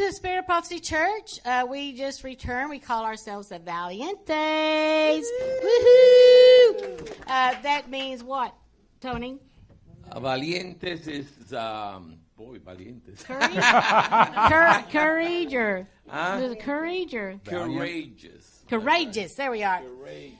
[0.00, 1.40] to the Spirit of Prophecy Church.
[1.44, 2.70] Uh, we just returned.
[2.70, 5.22] We call ourselves the Valientes.
[5.62, 7.10] Woohoo!
[7.26, 8.54] Uh, that means what,
[9.02, 9.38] Tony?
[10.10, 13.22] Uh, Valientes is, um, boy, Valientes.
[13.24, 13.52] Courage,
[14.50, 16.40] Cour- courage, or Huh?
[16.44, 18.64] is courage, or Courageous.
[18.70, 19.34] courageous.
[19.34, 19.82] There we are.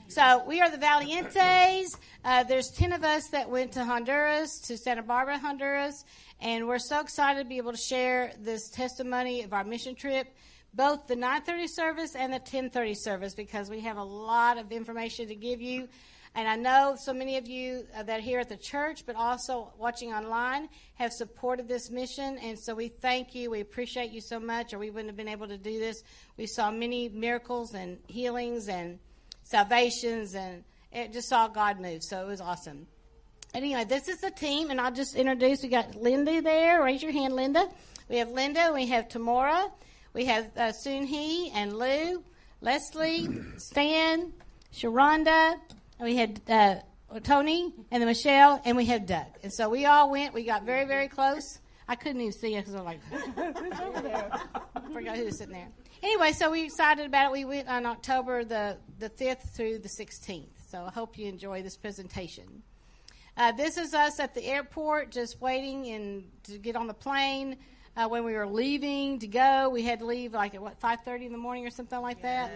[0.07, 1.95] So we are the Valientes.
[2.25, 6.03] Uh, there's 10 of us that went to Honduras, to Santa Barbara, Honduras,
[6.41, 10.27] and we're so excited to be able to share this testimony of our mission trip,
[10.73, 15.27] both the 9:30 service and the 10:30 service, because we have a lot of information
[15.27, 15.87] to give you.
[16.33, 19.15] And I know so many of you uh, that are here at the church, but
[19.17, 22.37] also watching online, have supported this mission.
[22.37, 23.51] And so we thank you.
[23.51, 26.03] We appreciate you so much, or we wouldn't have been able to do this.
[26.37, 28.97] We saw many miracles and healings and
[29.43, 32.01] salvations, and it just saw God move.
[32.01, 32.87] So it was awesome.
[33.53, 35.61] Anyway, this is the team, and I'll just introduce.
[35.61, 36.81] We got Linda there.
[36.81, 37.67] Raise your hand, Linda.
[38.07, 38.71] We have Linda.
[38.73, 39.69] We have Tamora.
[40.13, 42.23] We have uh, Soon Hee and Lou,
[42.61, 44.31] Leslie, Stan,
[44.73, 45.55] Sharonda.
[45.99, 46.75] And we had uh,
[47.23, 49.27] Tony and then Michelle, and we had Doug.
[49.43, 50.33] And so we all went.
[50.33, 51.59] We got very, very close.
[51.89, 54.31] I couldn't even see it because I was like, over there?
[54.75, 55.67] I forgot who was sitting there.
[56.01, 57.31] Anyway, so we excited about it.
[57.33, 60.47] We went on October the, the 5th through the 16th.
[60.69, 62.63] So I hope you enjoy this presentation.
[63.37, 67.57] Uh, this is us at the airport, just waiting and to get on the plane.
[67.97, 70.99] Uh, when we were leaving to go, we had to leave like at what five
[71.03, 72.51] thirty in the morning or something like that.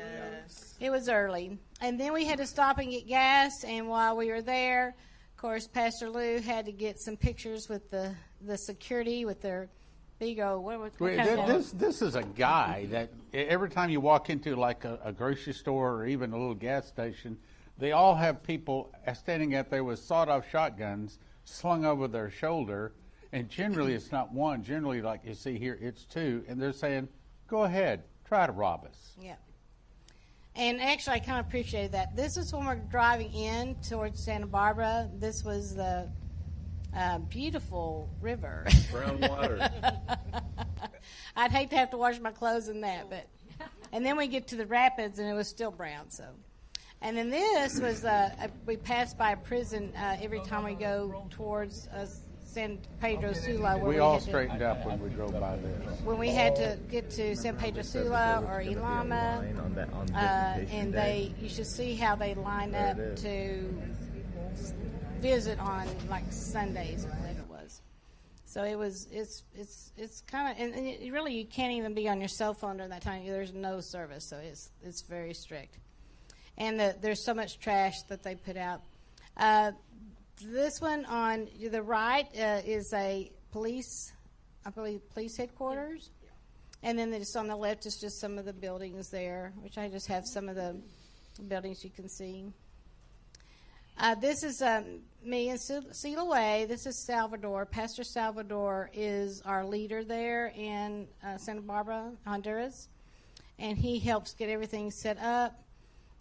[0.79, 3.51] It was early, and then we had to stop and get gas.
[3.65, 7.89] And while we were there, of course, Pastor Lou had to get some pictures with
[7.91, 9.67] the the security with their
[10.19, 13.09] big old what, what, what Wait, kind thi- of- this this is a guy that
[13.33, 16.87] every time you walk into like a, a grocery store or even a little gas
[16.87, 17.37] station,
[17.77, 22.93] they all have people standing out there with sawed-off shotguns slung over their shoulder,
[23.31, 24.63] and generally it's not one.
[24.63, 27.07] Generally, like you see here, it's two, and they're saying,
[27.47, 29.35] "Go ahead, try to rob us." Yeah.
[30.55, 32.15] And actually, I kind of appreciated that.
[32.15, 35.09] This is when we're driving in towards Santa Barbara.
[35.13, 36.09] This was the
[36.95, 38.65] uh, beautiful river.
[38.91, 39.69] Brown water.
[41.35, 43.27] I'd hate to have to wash my clothes in that, but
[43.91, 46.09] and then we get to the rapids and it was still brown.
[46.09, 46.23] So,
[47.05, 51.23] and then this was uh, we pass by a prison uh, every time we go
[51.29, 52.07] towards uh,
[52.43, 53.77] San Pedro Sula.
[53.77, 56.01] Where We we all had to- straightened up when we drove by this.
[56.01, 59.59] when we had to get to San Pedro Sula or Ilama,
[59.93, 63.71] on uh, and they you should see how they line up to
[65.19, 67.81] visit on like Sundays, I believe it was.
[68.45, 71.93] So it was it's it's it's kind of and, and it, really you can't even
[71.93, 73.27] be on your cell phone during that time.
[73.27, 75.77] There's no service, so it's it's very strict.
[76.57, 78.81] And the, there's so much trash that they put out.
[79.35, 79.71] Uh,
[80.41, 84.11] this one on the right uh, is a police,
[84.65, 86.09] I believe, police headquarters.
[86.83, 89.87] And then just on the left is just some of the buildings there, which I
[89.89, 90.75] just have some of the
[91.47, 92.45] buildings you can see.
[93.97, 94.83] Uh, this is um,
[95.23, 96.65] me and Ce- Way.
[96.67, 97.65] This is Salvador.
[97.65, 102.89] Pastor Salvador is our leader there in uh, Santa Barbara, Honduras,
[103.57, 105.57] and he helps get everything set up.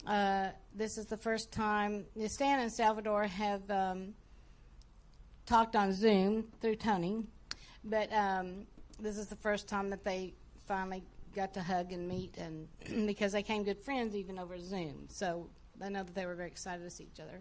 [0.06, 4.14] Uh, this is the first time Stan and Salvador have um,
[5.46, 7.24] talked on Zoom through Tony,
[7.84, 8.66] but um,
[9.00, 10.34] this is the first time that they
[10.66, 11.02] finally
[11.34, 12.68] got to hug and meet, and
[13.06, 15.06] because they became good friends even over Zoom.
[15.08, 15.48] So
[15.82, 17.40] I know that they were very excited to see each other.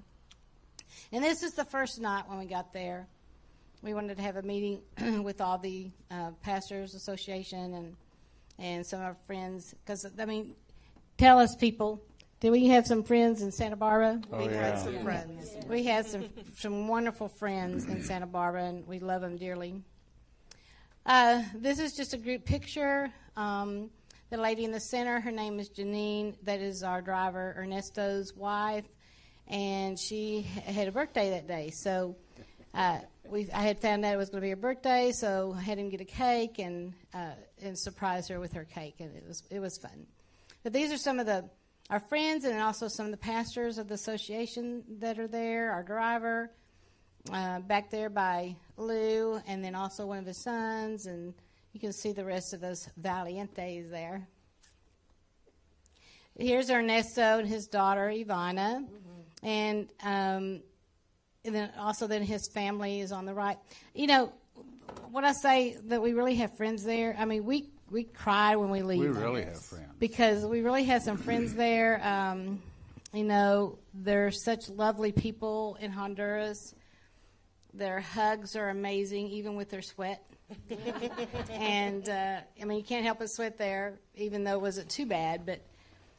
[1.11, 3.07] And this is the first night when we got there.
[3.81, 4.81] We wanted to have a meeting
[5.23, 7.95] with all the uh, pastors association and
[8.59, 10.55] and some of our friends because I mean,
[11.17, 12.01] tell us people.
[12.43, 14.21] Do we have some friends in Santa Barbara?
[14.33, 14.71] Oh, We yeah.
[14.71, 15.49] had some friends.
[15.65, 16.25] We had some
[16.57, 19.81] some wonderful friends in Santa Barbara, and we love them dearly.
[21.05, 23.09] Uh, this is just a group picture.
[23.37, 23.91] Um,
[24.29, 26.35] the lady in the center, her name is Janine.
[26.43, 28.89] That is our driver, Ernesto's wife,
[29.47, 31.69] and she had a birthday that day.
[31.69, 32.17] So
[32.73, 35.61] uh, we, I had found out it was going to be her birthday, so I
[35.61, 39.23] had him get a cake and uh, and surprise her with her cake, and it
[39.25, 40.07] was it was fun.
[40.61, 41.49] But these are some of the
[41.89, 45.71] our friends, and also some of the pastors of the association that are there.
[45.71, 46.51] Our driver,
[47.31, 51.33] uh, back there by Lou, and then also one of his sons, and
[51.73, 54.27] you can see the rest of those Valientes there.
[56.37, 58.87] Here's Ernesto and his daughter Ivana,
[59.43, 60.63] and um,
[61.45, 63.57] and then also then his family is on the right.
[63.93, 64.33] You know,
[65.11, 68.69] when I say that we really have friends there, I mean we we cry when
[68.71, 68.99] we leave.
[68.99, 69.85] We really have friends.
[69.99, 72.01] because we really had some friends there.
[72.03, 72.61] Um,
[73.13, 76.73] you know, they're such lovely people in Honduras.
[77.75, 80.25] Their hugs are amazing, even with their sweat.
[81.51, 85.05] and uh, I mean, you can't help but sweat there, even though it wasn't too
[85.05, 85.45] bad.
[85.45, 85.61] But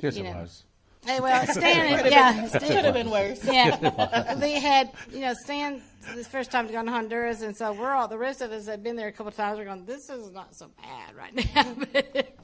[0.00, 0.40] Yes, You it know.
[0.40, 0.64] was.
[1.06, 3.44] Hey, well, Stan, yeah, it Could have been worse.
[3.44, 5.82] yeah, they had you know Stan
[6.14, 8.66] this first time to go to Honduras, and so we're all the rest of us
[8.66, 9.58] had been there a couple of times.
[9.58, 12.36] We're going, this is not so bad right now, but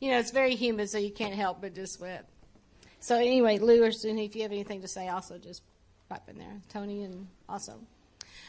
[0.00, 2.28] you know it's very humid, so you can't help but just sweat.
[3.00, 5.62] So anyway, Lou or Sunny, if you have anything to say, also just
[6.08, 6.60] pipe in there.
[6.68, 7.74] Tony and also.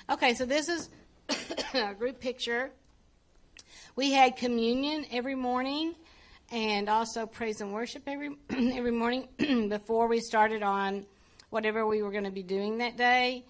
[0.09, 0.89] Okay, so this is
[1.73, 2.71] a group picture.
[3.95, 5.95] We had communion every morning
[6.51, 9.27] and also praise and worship every every morning
[9.69, 11.05] before we started on
[11.49, 13.45] whatever we were going to be doing that day.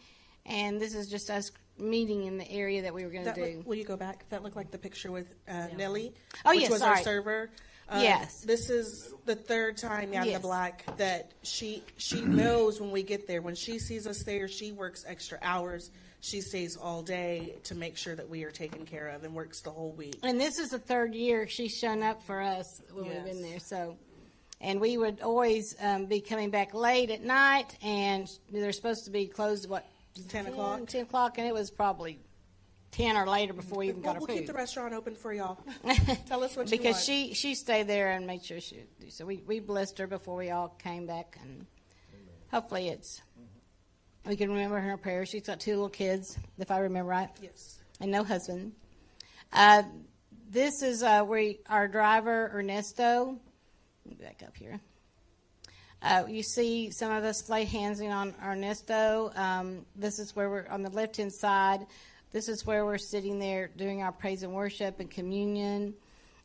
[0.46, 3.58] And this is just us meeting in the area that we were going to do.
[3.58, 4.28] look, will you go back?
[4.30, 6.14] That looked like the picture with uh, Nellie,
[6.46, 6.98] Oh, which yes, was sorry.
[6.98, 7.50] our server.
[7.90, 8.42] Uh, Yes.
[8.42, 10.42] This is the third time Down in Yes.
[10.42, 13.42] the Black that she she knows when we get there.
[13.42, 15.92] When she sees us there, she works extra hours.
[16.28, 19.62] She stays all day to make sure that we are taken care of and works
[19.62, 20.20] the whole week.
[20.24, 23.60] And this is the third year she's shown up for us when we've been there.
[23.60, 23.96] So,
[24.60, 29.12] and we would always um, be coming back late at night, and they're supposed to
[29.12, 29.86] be closed at what
[30.28, 30.86] 10 o'clock?
[30.88, 32.20] Ten o'clock, and it was probably
[32.92, 35.32] ten or later before we even We'll, got our we'll keep the restaurant open for
[35.32, 35.58] y'all.
[36.28, 37.06] Tell us what you because want.
[37.06, 39.26] she she stayed there and made sure she so.
[39.26, 41.68] We we blessed her before we all came back, and
[42.52, 43.22] hopefully it's
[44.28, 45.26] we can remember her in prayer.
[45.26, 47.80] She's got two little kids, if I remember right yes.
[48.02, 48.74] and no husband.
[49.54, 49.84] Uh,
[50.50, 53.40] this is uh, where our driver Ernesto.
[54.06, 54.80] Let me back up here.
[56.02, 59.32] Uh, you see some of us lay hands in on Ernesto.
[59.36, 61.88] Um, this is where we're on the left hand side.
[62.32, 65.94] This is where we're sitting there doing our praise and worship and communion.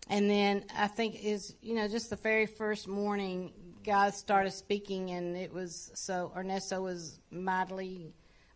[0.08, 3.52] And then I think is you know just the very first morning,
[3.84, 8.12] God started speaking, and it was so Ernesto was mightily,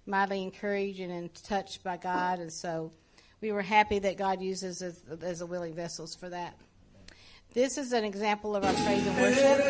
[0.06, 2.92] mightily encouraged and touched by God, and so
[3.40, 6.56] we were happy that God uses us as, as a willing vessels for that.
[7.54, 9.66] This is an example of our praise and worship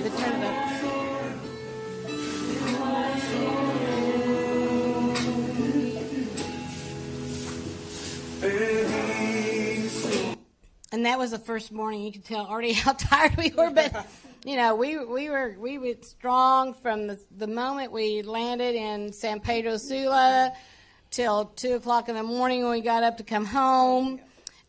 [0.00, 0.72] it up.
[10.92, 12.02] And that was the first morning.
[12.02, 14.06] You could tell already how tired we were, but
[14.44, 19.12] you know we we were we were strong from the the moment we landed in
[19.12, 20.52] San Pedro Sula
[21.10, 24.20] till two o'clock in the morning when we got up to come home.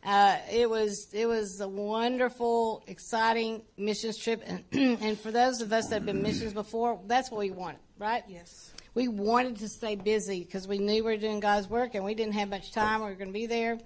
[0.06, 4.64] Uh, it was it was a wonderful, exciting missions trip, and
[5.02, 8.24] and for those of us that have been missions before, that's what we wanted, right?
[8.28, 8.74] Yes.
[8.94, 12.14] we wanted to stay busy because we knew we were doing God's work and we
[12.16, 13.02] didn't have much time.
[13.02, 13.80] We were going to be there.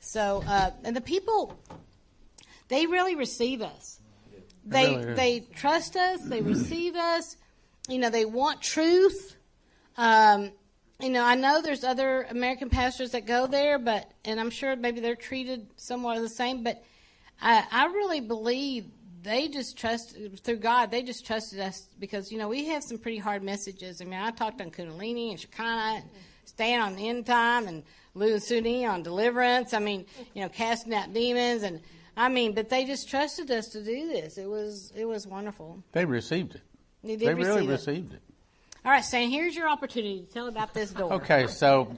[0.00, 1.58] So, uh, and the people,
[2.68, 4.00] they really receive us.
[4.64, 6.20] They really they trust us.
[6.22, 7.36] They receive us.
[7.88, 9.36] You know, they want truth.
[9.96, 10.52] Um,
[11.00, 14.76] you know, I know there's other American pastors that go there, but and I'm sure
[14.76, 16.62] maybe they're treated somewhat the same.
[16.62, 16.82] But
[17.40, 18.86] I, I really believe
[19.22, 20.90] they just trust through God.
[20.90, 24.00] They just trusted us because you know we have some pretty hard messages.
[24.00, 26.04] I mean, I talked on Kundalini and Shekinah, and
[26.44, 27.82] staying on the end time, and
[28.14, 29.74] Lou and Suni on deliverance.
[29.74, 31.80] I mean, you know, casting out demons, and
[32.16, 34.38] I mean, but they just trusted us to do this.
[34.38, 35.82] It was it was wonderful.
[35.92, 36.62] They received it.
[37.02, 37.70] They They really it.
[37.70, 38.22] received it.
[38.84, 41.14] All right, Stan, here's your opportunity to tell about this door.
[41.14, 41.96] Okay, so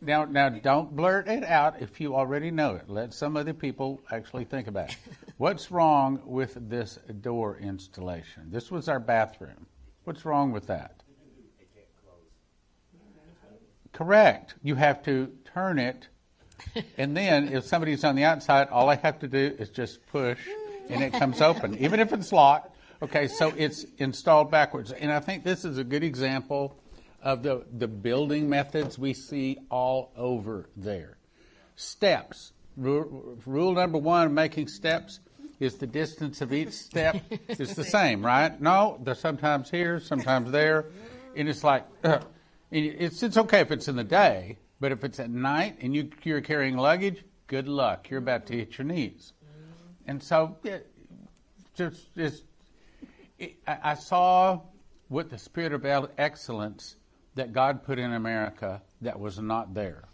[0.00, 2.90] now now don't blurt it out if you already know it.
[2.90, 4.96] Let some other people actually think about it.
[5.36, 8.50] What's wrong with this door installation?
[8.50, 9.66] This was our bathroom.
[10.02, 11.00] What's wrong with that?
[13.92, 14.54] Correct.
[14.64, 16.08] You have to turn it,
[16.98, 20.40] and then if somebody's on the outside, all I have to do is just push,
[20.88, 22.75] and it comes open, even if it's locked.
[23.02, 26.78] Okay, so it's installed backwards, and I think this is a good example
[27.22, 31.18] of the the building methods we see all over there.
[31.76, 32.52] Steps.
[32.76, 35.20] Rule, rule number one making steps
[35.60, 37.16] is the distance of each step
[37.48, 38.60] is the same, right?
[38.60, 40.86] No, they're sometimes here, sometimes there,
[41.34, 42.20] and it's like uh,
[42.72, 45.94] and it's it's okay if it's in the day, but if it's at night and
[45.94, 48.08] you you're carrying luggage, good luck.
[48.08, 49.34] You're about to hit your knees,
[50.06, 50.78] and so yeah,
[51.74, 52.45] just just it,
[53.40, 54.60] I, I saw
[55.08, 56.96] with the spirit of excellence
[57.34, 60.04] that God put in America that was not there.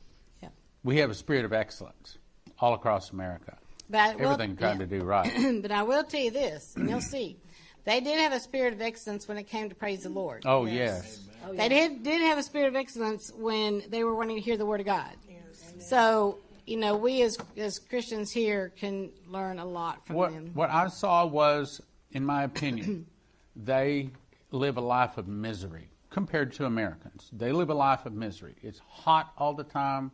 [0.43, 0.49] Yeah.
[0.85, 2.19] We have a spirit of excellence
[2.59, 3.57] all across America.
[3.88, 4.87] But I will- Everything trying yeah.
[4.87, 5.61] to do right.
[5.62, 7.37] but I will tell you this, and you'll see.
[7.85, 10.45] They did have a spirit of excellence when it came to praise the Lord.
[10.47, 11.21] Oh yes,
[11.52, 14.57] They oh, did did have a spirit of excellence when they were wanting to hear
[14.57, 15.11] the word of God.
[15.29, 15.88] Yes.
[15.88, 20.50] So you know, we as as Christians here can learn a lot from What, them.
[20.55, 21.81] what I saw was,
[22.12, 23.07] in my opinion,
[23.57, 24.11] they
[24.51, 27.31] live a life of misery compared to Americans.
[27.33, 28.55] They live a life of misery.
[28.63, 30.11] It's hot all the time.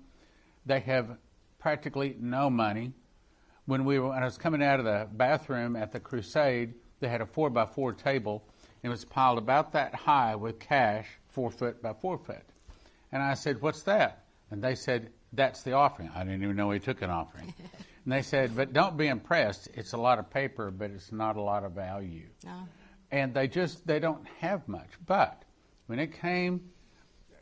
[0.65, 1.19] They have
[1.59, 2.93] practically no money.
[3.67, 7.09] When we were, when I was coming out of the bathroom at the crusade, they
[7.09, 8.45] had a four by four table.
[8.83, 12.45] And it was piled about that high with cash, four foot by four foot.
[13.11, 16.71] And I said, "What's that?" And they said, "That's the offering." I didn't even know
[16.71, 17.53] he took an offering.
[18.05, 19.69] and they said, "But don't be impressed.
[19.75, 22.69] It's a lot of paper, but it's not a lot of value." No.
[23.11, 24.89] And they just they don't have much.
[25.07, 25.43] But
[25.87, 26.71] when it came,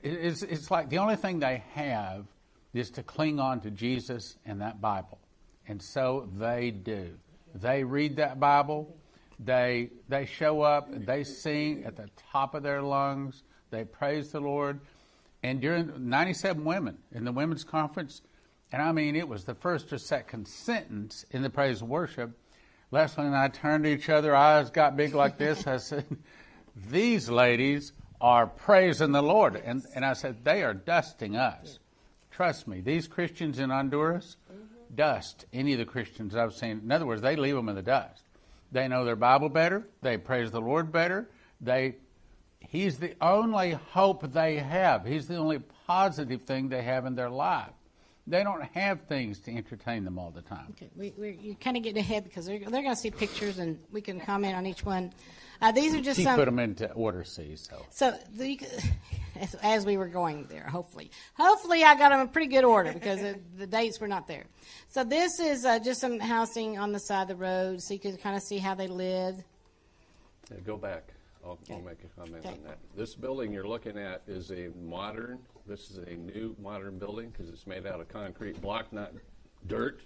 [0.02, 2.26] it's it's like the only thing they have
[2.74, 5.18] is to cling on to Jesus and that Bible,
[5.66, 7.14] and so they do.
[7.54, 8.96] They read that Bible.
[9.38, 10.88] They they show up.
[10.90, 13.42] They sing at the top of their lungs.
[13.70, 14.80] They praise the Lord.
[15.42, 18.22] And during 97 women in the women's conference,
[18.72, 22.36] and I mean it was the first or second sentence in the praise and worship.
[22.90, 25.66] Leslie and I turned to each other, eyes got big like this.
[25.66, 26.04] I said,
[26.90, 29.56] These ladies are praising the Lord.
[29.56, 31.78] And, and I said, They are dusting us.
[32.30, 34.94] Trust me, these Christians in Honduras mm-hmm.
[34.94, 36.82] dust any of the Christians I've seen.
[36.84, 38.22] In other words, they leave them in the dust.
[38.72, 39.88] They know their Bible better.
[40.02, 41.30] They praise the Lord better.
[41.60, 41.96] They,
[42.60, 45.06] he's the only hope they have.
[45.06, 47.72] He's the only positive thing they have in their life.
[48.28, 50.66] They don't have things to entertain them all the time.
[50.70, 53.58] Okay, we, we, you're kind of getting ahead because they're, they're going to see pictures
[53.58, 55.12] and we can comment on each one.
[55.62, 56.36] Uh, these are just She some.
[56.36, 57.86] put them into order C, so.
[57.90, 58.58] So the,
[59.40, 62.92] as, as we were going there, hopefully, hopefully I got them in pretty good order
[62.92, 64.44] because the, the dates were not there.
[64.88, 68.00] So this is uh, just some housing on the side of the road, so you
[68.00, 69.36] can kind of see how they live.
[70.50, 71.04] Yeah, go back.
[71.44, 72.54] I'll, I'll make a comment Okay.
[72.54, 72.78] on that.
[72.96, 77.48] This building you're looking at is a modern, this is a new modern building because
[77.48, 79.12] it's made out of concrete block, not
[79.66, 80.00] dirt,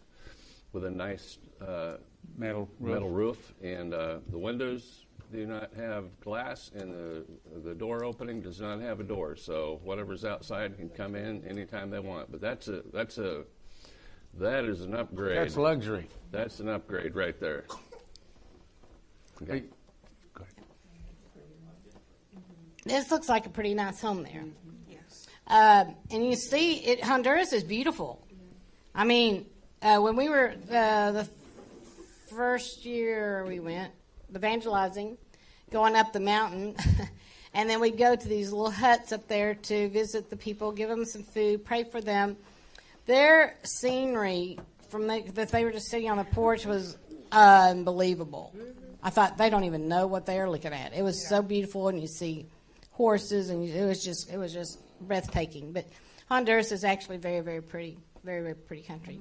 [0.72, 1.96] with a nice uh,
[2.36, 2.92] Metal roof.
[2.94, 3.54] metal roof.
[3.62, 7.24] And uh, the windows do not have glass, and the,
[7.64, 9.36] the door opening does not have a door.
[9.36, 12.30] So whatever's outside can come in anytime they want.
[12.30, 13.44] But that's a, that's a,
[14.38, 15.38] that is an upgrade.
[15.38, 16.08] That's luxury.
[16.30, 17.64] That's an upgrade right there.
[19.42, 19.64] Okay.
[20.34, 20.54] Go ahead.
[22.84, 24.44] This looks like a pretty nice home there.
[25.50, 28.24] Um, and you see, it, Honduras is beautiful.
[28.94, 29.46] I mean,
[29.82, 31.28] uh, when we were uh, the
[32.28, 33.92] first year we went
[34.32, 35.18] evangelizing,
[35.72, 36.76] going up the mountain,
[37.54, 40.88] and then we'd go to these little huts up there to visit the people, give
[40.88, 42.36] them some food, pray for them.
[43.06, 44.56] Their scenery
[44.88, 46.96] from the, that they were just sitting on the porch was
[47.32, 48.54] unbelievable.
[49.02, 50.94] I thought they don't even know what they are looking at.
[50.94, 52.46] It was so beautiful, and you see
[52.92, 55.72] horses, and it was just it was just breathtaking.
[55.72, 55.86] But
[56.28, 59.20] Honduras is actually very very pretty, very very pretty country.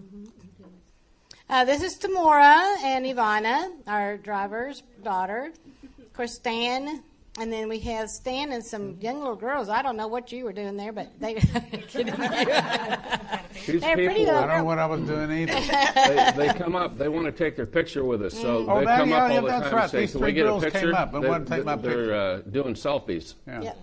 [1.50, 5.51] Uh, this is Tamora and Ivana, our driver's daughter.
[6.00, 7.03] Of course, Stan.
[7.39, 9.69] And then we have Stan and some young little girls.
[9.69, 11.36] I don't know what you were doing there, but they
[11.88, 12.13] kidding.
[12.13, 12.15] These
[13.81, 15.53] They're pretty people- I don't know what I was doing either.
[16.36, 16.98] they, they come up.
[16.98, 19.31] They want to take their picture with us, so Oh, they that- come yeah, up
[19.31, 19.81] yeah, all the time right.
[19.83, 21.55] and say, These "Can we three get a girls came up and They- wanted to
[21.55, 23.36] take my They're uh, doing selfies.
[23.48, 23.62] Yeah.
[23.62, 23.77] Yep.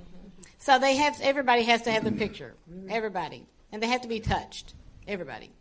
[0.66, 2.56] So they have everybody has to have the picture.
[2.88, 4.74] Everybody, and they have to be touched.
[5.06, 5.52] Everybody.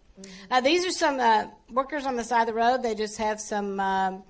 [0.49, 2.81] Uh, these are some uh, workers on the side of the road.
[2.81, 3.79] They just have some.
[3.79, 4.23] Um,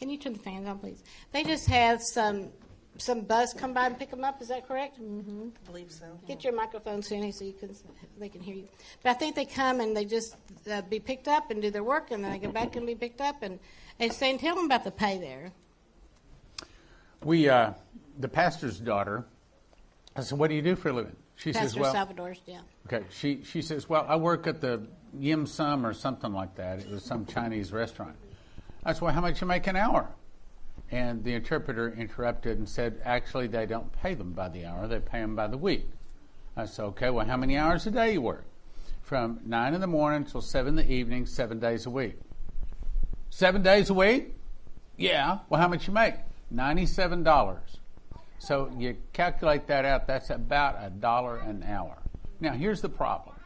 [0.00, 1.04] can you turn the fans on, please?
[1.32, 2.48] They just have some
[2.96, 4.40] some bus come by and pick them up.
[4.40, 4.98] Is that correct?
[4.98, 5.48] Mm-hmm.
[5.54, 6.06] I believe so.
[6.26, 7.76] Get your microphone, Sunny, so you can
[8.18, 8.68] they can hear you.
[9.02, 10.36] But I think they come and they just
[10.70, 12.94] uh, be picked up and do their work, and then they go back and be
[12.94, 13.60] picked up and
[14.00, 15.52] and saying, tell them about the pay there.
[17.22, 17.74] We, uh,
[18.18, 19.26] the pastor's daughter,
[20.14, 22.60] I said, "What do you do for a living?" She says, "Well, Salvador's, yeah.
[22.86, 24.86] okay." She she says, "Well, I work at the
[25.18, 26.80] Yim Sum or something like that.
[26.80, 28.16] It was some Chinese restaurant."
[28.84, 30.10] I said, "Well, how much you make an hour?"
[30.90, 35.00] And the interpreter interrupted and said, "Actually, they don't pay them by the hour; they
[35.00, 35.88] pay them by the week."
[36.56, 38.44] I said, "Okay, well, how many hours a day you work?"
[39.00, 42.18] From nine in the morning till seven in the evening, seven days a week.
[43.30, 44.34] Seven days a week?
[44.96, 45.38] Yeah.
[45.48, 46.14] Well, how much you make?
[46.50, 47.78] Ninety-seven dollars.
[48.42, 50.08] So you calculate that out.
[50.08, 51.96] That's about a dollar an hour.
[52.40, 53.36] Now, here's the problem: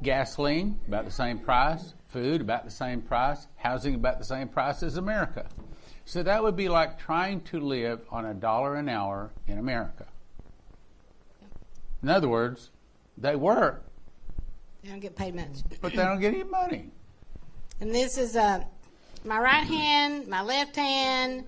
[0.00, 4.84] gasoline about the same price, food about the same price, housing about the same price
[4.84, 5.48] as America.
[6.04, 10.06] So that would be like trying to live on a dollar an hour in America.
[12.00, 12.70] In other words,
[13.18, 13.84] they work,
[14.84, 15.64] They don't get paid much.
[15.80, 16.92] but they don't get any money.
[17.80, 18.62] And this is uh,
[19.24, 21.44] my right hand, my left hand,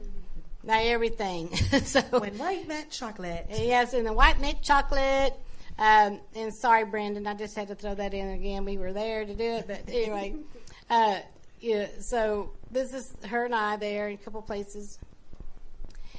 [0.65, 1.55] my everything.
[1.85, 3.47] so When white met chocolate.
[3.51, 5.35] yes, and the white mint chocolate.
[5.79, 8.65] Um, and sorry, Brandon, I just had to throw that in again.
[8.67, 10.35] We were there to do it, but anyway,
[10.91, 11.21] uh,
[11.61, 11.87] yeah.
[12.01, 14.99] So this is her and I there in a couple places,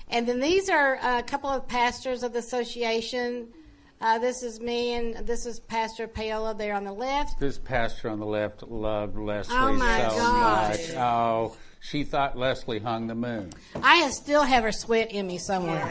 [0.10, 3.50] and then these are a couple of pastors of the association.
[4.00, 7.40] Uh, this is me, and this is Pastor Paola there on the left.
[7.40, 10.70] This pastor on the left loved Leslie Oh, my so gosh.
[10.88, 10.98] much.
[10.98, 13.50] Oh, she thought Leslie hung the moon.
[13.82, 15.84] I still have her sweat in me somewhere.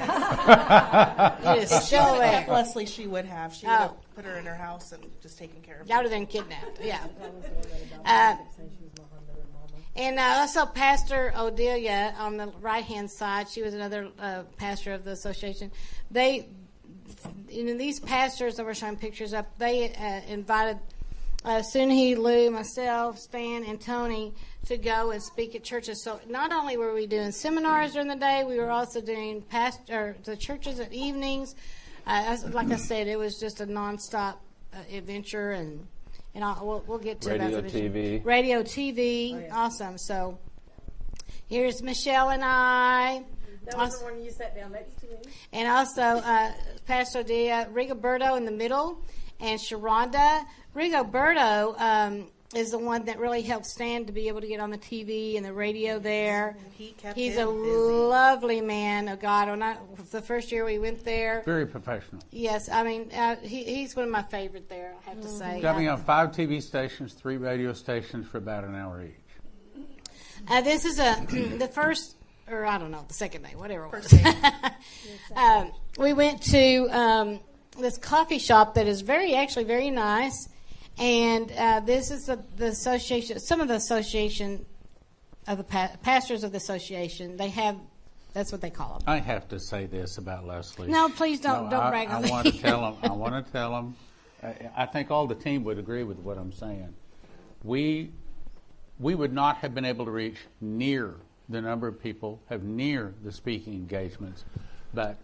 [1.45, 2.55] it is If still would have there.
[2.55, 3.53] Leslie, she would have.
[3.53, 3.77] She would Oh.
[3.79, 5.87] have put her in her house and just taken care of her.
[5.87, 6.79] That would have been kidnapped.
[6.81, 7.05] Yeah.
[8.05, 8.37] Uh,
[9.97, 13.49] and uh, also Pastor Odelia on the right hand side.
[13.49, 15.73] She was another uh, pastor of the association.
[16.11, 16.47] They,
[17.49, 19.59] you know, these pastors that we're showing pictures up.
[19.59, 20.79] They uh, invited
[21.45, 24.35] uh, Sunhee, Lou, myself, Stan, and Tony
[24.67, 26.03] to go and speak at churches.
[26.03, 30.17] So not only were we doing seminars during the day, we were also doing pastor
[30.25, 31.55] the churches at evenings.
[32.07, 34.37] Uh, as, like I said, it was just a nonstop
[34.73, 35.87] uh, adventure, and
[36.35, 37.73] and I'll, we'll, we'll get to Radio, that.
[37.73, 38.25] TV.
[38.25, 39.99] Radio, TV, awesome.
[39.99, 40.39] So
[41.49, 43.25] here's Michelle and I.
[43.65, 45.17] That was Also- the one you sat down next to me.
[45.53, 46.53] and also uh,
[46.87, 49.03] Pastor Dia Rigoberto in the middle,
[49.41, 50.45] and Sharonda.
[50.75, 54.71] Rigoberto um, is the one that really helped Stan to be able to get on
[54.71, 56.57] the TV and the radio there.
[56.77, 57.53] He kept He's a busy.
[57.53, 59.49] lovely man of God.
[59.49, 59.77] When I,
[60.11, 62.23] the first year we went there, Very professional.
[62.33, 64.95] yes, I mean uh, he, he's one of my favorite there.
[65.07, 65.61] I have to say.
[65.61, 69.85] Got me on five TV stations, three radio stations for about an hour each.
[70.49, 71.25] Uh, this is a
[71.59, 72.17] the first,
[72.51, 74.15] or I don't know, the second day, whatever it was.
[75.37, 77.41] Um, we went to um,
[77.79, 80.49] this coffee shop that is very, actually, very nice,
[81.01, 83.39] and uh, this is the, the association.
[83.41, 84.65] Some of the association
[85.49, 87.77] of the pa- pastors of the association, they have.
[88.33, 89.03] That's what they call them.
[89.09, 90.87] I have to say this about Leslie.
[90.87, 92.31] No, please don't- No, don't I, brag on I me.
[92.31, 92.97] want to tell them.
[93.03, 93.97] I want to tell them.
[94.41, 96.95] I, I think all the team would agree with what I'm saying.
[97.65, 98.11] We
[99.01, 101.15] we would not have been able to reach near
[101.49, 104.45] the number of people, have near the speaking engagements,
[104.95, 105.17] but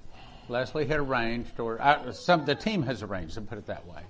[0.49, 4.01] Leslie had arranged, or uh, some the team has arranged, to put it that way,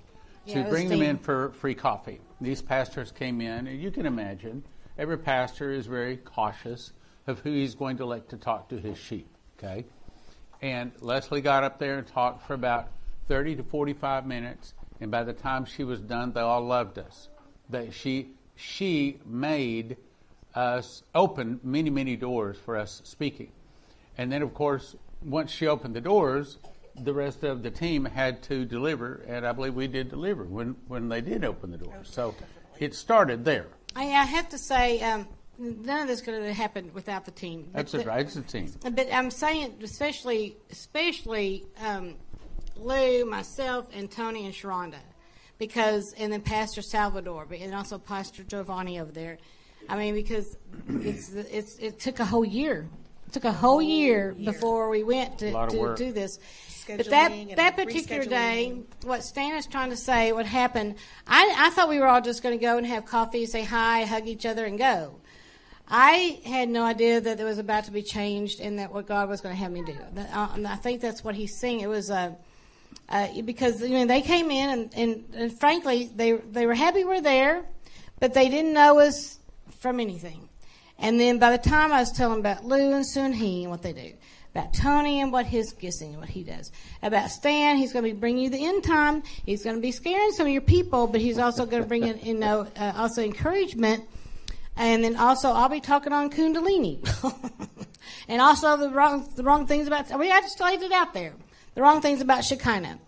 [0.49, 2.21] to was bring them in for free coffee.
[2.41, 4.65] These pastors came in, and you can imagine
[4.99, 6.93] every pastor is very cautious
[7.27, 9.29] of who he's going to elect to talk to his sheep.
[9.59, 9.85] Okay,
[10.63, 12.89] and Leslie got up there and talked for about
[13.29, 14.75] 30 to 45 minutes.
[15.01, 17.29] And by the time she was done, they all loved us.
[17.71, 19.97] That she she made
[20.55, 23.53] us open many many doors for us speaking.
[24.17, 26.59] And then of course, once she opened the doors,
[27.03, 30.77] the rest of the team had to deliver, and I believe we did deliver when
[30.89, 32.09] when they did open the doors.
[32.11, 32.35] So
[32.79, 33.67] it started there.
[33.95, 35.27] I, I have to say, um,
[35.59, 37.71] none of this could have happened without the team.
[37.73, 38.27] That's But Right?
[38.27, 38.73] It's a team.
[38.83, 42.15] But I'm saying, especially, especially um,
[42.77, 44.99] Lou, myself, and Tony and Sharonda,
[45.59, 49.39] because and then Pastor Salvador, but- and also Pastor Giovanni over there.
[49.89, 50.57] I mean, because
[50.89, 52.89] it's it's it took a whole year.
[53.37, 56.39] It took a whole year, before we went to, A lot of to do this.
[56.87, 60.95] But that that particular day, what Stan is trying to say, what happened?
[61.27, 64.05] I I thought we were all just going to go and have coffee, say hi,
[64.05, 65.17] hug each other, and go.
[65.87, 69.29] I had no idea that it was about to be changed and that what God
[69.29, 69.99] was going to have me do.
[70.15, 71.81] That, uh, and I think that's what he's saying.
[71.81, 72.33] It was uh,
[73.11, 77.05] uh, because you know they came in and, and, and frankly they they were happy
[77.05, 77.67] we're there,
[78.19, 79.39] but they didn't know us
[79.79, 80.46] from anything.
[80.99, 83.83] And then by the time I was telling about Lou and Soon Hee and what
[83.83, 84.13] they do,
[84.55, 88.13] about Tony and what his gifting and what he does, about Stan, he's going to
[88.13, 89.23] be bringing you the end time.
[89.45, 92.07] He's going to be scaring some of your people, but he's also going to bring
[92.07, 94.05] in you know uh, also encouragement.
[94.79, 97.01] And then also, I'll be talking on Kundalini,
[98.29, 100.07] and also the wrong the wrong things about.
[100.19, 101.33] We I just laid it out there.
[101.75, 102.99] The wrong things about Shekinah.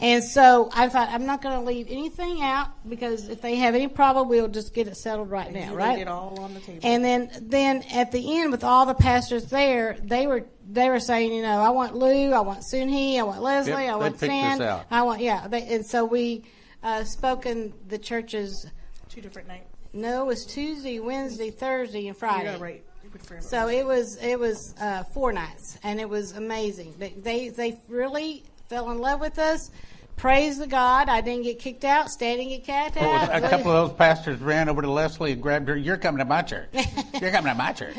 [0.00, 3.74] And so I thought I'm not going to leave anything out because if they have
[3.74, 5.96] any problem, we'll just get it settled right now, You right?
[5.96, 6.80] laid it all on the table.
[6.84, 11.00] And then, then at the end, with all the pastors there, they were they were
[11.00, 14.20] saying, you know, I want Lou, I want Sunhee, I want Leslie, Yep, I want
[14.20, 14.84] picked Stan.
[14.90, 15.48] I want yeah.
[15.48, 16.44] They, and so we
[16.82, 18.66] uh, spoke in the churches.
[19.08, 19.64] Two different nights.
[19.94, 22.52] No, it was Tuesday, Wednesday, Thursday, and Friday.
[22.52, 22.84] got right.
[23.02, 23.42] You put Friday.
[23.42, 26.94] So it was it was uh, four nights, and it was amazing.
[26.98, 29.70] They, they they really fell in love with us.
[30.16, 31.08] Praise the God!
[31.08, 32.10] I didn't get kicked out.
[32.10, 33.34] Stan didn't get kicked out.
[33.34, 35.76] a couple of those pastors ran over to Leslie and grabbed her.
[35.76, 36.68] You're coming to my church.
[37.20, 37.96] You're coming to my church.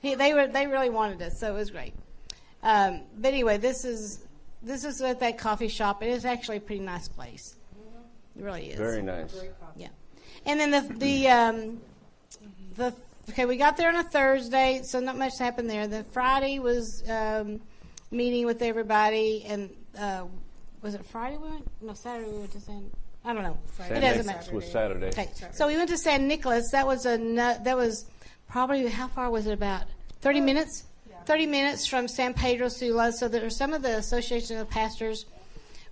[0.00, 1.94] He, they were they really wanted us, so it was great.
[2.62, 4.24] Um, but anyway, this is
[4.62, 6.02] this is at that coffee shop.
[6.02, 7.56] It is actually a pretty nice place.
[8.36, 8.78] It really is.
[8.78, 9.34] Very nice.
[9.76, 9.88] Yeah.
[10.46, 11.80] And then the the um,
[12.76, 12.94] the
[13.30, 15.88] okay, we got there on a Thursday, so not much happened there.
[15.88, 17.60] The Friday was um,
[18.12, 20.24] meeting with everybody, and uh,
[20.82, 21.70] was it Friday we went?
[21.82, 22.90] No, Saturday we went to San.
[23.24, 23.58] I don't know.
[23.66, 23.98] Friday.
[23.98, 24.56] It doesn't Nicholas matter.
[24.56, 25.08] was Saturday.
[25.08, 26.70] Okay, so we went to San Nicolas.
[26.70, 28.06] That was a nu- that was
[28.48, 29.52] probably how far was it?
[29.52, 29.84] About
[30.20, 30.84] thirty minutes.
[31.26, 33.12] Thirty minutes from San Pedro Sula.
[33.12, 35.26] So there were some of the association of pastors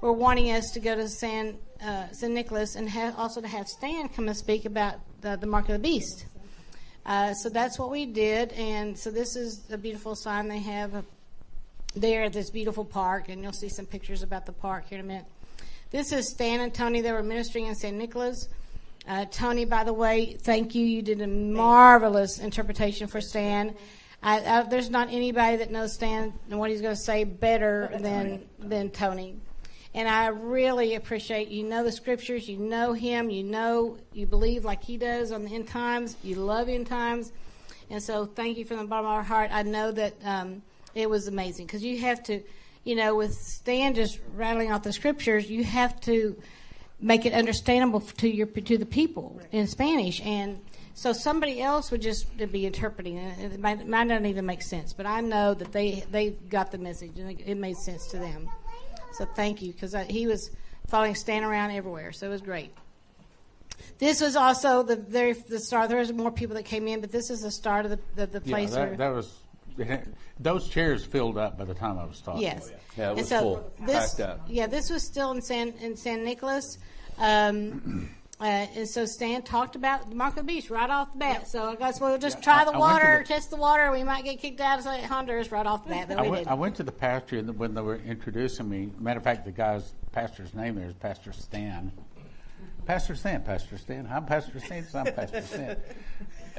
[0.00, 3.68] were wanting us to go to San uh, San Nicolas and ha- also to have
[3.68, 6.24] Stan come and speak about the, the mark of the beast.
[7.04, 11.04] Uh, so that's what we did, and so this is a beautiful sign they have
[11.96, 15.04] there at this beautiful park, and you'll see some pictures about the park here in
[15.04, 15.26] a minute.
[15.90, 17.00] This is Stan and Tony.
[17.00, 18.48] They were ministering in San Nicolas.
[19.08, 20.84] Uh, Tony, by the way, thank you.
[20.84, 23.74] You did a marvelous interpretation for Stan.
[24.22, 27.90] I, I, there's not anybody that knows Stan and what he's going to say better
[28.00, 29.36] than than Tony.
[29.94, 34.64] And I really appreciate you know the scriptures, you know him, you know you believe
[34.64, 37.32] like he does on the end times, you love end times,
[37.88, 39.50] and so thank you from the bottom of our heart.
[39.52, 40.62] I know that um,
[40.96, 42.42] it was amazing because you have to,
[42.84, 46.36] you know, with Stan just rattling off the scriptures, you have to
[47.00, 50.60] make it understandable to your to the people in Spanish, and
[50.94, 53.52] so somebody else would just be interpreting it.
[53.52, 56.78] It might, might not even make sense, but I know that they they got the
[56.78, 58.48] message and it made sense to them.
[59.12, 60.50] So thank you because he was
[60.88, 62.72] following Stan around everywhere, so it was great.
[63.98, 65.90] This was also the very the start.
[65.90, 68.26] There was more people that came in, but this is the start of the the,
[68.26, 68.70] the Yeah, place.
[68.70, 69.32] that, where, that was,
[70.40, 72.42] those chairs filled up by the time I was talking.
[72.42, 72.70] Yes.
[72.96, 74.40] Yeah, it And was so full, This, packed out.
[74.48, 76.78] Yeah, this was still in San in San Nicolas.
[77.18, 78.10] Um,
[78.40, 81.48] uh, and so Stan talked about the mark of right off the bat.
[81.48, 83.90] So I guess we'll just try I- the I went water, the- test the water.
[83.90, 86.44] We might get kicked out of Honduras right off the bat, but I we went,
[86.44, 86.50] did.
[86.50, 88.90] I went to the pastor when they were introducing me.
[88.98, 91.92] Matter of fact, the guy's pastor's name there is Pastor Stan.
[92.86, 94.08] Pastor Stan, Pastor Stan.
[94.10, 94.86] I'm Pastor Stan.
[94.94, 95.76] I'm Pastor Stan.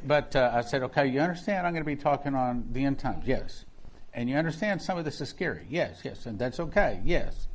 [0.06, 3.00] But uh, I said, okay, you understand I'm going to be talking on the end
[3.00, 3.26] times?
[3.26, 3.66] Yes.
[4.14, 5.66] And you understand some of this is scary?
[5.70, 6.26] Yes, yes.
[6.26, 7.02] And that's okay?
[7.04, 7.48] Yes.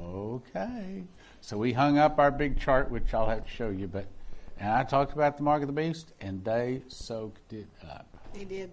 [0.00, 1.04] Okay.
[1.40, 3.86] So we hung up our big chart, which I'll have to show you.
[3.86, 4.06] But
[4.58, 8.06] and I talked about the mark of the beast, and they soaked it up.
[8.32, 8.70] They did.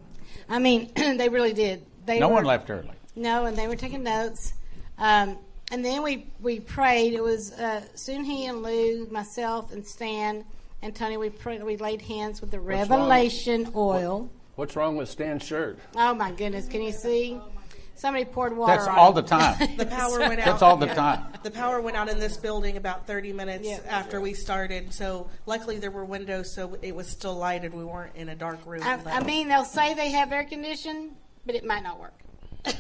[0.50, 1.86] I mean, they really did.
[2.06, 2.92] They No were, one left early.
[3.16, 4.54] No, and they were taking notes.
[4.98, 5.38] Um,
[5.72, 7.14] and then we, we prayed.
[7.14, 10.46] It was uh, He and Lou, myself, and Stan
[10.84, 11.18] and Tony.
[11.18, 12.80] We prayed, we laid hands with the wrong?
[12.80, 14.30] Revelation oil.
[14.56, 15.80] What's wrong with Stan's shirt?
[15.96, 16.68] Oh my goodness!
[16.68, 17.40] Can you see?
[17.96, 18.74] Somebody poured water.
[18.76, 19.22] That's on all it.
[19.22, 19.56] the time.
[19.78, 20.46] The power went out.
[20.46, 21.26] That's all the time.
[21.44, 23.80] The power went out in this building about 30 minutes Yeah.
[23.88, 24.92] after we started.
[24.94, 27.74] So luckily there were windows, so it was still lighted.
[27.74, 28.82] We weren't in a dark room.
[28.84, 31.12] I, I mean, they'll say they have air conditioning,
[31.46, 32.14] but it might not work.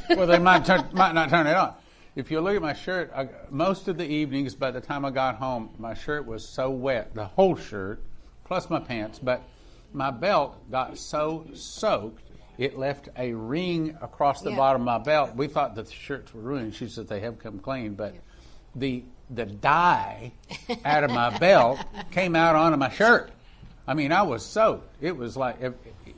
[0.10, 1.76] well, they might turn, might not turn it on.
[2.16, 5.10] If you look at my shirt, I, most of the evenings, by the time I
[5.10, 8.02] got home, my shirt was so wet, the whole shirt,
[8.46, 9.42] plus my pants, but
[9.94, 12.22] my belt got so soaked,
[12.60, 14.58] it left a ring across the Yeah.
[14.58, 15.36] bottom of my belt.
[15.36, 16.76] We thought that the shirts were ruined.
[16.76, 18.14] She said they have come clean, but
[18.76, 20.32] the the dye
[20.86, 21.80] out of my belt
[22.12, 23.32] came out onto my shirt.
[23.88, 24.88] I mean, I was soaked.
[25.02, 25.74] It was like if,
[26.06, 26.14] you,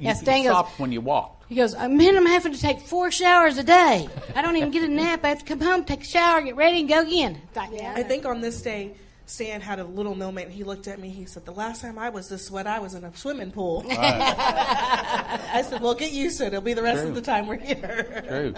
[0.00, 1.35] Yeah, you stopped when you walked.
[1.48, 4.08] He goes, "Uh, man, I'm having to take four showers a day.
[4.34, 5.24] I don't even get a nap.
[5.24, 7.40] I have to come home, take a shower, get ready, and go again.
[7.48, 8.94] It's like, yeah, I think on this day,
[9.26, 10.50] Stan had a little moment.
[10.50, 11.08] He looked at me.
[11.10, 13.84] He said, "The last time I was this wet, I was in a swimming pool."
[13.90, 16.48] I said, "Well, get used to it.
[16.48, 17.10] It'll be the rest True.
[17.10, 18.54] of the time we're here." True.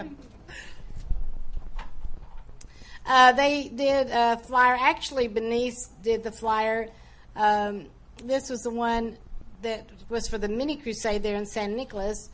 [3.06, 4.76] Uh, they did a flyer.
[4.78, 6.88] Actually, Benice did the flyer.
[7.34, 7.86] Um,
[8.22, 9.16] this was the one
[9.62, 12.28] that was for the mini crusade there in San Nicolas,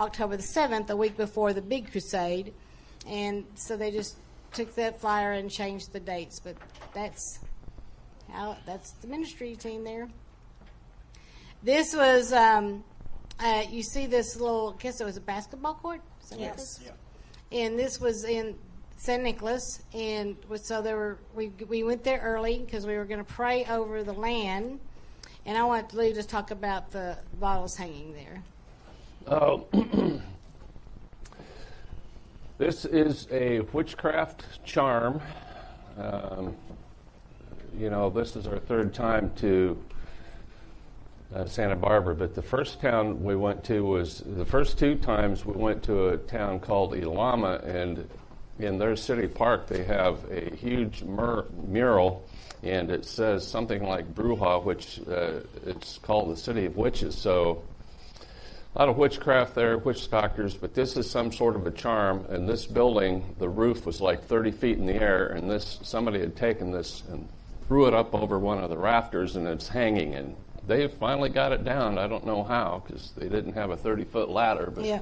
[0.00, 2.52] October the 7th, a week before the big crusade.
[3.06, 4.16] And so they just
[4.52, 6.40] took that flyer and changed the dates.
[6.40, 6.56] But
[6.92, 7.38] that's
[8.32, 10.08] how that's the ministry team there.
[11.62, 12.82] This was, um,
[13.38, 16.00] uh, you see this little, I guess it was a basketball court?
[16.22, 16.58] Is that what Yes.
[16.80, 16.90] is?
[17.52, 18.54] and this was in
[18.96, 19.22] St.
[19.22, 23.32] Nicholas, and so there were we we went there early because we were going to
[23.32, 24.78] pray over the land,
[25.46, 28.42] and I want Lou to talk about the bottles hanging there.
[29.26, 29.66] Oh,
[32.58, 35.20] this is a witchcraft charm.
[35.98, 36.56] Um,
[37.78, 39.78] you know, this is our third time to
[41.34, 45.44] uh, Santa Barbara, but the first town we went to was the first two times
[45.44, 48.08] we went to a town called Ilama, and
[48.58, 52.26] in their city park they have a huge mur- mural,
[52.62, 57.16] and it says something like Bruja, which uh, it's called the city of witches.
[57.16, 57.62] So
[58.74, 62.24] a lot of witchcraft there, witch doctors, but this is some sort of a charm.
[62.28, 66.20] And this building, the roof was like 30 feet in the air, and this somebody
[66.20, 67.28] had taken this and
[67.66, 70.14] threw it up over one of the rafters, and it's hanging.
[70.14, 70.36] And
[70.68, 71.98] they finally got it down.
[71.98, 75.00] I don't know how because they didn't have a 30 foot ladder, but Yeah,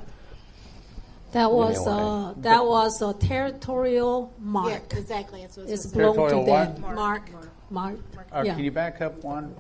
[1.33, 1.93] That was Anyway.
[1.93, 4.71] uh, that was a territorial mark.
[4.93, 5.43] Yeah, exactly.
[5.43, 6.83] It's it's belonged to Territorial them.
[6.83, 6.95] what?
[6.95, 7.31] Mark.
[7.71, 7.99] Mark.
[8.35, 8.55] Uh, Yeah.
[8.55, 9.55] Can you back up one?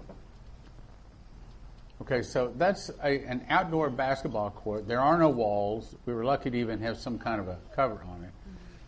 [2.02, 4.86] Okay, so that's a, an outdoor basketball court.
[4.86, 5.96] There are no walls.
[6.06, 8.30] We were lucky to even have some kind of a cover on it.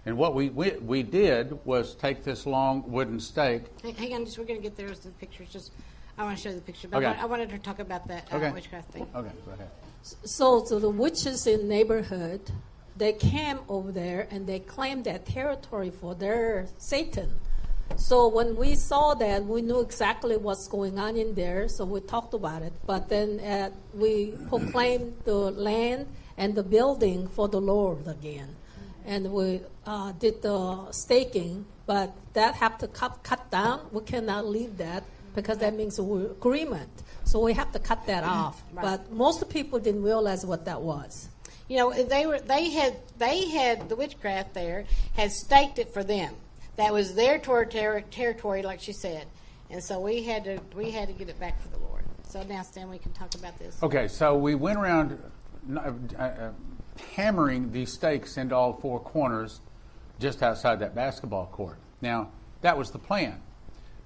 [0.06, 3.64] And what we, we, we did was take this long wooden stake.
[3.82, 5.48] Hang- Hang on, just we're going to get there as the pictures.
[5.52, 5.72] Just
[6.16, 7.06] I want to show you the picture, but Okay.
[7.06, 8.50] I, want, I wanted to talk about that uh, Okay.
[8.52, 9.06] witchcraft thing.
[9.14, 9.70] Okay, go ahead.
[10.02, 12.40] So, so the witches in the neighborhood,
[12.96, 17.30] they came over there and they claimed that territory for their Satan.
[17.96, 21.68] So when we saw that, we knew exactly what's going on in there.
[21.68, 22.72] So we talked about it.
[22.86, 28.56] But then uh, we proclaimed the land and the building for the Lord again,
[29.04, 31.66] and we uh, did the staking.
[31.86, 33.80] But that have to cut cut down.
[33.92, 36.90] We cannot leave that because that means agreement.
[37.24, 38.62] So we have to cut that off.
[38.72, 38.82] Right.
[38.82, 41.28] But most people didn't realize what that was.
[41.68, 46.02] You know, they were they had they had the witchcraft there had staked it for
[46.02, 46.34] them.
[46.76, 49.26] That was their tor- ter- territory, like she said,
[49.70, 52.04] and so we had to we had to get it back for the Lord.
[52.28, 53.82] So now, Stan, we can talk about this.
[53.82, 55.18] Okay, so we went around
[55.76, 56.50] uh, uh,
[57.14, 59.60] hammering these stakes into all four corners
[60.20, 61.78] just outside that basketball court.
[62.00, 62.30] Now,
[62.60, 63.40] that was the plan.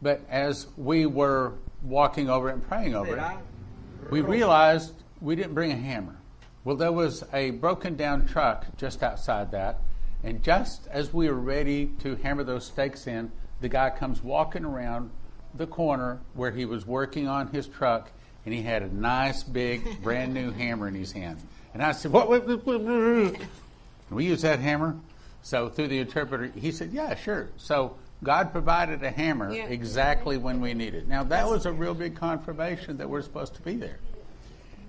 [0.00, 5.54] But as we were walking over it and praying over it, we realized we didn't
[5.54, 6.16] bring a hammer.
[6.64, 9.80] Well, there was a broken down truck just outside that,
[10.24, 14.64] and just as we were ready to hammer those stakes in, the guy comes walking
[14.64, 15.10] around
[15.54, 18.10] the corner where he was working on his truck,
[18.44, 21.38] and he had a nice big brand new hammer in his hand.
[21.72, 22.28] And I said, "What?
[22.28, 24.96] what, what, what, what?" Can we use that hammer?
[25.42, 29.64] So through the interpreter, he said, "Yeah, sure." So God provided a hammer Yeah.
[29.66, 31.04] exactly when we needed.
[31.04, 31.08] it.
[31.08, 33.98] Now that was a real big confirmation that we're supposed to be there,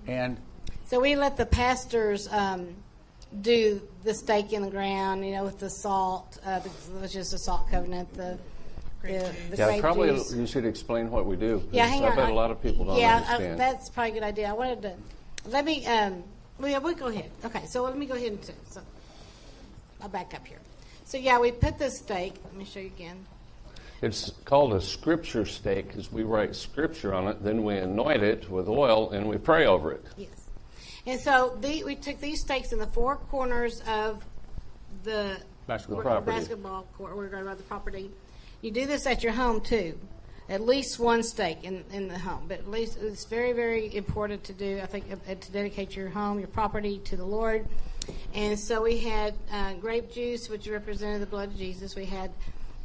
[0.06, 0.38] and
[0.86, 2.76] So we let the pastors um,
[3.42, 6.68] do the stake in the ground, you know, with the salt, uh, the,
[7.00, 8.38] which is the salt covenant, the
[9.02, 10.34] the, the Yeah, probably juice.
[10.34, 11.62] you should explain what we do.
[11.70, 12.16] Yeah, hang I on.
[12.16, 13.54] bet I- a lot of people don't yeah, understand.
[13.54, 14.48] uh, that's probably a good idea.
[14.48, 14.94] I wanted to
[15.48, 15.86] let me.
[15.86, 16.24] Um,
[16.58, 17.30] well, yeah, we'll go ahead.
[17.44, 18.80] Okay, so let me go ahead and do- so
[20.02, 20.58] I'll back up here.
[21.04, 22.34] So yeah, we put the stake.
[22.44, 23.26] Let me show you again.
[24.02, 28.50] It's called a scripture stake because we write scripture on it, then we anoint it
[28.50, 30.04] with oil and we pray over it.
[30.18, 30.28] Yes.
[31.06, 34.24] And so the, we took these stakes in the four corners of
[35.04, 36.36] the Basketball property.
[36.36, 37.16] basketball court.
[37.16, 38.10] We're going about the property.
[38.60, 39.98] You do this at your home too.
[40.48, 44.44] At least one stake in, in the home, but at least it's very, very important
[44.44, 44.78] to do.
[44.80, 47.66] I think uh, to dedicate your home, your property to the Lord.
[48.32, 51.96] And so we had uh, grape juice, which represented the blood of Jesus.
[51.96, 52.30] We had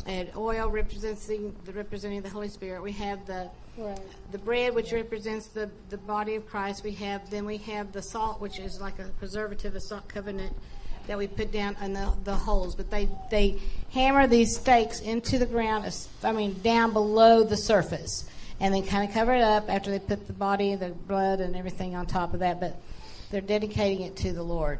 [0.07, 2.81] and oil representing the representing the Holy Spirit.
[2.81, 3.49] We have the
[4.31, 6.83] the bread, which represents the, the body of Christ.
[6.83, 10.55] We have then we have the salt, which is like a preservative, a salt covenant
[11.07, 12.75] that we put down in the, the holes.
[12.75, 13.59] But they they
[13.91, 15.93] hammer these stakes into the ground.
[16.23, 18.29] I mean, down below the surface,
[18.59, 21.55] and then kind of cover it up after they put the body, the blood, and
[21.55, 22.59] everything on top of that.
[22.59, 22.81] But
[23.31, 24.79] they're dedicating it to the Lord.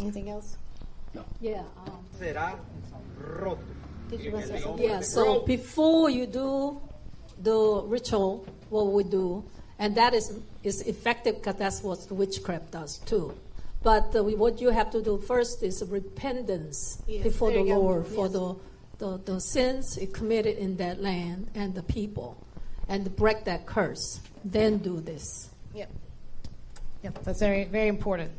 [0.00, 0.56] Anything else?
[1.12, 1.24] No.
[1.40, 1.62] Yeah.
[1.86, 2.58] Um, será
[3.16, 3.62] roto.
[4.10, 4.84] Did you want to say something?
[4.84, 6.80] Yeah, so before you do
[7.44, 9.44] the ritual, what we do,
[9.78, 13.34] and that is, is effective because that's what witchcraft does too.
[13.82, 17.62] But uh, we, what you have to do first is repentance Yes, before the.
[17.62, 18.56] Lord for the,
[18.98, 22.36] the, the sins committed in that land and the people,
[22.88, 24.20] and break that curse.
[24.44, 25.50] Then do this.
[25.74, 25.90] Yep.
[27.02, 28.30] Yep, that's very, very important.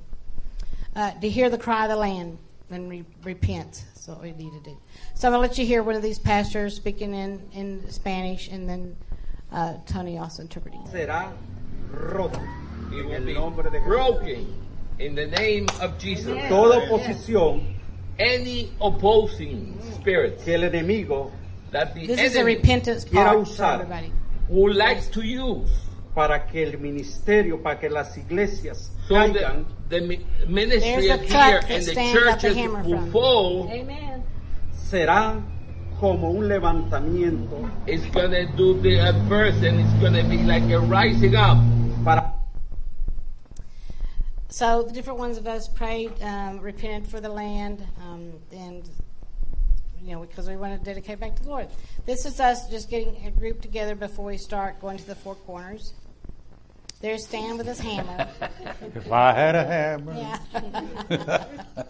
[0.95, 2.37] Uh, to hear the cry of the land
[2.69, 3.85] and re- repent.
[3.93, 4.77] That's what we need to do.
[5.13, 8.47] So I'm going to let you hear one of these pastors speaking in, in Spanish
[8.49, 8.95] and then
[9.51, 10.81] uh, Tony also interpreting.
[10.91, 11.31] Será
[11.91, 12.39] roto.
[12.91, 13.85] It will be nombre de Jesús.
[13.87, 14.53] broken
[14.99, 16.37] in the name of Jesus.
[16.49, 17.73] Toda oposición
[18.17, 21.31] Any opposing spirit que el enemigo
[21.71, 23.73] that the This is a repentance Quiera part for usar.
[23.81, 24.11] everybody.
[24.47, 25.69] would like to use
[26.15, 31.25] para que el ministerio, para que las iglesias so caigan, the, the ministry of the
[31.27, 34.23] here that and the Stan got the churches hammer will fall Amen.
[34.71, 35.41] será
[35.99, 40.79] como un levantamiento It's gonna do the at first, and it's gonna be like a
[40.79, 41.57] rising up.
[42.03, 42.33] para
[44.49, 48.89] So the different ones of us prayed, um, repented for the land, um, and
[50.01, 51.67] you know because we want to dedicate back to the Lord.
[52.05, 55.35] This is us just getting a group together before we start going to the four
[55.35, 55.93] corners.
[57.05, 58.27] There's Stan with his hammer.
[58.95, 61.45] if I had a hammer, Yeah.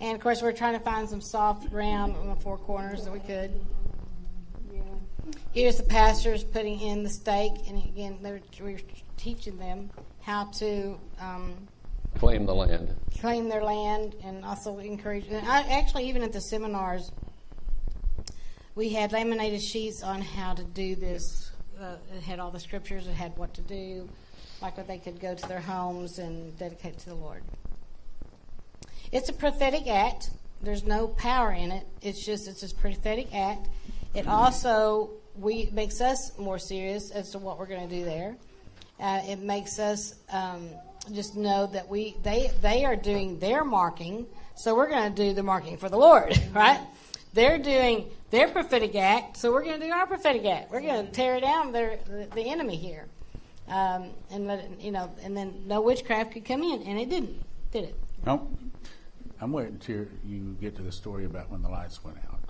[0.00, 3.12] and of course, we're trying to find some soft ground on the four corners that
[3.12, 3.50] we could.
[5.50, 8.78] Here's the pastors putting in the stake, and again, they're, we're
[9.16, 9.90] teaching them
[10.22, 11.56] how to um,
[12.20, 12.94] Claim the land.
[13.20, 15.26] claim their land and also encourage.
[15.26, 17.10] And I, actually, even at the seminars,
[18.76, 21.50] we had laminated sheets on how to do this.
[21.80, 23.08] Uh, it had all the scriptures.
[23.08, 24.08] It had what to do,
[24.60, 27.42] like what they could go to their homes and dedicate to the Lord.
[29.12, 30.30] It's a prophetic act.
[30.62, 31.86] There's no power in it.
[32.02, 33.68] It's just it's a prophetic act.
[34.14, 38.36] It also we makes us more serious as to what we're going to do there.
[39.00, 40.68] Uh, it makes us um,
[41.12, 45.32] just know that we they they are doing their marking, so we're going to do
[45.32, 46.80] the marking for the Lord, right?
[47.32, 50.70] They're doing their prophetic act, so we're going to do our prophetic act.
[50.70, 53.06] We're going to tear down their the, the enemy here,
[53.68, 57.08] um, and let it, you know, and then no witchcraft could come in, and it
[57.10, 57.96] didn't, did it?
[58.26, 58.50] Nope.
[59.40, 62.40] I'm waiting until you get to the story about when the lights went out.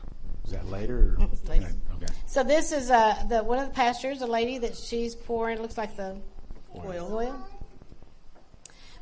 [0.44, 1.16] Is that later?
[1.18, 1.28] Or?
[1.30, 1.72] It's later.
[1.96, 2.12] Okay.
[2.26, 5.60] So this is uh, the one of the pastors, a lady that she's pouring.
[5.60, 6.16] Looks like the
[6.74, 7.08] Oil.
[7.12, 7.48] oil.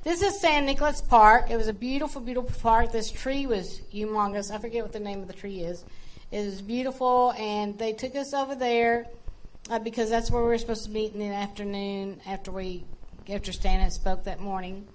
[0.02, 1.50] This is San Nicolas Park.
[1.50, 2.92] It was a beautiful, beautiful park.
[2.92, 4.52] This tree was humongous.
[4.52, 5.85] I forget what the name of the tree is.
[6.31, 9.07] It was beautiful, and they took us over there
[9.70, 12.85] uh, because that's where we were supposed to meet in the afternoon after we
[13.29, 14.87] after Stan had spoke that morning.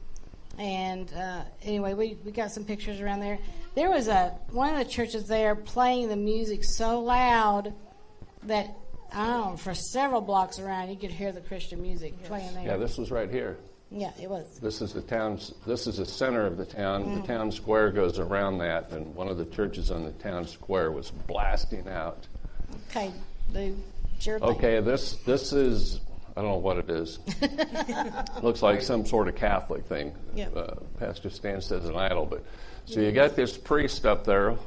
[0.57, 3.39] And uh, anyway, we, we got some pictures around there.
[3.75, 7.73] There was a one of the churches there playing the music so loud
[8.43, 8.69] that
[9.13, 12.65] I don't know for several blocks around you could hear the Christian music playing there.
[12.65, 13.57] Yeah, this was right here.
[13.93, 14.60] Yeah, it was.
[14.60, 15.53] This is the town's.
[15.67, 17.03] This is the center of the town.
[17.03, 17.21] Mm.
[17.21, 20.91] The town square goes around that, and one of the churches on the town square
[20.91, 22.25] was blasting out.
[22.89, 23.12] Okay,
[23.53, 23.75] Lou,
[24.23, 24.43] thing.
[24.43, 26.01] Okay, this this is
[26.36, 27.19] I don't know what it is.
[28.41, 30.15] Looks like some sort of Catholic thing.
[30.34, 30.47] Yeah.
[30.49, 32.43] Uh, Pastor Stan says an idol, but
[32.86, 34.57] so you got this priest up there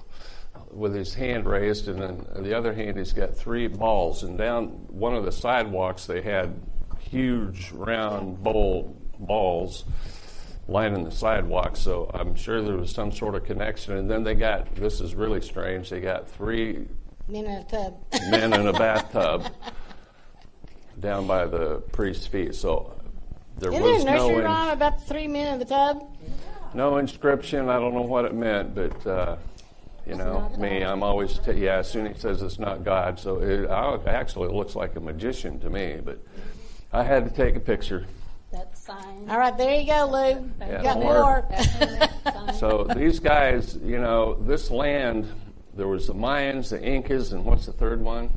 [0.71, 4.67] with his hand raised, and then the other hand he's got three balls, and down
[4.89, 6.55] one of the sidewalks they had
[6.99, 9.85] huge round bowl balls
[10.67, 11.77] lining the sidewalk.
[11.77, 15.15] So I'm sure there was some sort of connection, and then they got this is
[15.15, 15.91] really strange.
[15.91, 16.87] They got three
[17.29, 17.99] Men in a tub.
[18.31, 19.47] men in a bathtub
[21.01, 22.55] down by the priest's feet.
[22.55, 22.95] So
[23.59, 25.65] there Isn't there was a nursery no rhyme in, about the three men in the
[25.65, 26.17] tub?
[26.75, 27.69] no inscription.
[27.69, 29.37] I don't know what it meant, but uh,
[30.07, 31.79] you know me, I'm always t- yeah.
[31.79, 34.97] As soon as he says it's not God, so it I, actually it looks like
[34.97, 36.01] a magician to me.
[36.05, 36.19] But
[36.93, 38.07] I had to take a picture.
[38.53, 39.29] That sign.
[39.29, 40.51] All right, there you go, Lou.
[40.61, 41.47] Yeah, you got more.
[41.51, 42.53] more.
[42.55, 45.27] So these guys, you know, this land.
[45.77, 48.31] There was the Mayans, the Incas, and what's the third one?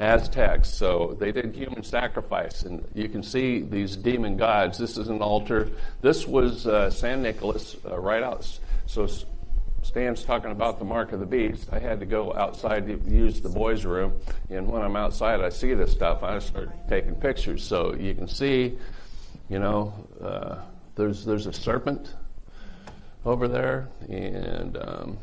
[0.00, 0.68] Aztecs.
[0.68, 4.76] So they did human sacrifice, and you can see these demon gods.
[4.76, 5.70] This is an altar.
[6.00, 8.58] This was uh, San Nicolas, uh, right out.
[8.86, 9.08] So
[9.82, 11.68] Stan's talking about the mark of the beast.
[11.70, 14.14] I had to go outside to use the boys' room,
[14.50, 16.24] and when I'm outside, I see this stuff.
[16.24, 17.62] I start taking pictures.
[17.62, 18.76] So you can see,
[19.48, 20.56] you know, uh,
[20.96, 22.14] there's there's a serpent
[23.24, 25.18] over there, and um,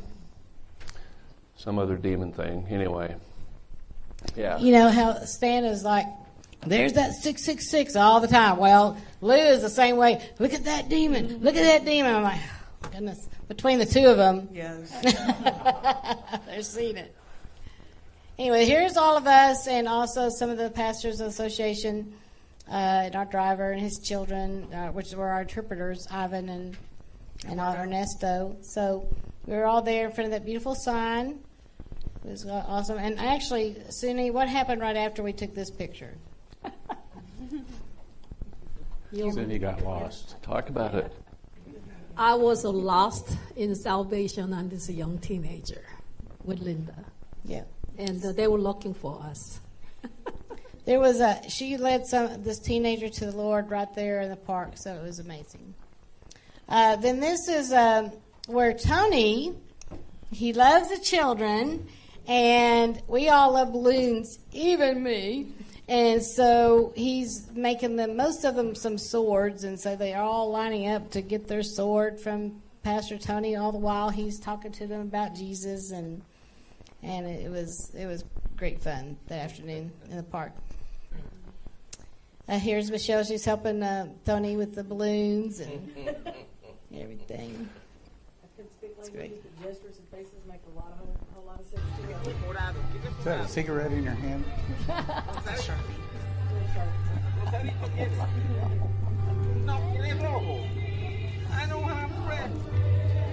[1.57, 2.65] some other demon thing.
[2.69, 3.15] Anyway,
[4.35, 4.57] yeah.
[4.57, 6.05] you know how Stan is like,
[6.65, 8.57] there's that 666 all the time.
[8.57, 10.21] Well, Lou is the same way.
[10.39, 11.39] Look at that demon.
[11.41, 12.15] Look at that demon.
[12.15, 12.39] I'm like,
[12.83, 13.27] oh, goodness.
[13.47, 14.89] Between the two of them, Yes.
[16.45, 17.13] they're seeing it.
[18.39, 22.13] Anyway, here's all of us and also some of the pastors association
[22.67, 22.73] uh,
[23.05, 26.77] and our driver and his children, uh, which were our interpreters, Ivan and
[27.47, 28.57] and Ernesto.
[28.61, 29.07] So
[29.45, 31.39] we were all there in front of that beautiful sign.
[32.23, 32.97] It was uh, awesome.
[32.97, 36.13] And actually, Soon Hee, what happened right after we took this picture?
[39.13, 40.41] Then you got lost.
[40.41, 41.11] Talk about it.
[42.15, 45.83] I was lost in salvation and this young teenager
[46.45, 46.95] with Linda.
[47.43, 47.63] Yeah.
[47.97, 49.59] And uh, they were looking for us.
[50.85, 54.35] There was a she led some this teenager to the Lord right there in the
[54.35, 55.75] park, so it was amazing.
[56.71, 58.11] Uh, then this is um,
[58.47, 59.53] where Tony
[60.31, 61.87] he loves the children,
[62.27, 65.47] and we all love balloons, even me.
[65.89, 70.49] And so he's making them most of them some swords, and so they are all
[70.49, 73.57] lining up to get their sword from Pastor Tony.
[73.57, 76.21] All the while he's talking to them about Jesus, and
[77.03, 78.23] and it was it was
[78.55, 80.53] great fun that afternoon in the park.
[82.47, 83.25] Uh, here's Michelle.
[83.25, 85.93] She's helping uh, Tony with the balloons and
[86.99, 87.69] everything.
[88.83, 89.41] It's great.
[89.61, 92.03] gestures and faces make a lot of whole lot of sense to
[93.19, 94.43] Is that a cigarette in your hand?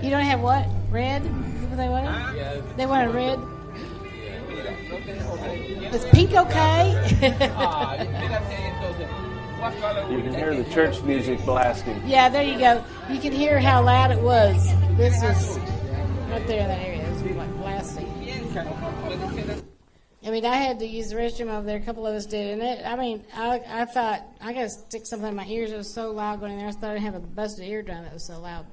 [0.02, 0.66] You don't have what?
[0.90, 1.22] Red?
[1.22, 2.76] Is that what they wanted?
[2.76, 3.38] They wanted red?
[5.94, 6.94] Is pink okay?
[9.59, 12.00] You can hear the church music blasting.
[12.06, 12.84] Yeah, there you go.
[13.11, 14.72] You can hear how loud it was.
[14.96, 15.59] This is
[16.30, 17.04] right there in that area.
[17.04, 18.06] It was like blasting.
[20.24, 21.78] I mean, I had to use the restroom over there.
[21.78, 22.86] A couple of us did, and it.
[22.86, 25.72] I mean, I, I thought I got to stick something in my ears.
[25.72, 26.68] It was so loud going in there.
[26.68, 28.04] I thought I'd have a busted eardrum.
[28.04, 28.64] It was so loud.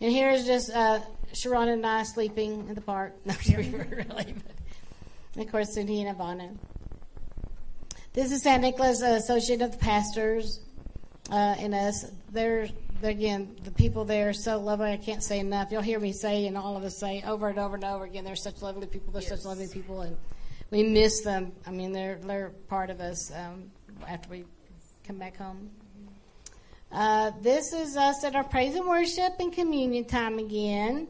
[0.00, 1.00] And here is just uh,
[1.32, 3.14] Sharon and I sleeping in the park.
[3.26, 4.34] No, we were really.
[5.34, 6.56] But, of course, Cindy and Ivana.
[8.14, 10.60] This is San Nicolas uh, Associate of the Pastors
[11.30, 12.06] uh, and us.
[12.32, 12.68] They're,
[13.02, 14.90] they're, again, the people there are so lovely.
[14.90, 15.70] I can't say enough.
[15.70, 18.24] You'll hear me say, and all of us say over and over and over again,
[18.24, 19.12] they're such lovely people.
[19.12, 20.16] They're such lovely people, and
[20.70, 21.52] we miss them.
[21.66, 23.70] I mean, they're, they're part of us um,
[24.08, 24.44] after we
[25.06, 25.70] come back home.
[26.90, 31.08] Uh, this is us at our praise and worship and communion time again.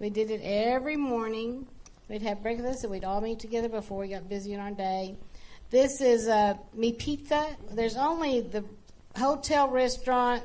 [0.00, 1.68] We did it every morning.
[2.08, 5.16] We'd have breakfast and we'd all meet together before we got busy in our day.
[5.70, 7.56] This is uh, Mi Pizza.
[7.72, 8.64] There's only the
[9.16, 10.42] hotel, restaurant,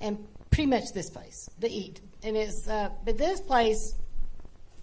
[0.00, 2.00] and pretty much this place to eat.
[2.22, 3.94] And it's, uh, but this place,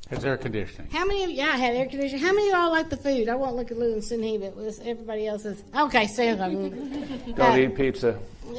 [0.09, 0.91] Has air conditioning.
[0.91, 2.23] how many of yeah, I had air conditioning.
[2.23, 3.29] How many of y'all like the food?
[3.29, 6.07] I won't look at Lou and Cindy, but with everybody else is okay.
[6.07, 6.35] Say it.
[7.35, 8.19] Don't eat pizza.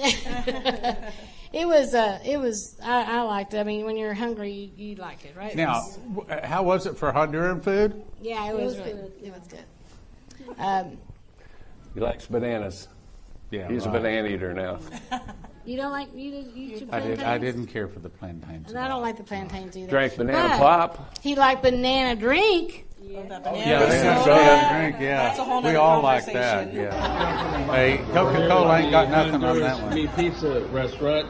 [1.52, 2.78] it was, uh, it was.
[2.82, 3.58] I, I liked it.
[3.58, 5.52] I mean, when you're hungry, you, you like it, right?
[5.52, 8.02] It Now, was- w- uh, how was it for Honduran food?
[8.22, 9.12] yeah, it, It was, was really, good.
[9.24, 10.56] it was good.
[10.58, 10.96] Um,
[11.94, 12.88] He likes bananas.
[13.50, 14.78] Yeah, He's a banana eater now.
[15.64, 18.08] you don't like you did you eat your I did, I didn't care for the
[18.08, 18.70] plantains.
[18.70, 19.90] And I don't like the plantains either.
[19.90, 21.18] Drank banana But pop.
[21.20, 22.86] He liked banana drink.
[23.02, 24.24] Oh, Yeah, banana banana soda.
[24.24, 24.96] soda drink.
[25.00, 26.72] Yeah, That's a whole we all like that.
[26.72, 27.66] Yeah.
[27.72, 29.94] hey, Coca Cola ain't got nothing on that one.
[29.94, 31.26] Mi Pizza Restaurant.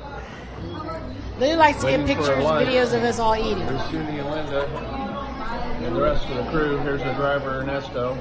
[1.38, 2.68] Lou likes to get pictures, lunch.
[2.68, 3.64] videos of us all eating.
[3.64, 6.76] There's Judy and Linda and the rest of the crew.
[6.78, 8.14] Here's the driver Ernesto.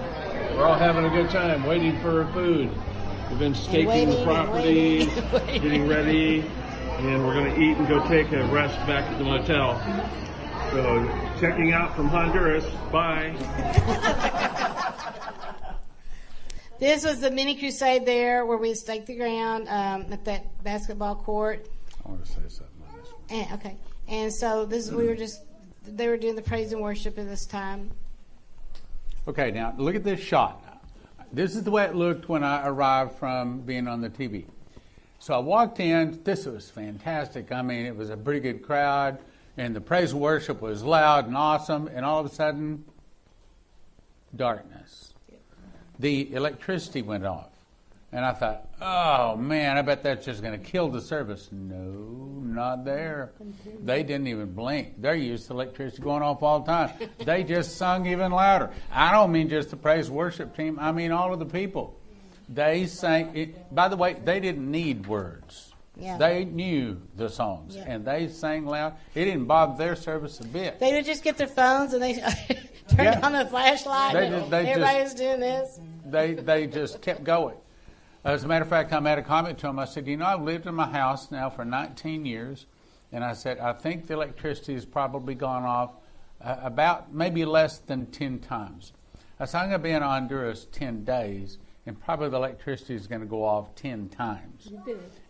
[0.59, 2.69] We're all having a good time waiting for food.
[3.29, 5.61] We've been waiting staking the property, waiting waiting.
[5.61, 6.39] getting ready,
[6.97, 9.79] and we're going to eat and go take a rest back at the motel.
[10.71, 12.65] So, checking out from Honduras.
[12.91, 13.37] Bye.
[16.79, 21.15] This was the mini crusade there where we staked the ground um, at that basketball
[21.15, 21.67] court.
[22.05, 23.21] I want to say something on this one.
[23.29, 25.41] And, okay, and so this we were just
[25.85, 27.91] they were doing the praise and worship at this time.
[29.27, 30.63] Okay, now look at this shot.
[31.31, 34.45] This is the way it looked when I arrived from being on the TV.
[35.19, 36.21] So I walked in.
[36.23, 37.51] This was fantastic.
[37.51, 39.19] I mean, it was a pretty good crowd,
[39.57, 41.87] and the praise and worship was loud and awesome.
[41.93, 42.85] And all of a sudden,
[44.35, 45.13] darkness.
[45.99, 47.48] The electricity went off,
[48.11, 51.75] and I thought, "Oh man, I bet that's just going to kill the service." No,
[52.43, 53.31] not there.
[53.83, 54.95] They didn't even blink.
[55.01, 56.91] They're used to electricity going off all the time.
[57.19, 58.71] they just sung even louder.
[58.91, 60.77] I don't mean just the praise worship team.
[60.79, 61.95] I mean all of the people.
[62.47, 63.35] They sang.
[63.35, 65.65] It, by the way, they didn't need words.
[65.95, 66.17] Yeah.
[66.17, 67.83] They knew the songs, Yeah.
[67.85, 68.93] and they sang loud.
[69.13, 70.79] It didn't bother their service a bit.
[70.79, 72.13] They would just get their phones and they
[72.87, 73.19] turned Yeah.
[73.21, 74.13] on the flashlight.
[74.13, 75.79] They and just- they everybody just- was doing this.
[76.05, 77.57] they they just kept going.
[78.23, 79.79] As a matter of fact, I made a comment to him.
[79.79, 82.65] I said, "You know, I've lived in my house now for 19 years,
[83.11, 85.91] and I said I think the electricity has probably gone off
[86.41, 88.91] uh, about maybe less than 10 times.
[89.39, 93.07] I said I'm going to be in Honduras 10 days, and probably the electricity is
[93.07, 94.67] going to go off 10 times.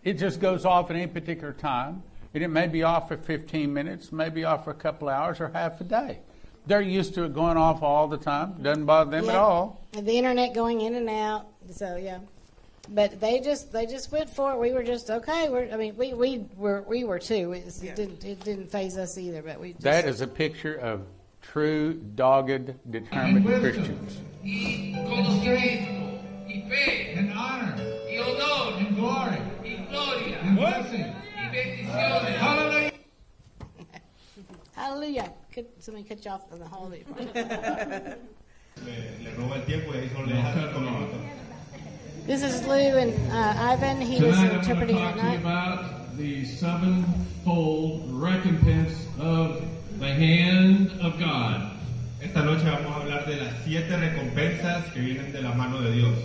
[0.03, 2.01] It just goes off at any particular time,
[2.33, 5.49] and it may be off for 15 minutes, maybe off for a couple hours, or
[5.49, 6.19] half a day."
[6.65, 8.61] They're used to it going off all the time.
[8.61, 9.81] Doesn't bother them at all.
[9.93, 11.47] And the internet going in and out.
[11.71, 12.19] So yeah,
[12.89, 14.59] but they just they just went for it.
[14.59, 15.49] We were just okay.
[15.49, 17.53] We're, I mean, we we were we were too.
[17.53, 17.95] It, was- it Yeah.
[17.95, 19.41] didn't it didn't phase us either.
[19.41, 21.01] But we just, That is a picture of
[21.41, 24.17] true, dogged, determined Christians.
[24.43, 27.75] y conocimiento, y fe, and honor,
[28.07, 31.05] y honor, and glory, y gloria, and blessing.
[31.35, 32.37] y bendiciones.
[32.37, 32.91] Hallelujah.
[34.75, 35.33] hallelujah.
[35.53, 38.17] Could somebody cut you off on the holiday part?
[42.29, 43.99] This is Lou and uh, Ivan.
[43.99, 45.39] He was Tonight I'm interpreting going at to talk to you night.
[45.39, 49.63] about the sevenfold recompense of
[49.99, 51.71] the hand of God.
[52.21, 55.91] Esta noche vamos a hablar de las siete recompensas que vienen de la mano de
[55.91, 56.19] Dios.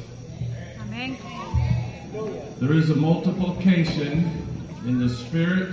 [0.83, 1.17] Amén.
[2.61, 4.31] There is a multiplication
[4.85, 5.71] in the Spirit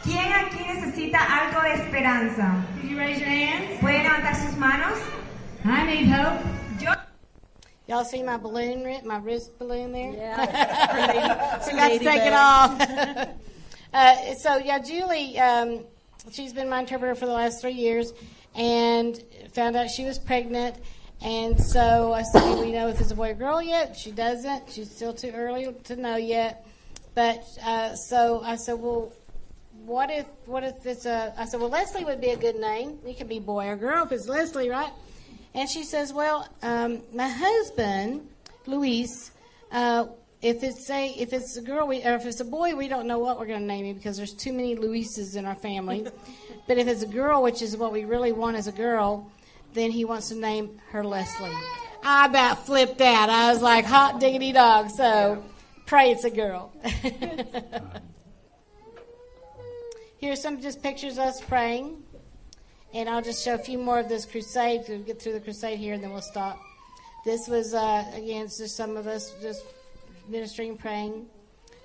[0.04, 2.66] ¿Quién aquí necesita algo de esperanza?
[2.76, 3.80] Could you raise your hands?
[3.80, 4.98] ¿Puede levantar sus manos?
[5.66, 6.42] I need hope.
[6.80, 6.92] Yo
[7.88, 10.14] Y'all see my balloon, my wrist balloon there?
[10.14, 11.60] Yeah.
[11.60, 13.30] Forgot to take it off.
[13.94, 15.86] uh, so yeah, Julie, um,
[16.32, 18.14] she's been my interpreter for the last three years,
[18.56, 19.22] and
[19.52, 20.76] found out she was pregnant.
[21.22, 24.12] And so I said, "Do we know if it's a boy or girl yet?" She
[24.12, 24.72] doesn't.
[24.72, 26.66] She's still too early to know yet.
[27.16, 29.14] But uh, so I said, "Well,
[29.86, 33.00] what if what if it's a?" I said, "Well, Leslie would be a good name.
[33.06, 34.92] It could be boy or girl if it's Leslie, right?"
[35.54, 38.28] And she says, "Well, um, my husband,
[38.66, 39.32] Luis,
[39.72, 40.08] uh,
[40.44, 43.08] if it's a if it's a girl, we, or if it's a boy, we don't
[43.08, 46.06] know what we're going to name him because there's too many Luises in our family.
[46.68, 49.32] but if it's a girl, which is what we really want as a girl,
[49.74, 51.50] then he wants to name her Leslie.
[52.04, 53.30] I about flipped out.
[53.30, 54.90] I was like, hot diggity dog.
[54.90, 55.42] So
[55.86, 56.74] pray it's a girl.
[60.18, 62.04] Here's some just pictures of us praying.
[62.94, 64.82] And I'll just show a few more of this crusade.
[64.90, 66.60] We'll get through the crusade here and then we'll stop.
[67.24, 69.64] This was, uh, again, it's just some of us just
[70.28, 71.28] ministering, praying.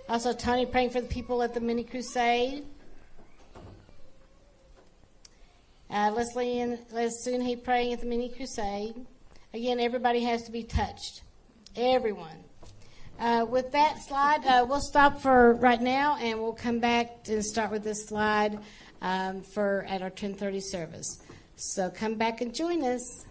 [0.09, 2.65] Also, Tony praying for the people at the mini crusade.
[5.91, 6.79] Uh, Leslie and
[7.23, 8.95] Soon Hee praying at the mini crusade.
[9.55, 11.23] Again, everybody has to be touched.
[11.77, 12.45] Everyone.
[13.19, 17.45] Uh, with that slide, uh, we'll stop for right now, and we'll come back and
[17.45, 18.59] start with this slide
[19.03, 21.19] um, for at our 10:30 service.
[21.57, 23.27] So come back and join us.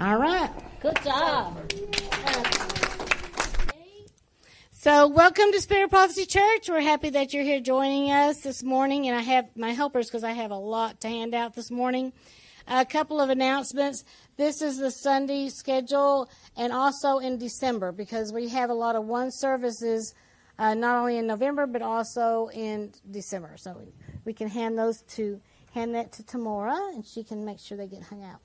[0.00, 0.50] All right.
[0.80, 1.58] Good job.
[4.70, 6.70] So, welcome to Spirit Prophecy Church.
[6.70, 10.24] We're happy that you're here joining us this morning, and I have my helpers because
[10.24, 12.14] I have a lot to hand out this morning.
[12.66, 14.04] A couple of announcements.
[14.38, 19.04] This is the Sunday schedule, and also in December because we have a lot of
[19.04, 20.14] one services,
[20.58, 23.58] uh, not only in November but also in December.
[23.58, 23.92] So we,
[24.24, 25.42] we can hand those to
[25.74, 28.40] hand that to Tamora, and she can make sure they get hung out.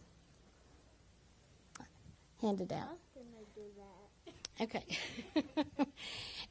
[2.45, 2.99] Handed out.
[4.61, 4.83] Okay.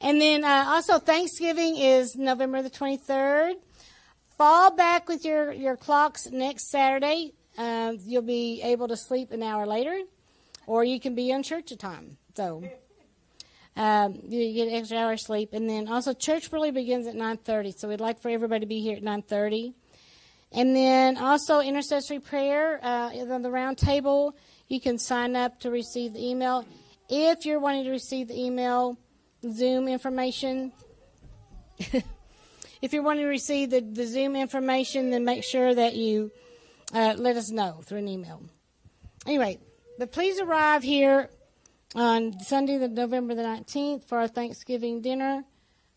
[0.01, 3.53] and then uh, also Thanksgiving is November the 23rd.
[4.37, 7.31] Fall back with your, your clocks next Saturday.
[7.57, 9.97] Uh, you'll be able to sleep an hour later,
[10.67, 12.17] or you can be on church at time.
[12.35, 12.61] So
[13.77, 15.53] um, you get an extra hour sleep.
[15.53, 18.81] And then also church really begins at 9.30, so we'd like for everybody to be
[18.81, 19.73] here at 9.30.
[20.51, 24.35] And then also intercessory prayer uh, on the round table.
[24.67, 26.65] You can sign up to receive the email.
[27.09, 28.97] If you're wanting to receive the email,
[29.51, 30.71] Zoom information,
[31.77, 36.31] if you're wanting to receive the, the Zoom information, then make sure that you
[36.93, 38.41] uh, let us know through an email.
[39.25, 39.59] Anyway,
[39.97, 41.29] but please arrive here
[41.95, 45.43] on Sunday, the November the 19th, for our Thanksgiving dinner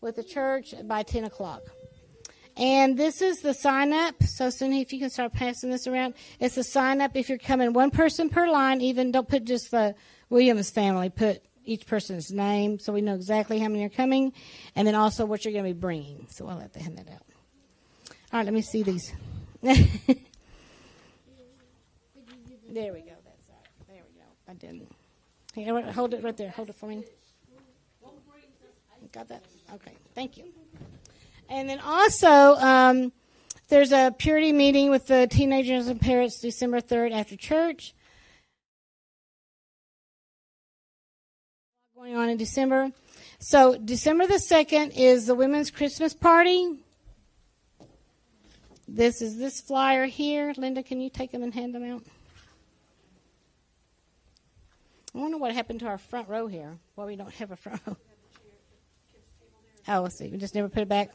[0.01, 1.63] with the church by 10 o'clock.
[2.59, 4.21] And this is the sign up.
[4.21, 7.37] So, soon if you can start passing this around, it's the sign up if you're
[7.37, 8.81] coming one person per line.
[8.81, 9.95] Even don't put just the
[10.29, 11.09] Williams family.
[11.09, 14.33] Put each person's name so we know exactly how many are coming,
[14.75, 16.27] and then also what you're going to be bringing.
[16.29, 17.21] So I'll have to hand that out.
[18.33, 19.13] All right, let me see these.
[19.61, 19.79] there we
[22.99, 23.15] go.
[23.23, 23.87] That's all right.
[23.87, 24.25] There we go.
[24.49, 24.91] I didn't.
[25.53, 26.49] Hey, hold it right there.
[26.49, 27.05] Hold it for me.
[29.13, 29.43] Got that?
[29.73, 29.93] Okay.
[30.13, 30.43] Thank you.
[31.49, 33.11] And then also, um,
[33.69, 37.95] there's a purity meeting with the teenagers and parents December 3rd after church.
[41.95, 42.91] Going on in December.
[43.39, 46.77] So, December the 2nd is the women's Christmas party.
[48.87, 50.53] This is this flyer here.
[50.55, 52.03] Linda, can you take them and hand them out?
[55.15, 56.77] I wonder what happened to our front row here.
[56.93, 57.97] Why we don't have a front row.
[59.87, 60.29] Oh, let's see.
[60.29, 61.09] We just never put it back.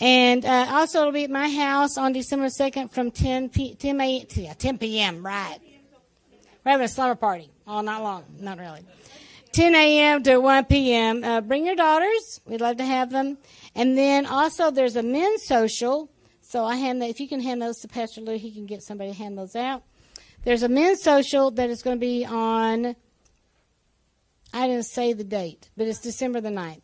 [0.00, 4.00] And uh, also, it'll be at my house on December 2nd from 10 p- 10,
[4.00, 5.24] a- yeah, 10 p.m.
[5.24, 5.58] Right.
[6.64, 8.24] We're having a slumber party all night long.
[8.38, 8.84] Not really.
[9.52, 10.22] 10 a.m.
[10.22, 11.22] to 1 p.m.
[11.22, 12.40] Uh, bring your daughters.
[12.46, 13.36] We'd love to have them.
[13.74, 16.10] And then also, there's a men's social.
[16.40, 17.10] So I hand that.
[17.10, 19.54] If you can hand those to Pastor Lou, he can get somebody to hand those
[19.54, 19.82] out.
[20.44, 22.96] There's a men's social that is going to be on.
[24.52, 26.80] I didn't say the date, but it's December the 9th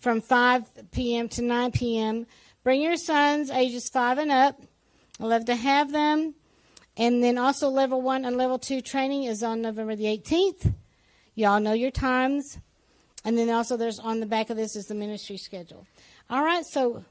[0.00, 1.28] from 5 p.m.
[1.30, 2.26] to 9 p.m.
[2.62, 4.60] Bring your sons, ages 5 and up.
[5.20, 6.34] I love to have them.
[6.96, 10.74] And then also level 1 and level 2 training is on November the 18th.
[11.34, 12.58] Y'all know your times.
[13.24, 15.86] And then also there's on the back of this is the ministry schedule.
[16.28, 17.04] All right, so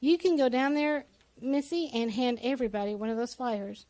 [0.00, 1.04] you can go down there,
[1.40, 3.86] Missy, and hand everybody one of those flyers.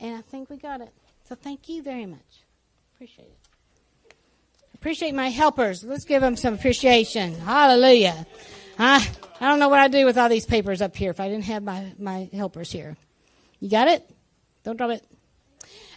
[0.00, 0.92] And I think we got it.
[1.28, 2.44] So thank you very much.
[2.94, 4.14] Appreciate it.
[4.74, 5.82] Appreciate my helpers.
[5.84, 7.34] Let's give them some appreciation.
[7.34, 8.26] Hallelujah.
[8.78, 9.06] I,
[9.40, 11.44] I don't know what I'd do with all these papers up here if I didn't
[11.44, 12.96] have my, my helpers here.
[13.60, 14.08] You got it?
[14.64, 15.04] Don't drop it.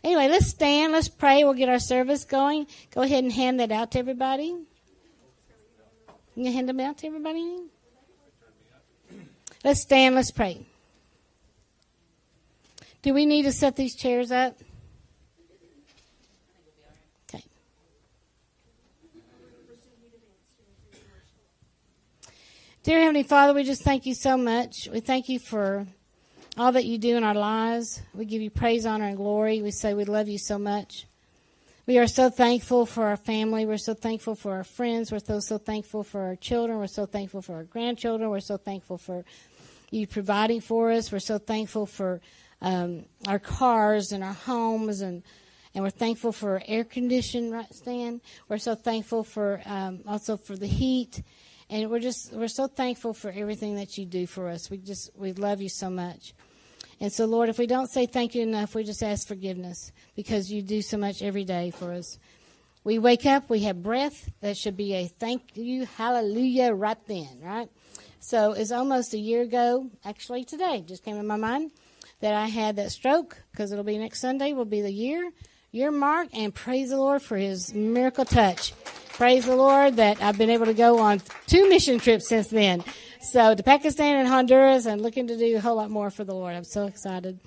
[0.04, 0.94] Anyway, let's stand.
[0.94, 1.44] Let's pray.
[1.44, 2.68] We'll get our service going.
[2.92, 4.56] Go ahead and hand that out to everybody.
[6.34, 7.64] Can You hand them out to everybody?
[9.64, 10.16] Let's stand.
[10.16, 10.66] Let's pray.
[13.02, 14.58] Do we need to set these chairs up?
[22.90, 24.90] Dear Heavenly Father, we just thank you so much.
[24.92, 25.86] We thank you for
[26.58, 28.02] all that you do in our lives.
[28.16, 29.62] We give you praise, honor, and glory.
[29.62, 31.06] We say we love you so much.
[31.86, 33.68] We are so thankful for our family.
[33.68, 35.12] We're so thankful for our friends.
[35.12, 36.80] We're so, so thankful for our children.
[36.80, 38.28] We're so thankful for our grandchildren.
[38.28, 39.24] We're so thankful for
[39.92, 41.12] you providing for us.
[41.12, 42.22] We're so thankful for
[42.60, 45.22] um, our cars and our homes and
[45.76, 48.20] and we're thankful for air conditioning right
[48.50, 51.22] we're so thankful for um, also for the heat
[51.70, 54.70] and we're just we're so thankful for everything that you do for us.
[54.70, 56.34] We just we love you so much.
[57.00, 60.52] And so lord if we don't say thank you enough we just ask forgiveness because
[60.52, 62.18] you do so much every day for us.
[62.84, 64.30] We wake up we have breath.
[64.42, 67.70] That should be a thank you hallelujah right then right?
[68.20, 71.72] So it's almost a year ago actually today just came in my mind
[72.22, 75.32] that I had that stroke because it'll be next Sunday will be the year
[75.72, 78.74] year mark and praise the Lord for his miracle touch.
[79.20, 82.82] Praise the Lord that I've been able to go on two mission trips since then.
[83.20, 86.34] So to Pakistan and Honduras and looking to do a whole lot more for the
[86.34, 86.56] Lord.
[86.56, 87.38] I'm so excited.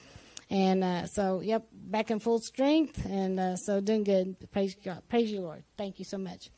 [0.51, 4.37] And uh, so, yep, back in full strength and uh, so doing good.
[4.53, 5.03] Praise God.
[5.09, 5.65] Praise you, Lord.
[5.79, 6.51] Thank you so much.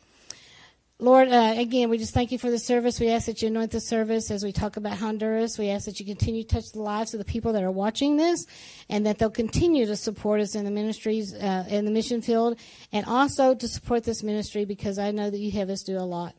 [1.00, 3.00] Lord, uh, again, we just thank you for the service.
[3.00, 5.58] We ask that you anoint the service as we talk about Honduras.
[5.58, 8.16] We ask that you continue to touch the lives of the people that are watching
[8.16, 8.46] this
[8.88, 12.60] and that they'll continue to support us in the ministries, uh, in the mission field,
[12.92, 16.06] and also to support this ministry because I know that you have us do a
[16.06, 16.32] lot.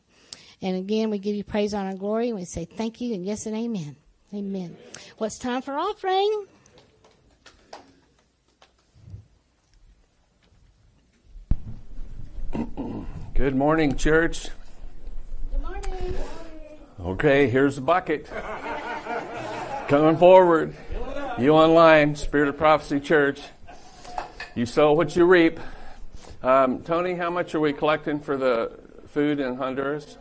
[0.62, 3.26] And again, we give you praise, honor, and glory, and we say thank you and
[3.26, 3.96] yes and amen.
[4.32, 4.74] Amen.
[5.18, 6.46] What's time for offering?
[13.36, 14.48] Good morning, church.
[15.52, 16.16] Good morning.
[16.98, 18.30] Okay, here's the bucket.
[19.88, 20.74] Coming forward.
[21.38, 23.42] You online, Spirit of Prophecy Church.
[24.54, 25.60] You sow what you reap.
[26.42, 28.72] Um, Tony, how much are we collecting for the
[29.08, 30.16] food in Honduras?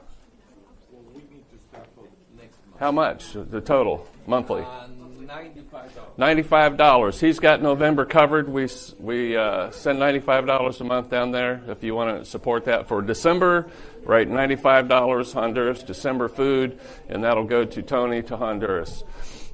[2.81, 3.31] How much?
[3.31, 4.63] The total monthly?
[4.63, 4.87] Uh,
[5.25, 6.17] Ninety-five dollars.
[6.17, 7.19] Ninety-five dollars.
[7.19, 8.47] He's got November covered.
[8.47, 8.67] We
[8.99, 11.61] we uh, send ninety-five dollars a month down there.
[11.67, 13.67] If you want to support that for December,
[14.03, 14.27] right?
[14.27, 19.03] Ninety-five dollars Honduras December food, and that'll go to Tony to Honduras.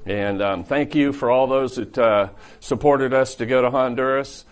[0.04, 2.28] And um, thank you for all those that uh,
[2.60, 4.44] supported us to go to Honduras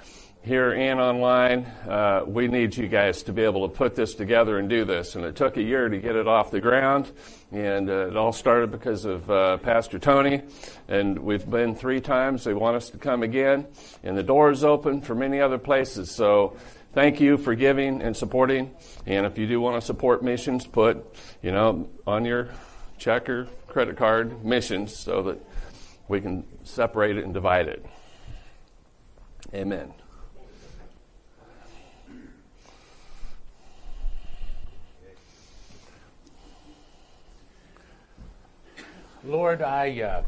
[0.43, 1.65] here and online.
[1.87, 5.15] Uh, we need you guys to be able to put this together and do this.
[5.15, 7.11] And it took a year to get it off the ground.
[7.53, 10.43] And uh, it all started because of uh, Pastor Tony.
[10.89, 12.45] And we've been three times.
[12.45, 13.67] They want us to come again.
[14.03, 16.11] And the door is open for many other places.
[16.11, 16.57] So
[16.95, 18.75] thank you for giving and supporting.
[19.07, 21.05] And if you do want to support missions, put,
[21.43, 22.49] you know, on your
[22.99, 25.45] check or credit card missions so that
[26.09, 27.85] we can separate it and divide it.
[29.55, 29.93] Amen.
[39.25, 40.23] Lord, I, uh,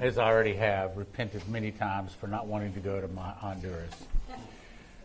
[0.00, 3.92] as I already have, repented many times for not wanting to go to my Honduras.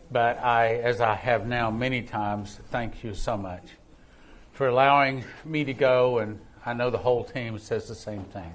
[0.09, 3.63] But I, as I have now many times, thank you so much
[4.53, 8.53] for allowing me to go, and I know the whole team says the same thing.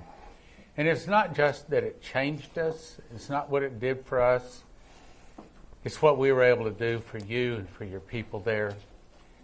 [0.79, 4.63] And it's not just that it changed us, it's not what it did for us,
[5.85, 8.75] it's what we were able to do for you and for your people there.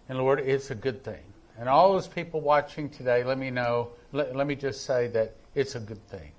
[0.08, 1.22] And Lord, it's a good thing.
[1.58, 5.34] And all those people watching today, let me know, let, let me just say that
[5.54, 6.32] it's a good thing.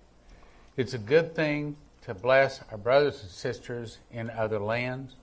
[0.78, 5.16] It's a good thing to bless our brothers and sisters in other lands.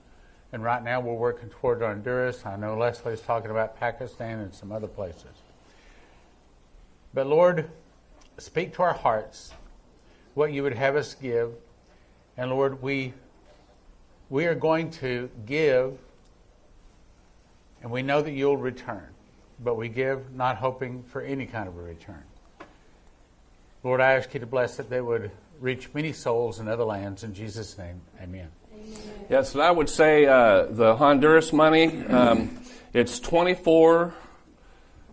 [0.53, 2.45] And right now we're working toward Honduras.
[2.45, 5.25] I know Leslie's talking about Pakistan and some other places.
[7.13, 7.69] But Lord,
[8.37, 9.53] speak to our hearts
[10.33, 11.51] what you would have us give.
[12.37, 13.13] And Lord, we
[14.29, 15.97] we are going to give
[17.81, 19.11] and we know that you'll return
[19.63, 22.23] but we give not hoping for any kind of a return.
[23.83, 27.23] Lord, I ask you to bless that they would reach many souls in other lands.
[27.23, 28.49] In Jesus' name, amen.
[29.29, 32.59] Yes, and I would say uh, the Honduras money, um,
[32.93, 34.13] it's 24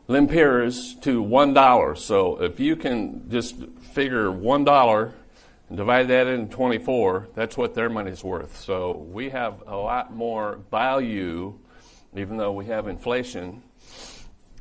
[0.08, 1.98] lempiras to $1.
[1.98, 3.56] So if you can just
[3.92, 5.12] figure $1
[5.68, 8.58] and divide that into 24, that's what their money's worth.
[8.58, 11.58] So we have a lot more value
[12.16, 13.62] even though we have inflation,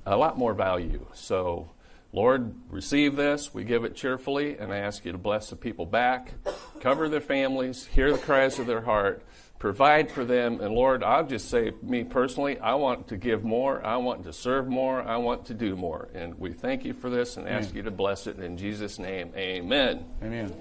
[0.06, 1.06] a lot more value.
[1.14, 1.70] So,
[2.18, 3.54] Lord, receive this.
[3.54, 6.34] We give it cheerfully, and I ask you to bless the people back,
[6.80, 9.24] cover their families, hear the cries of their heart,
[9.60, 10.60] provide for them.
[10.60, 13.86] And Lord, I'll just say, me personally, I want to give more.
[13.86, 15.00] I want to serve more.
[15.00, 16.10] I want to do more.
[16.16, 17.76] And we thank you for this and ask Amen.
[17.76, 19.32] you to bless it in Jesus' name.
[19.38, 20.04] Amen.
[20.24, 20.56] Amen.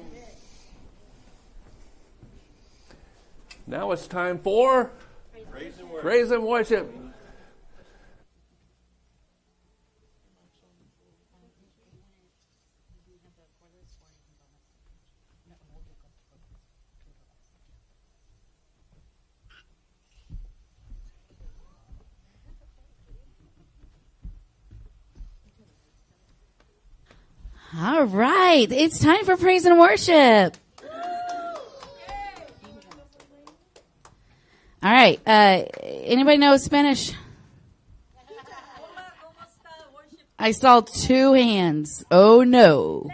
[3.66, 4.92] Now it's time for
[5.50, 6.02] Praise and worship.
[6.02, 7.05] praise and worship.
[27.78, 30.56] All right, it's time for praise and worship.
[34.82, 37.12] All right, uh, anybody know Spanish?
[40.38, 42.02] I saw two hands.
[42.10, 43.10] Oh no.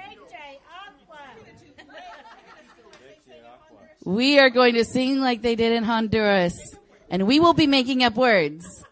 [4.04, 6.76] We are going to sing like they did in Honduras,
[7.10, 8.84] and we will be making up words.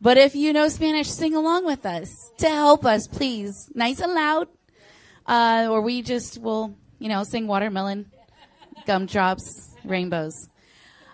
[0.00, 3.70] But if you know Spanish, sing along with us to help us, please.
[3.74, 4.48] Nice and loud.
[5.26, 8.10] Uh, or we just will, you know, sing watermelon,
[8.86, 10.48] gumdrops, rainbows.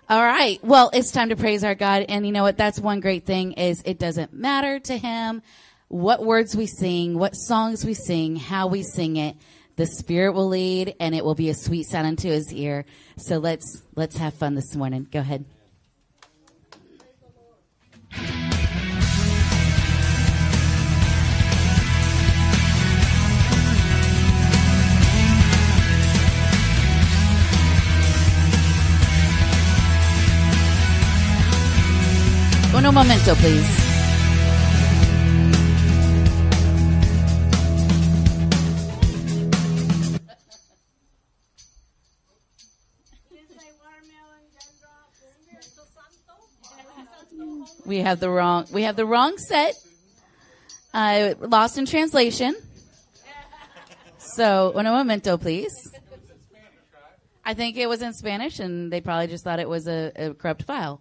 [0.08, 0.62] All right.
[0.62, 2.04] Well, it's time to praise our God.
[2.08, 2.56] And you know what?
[2.56, 5.42] That's one great thing is it doesn't matter to him
[5.88, 9.36] what words we sing, what songs we sing, how we sing it.
[9.74, 12.84] The spirit will lead and it will be a sweet sound unto his ear.
[13.18, 15.06] So let's, let's have fun this morning.
[15.10, 15.44] Go ahead.
[32.76, 33.86] Uno momento, please.
[47.86, 48.66] We have the wrong.
[48.70, 49.74] We have the wrong set.
[50.92, 52.54] Uh, lost in translation.
[54.18, 55.72] So, uno momento, please.
[57.42, 60.34] I think it was in Spanish, and they probably just thought it was a, a
[60.34, 61.00] corrupt file.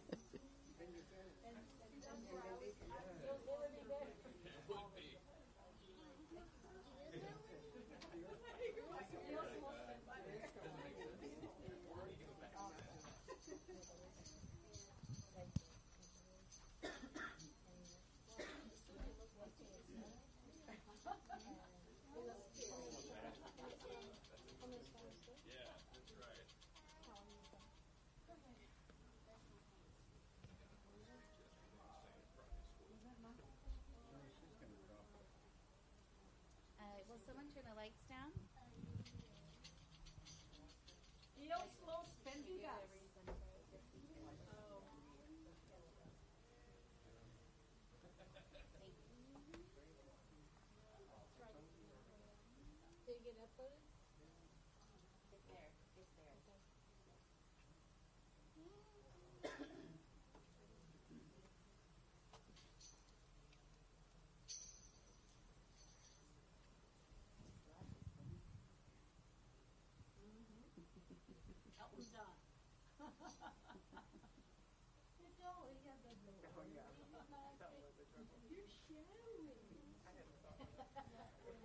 [53.23, 53.90] get uploaded?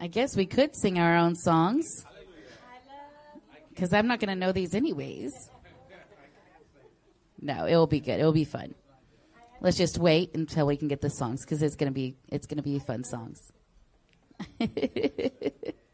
[0.07, 2.05] I guess we could sing our own songs.
[3.71, 5.51] Because I'm not going to know these anyways.
[7.43, 8.21] No, it will be good.
[8.21, 8.77] It will be fun.
[9.61, 12.47] Let's just wait until we can get the songs because it's going to be it's
[12.47, 13.51] going to be fun songs.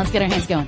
[0.00, 0.66] let's get our hands going.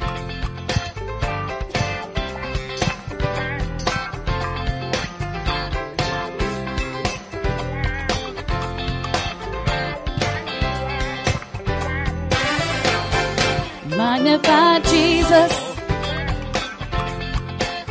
[13.96, 15.52] Magnify Jesus.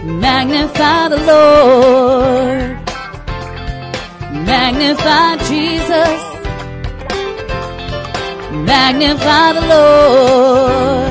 [0.03, 2.71] Magnify the Lord.
[4.45, 6.21] Magnify Jesus.
[8.51, 11.10] Magnify the Lord.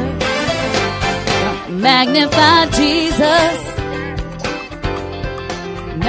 [1.92, 3.58] Magnify Jesus.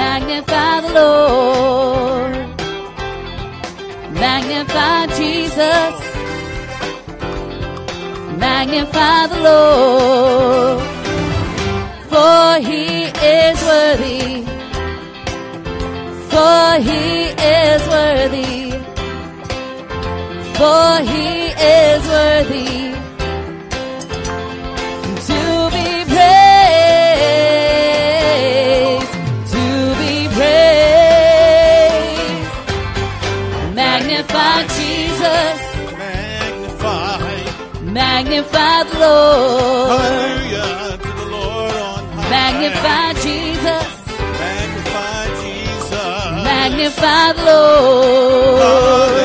[0.00, 2.34] Magnify the Lord.
[4.24, 5.94] Magnify Jesus.
[8.44, 10.82] Magnify the Lord.
[12.12, 12.86] For he
[13.40, 14.28] is worthy.
[16.32, 17.04] For he
[17.64, 18.70] is worthy.
[20.58, 21.26] For he
[21.80, 22.81] is worthy.
[38.32, 40.00] Magnify the Lord.
[40.00, 42.30] Hallelujah to the Lord on high.
[42.30, 43.86] Magnify Jesus.
[44.40, 45.92] Magnify Jesus.
[46.42, 48.62] Magnify the Lord.
[48.62, 49.21] Hallelujah.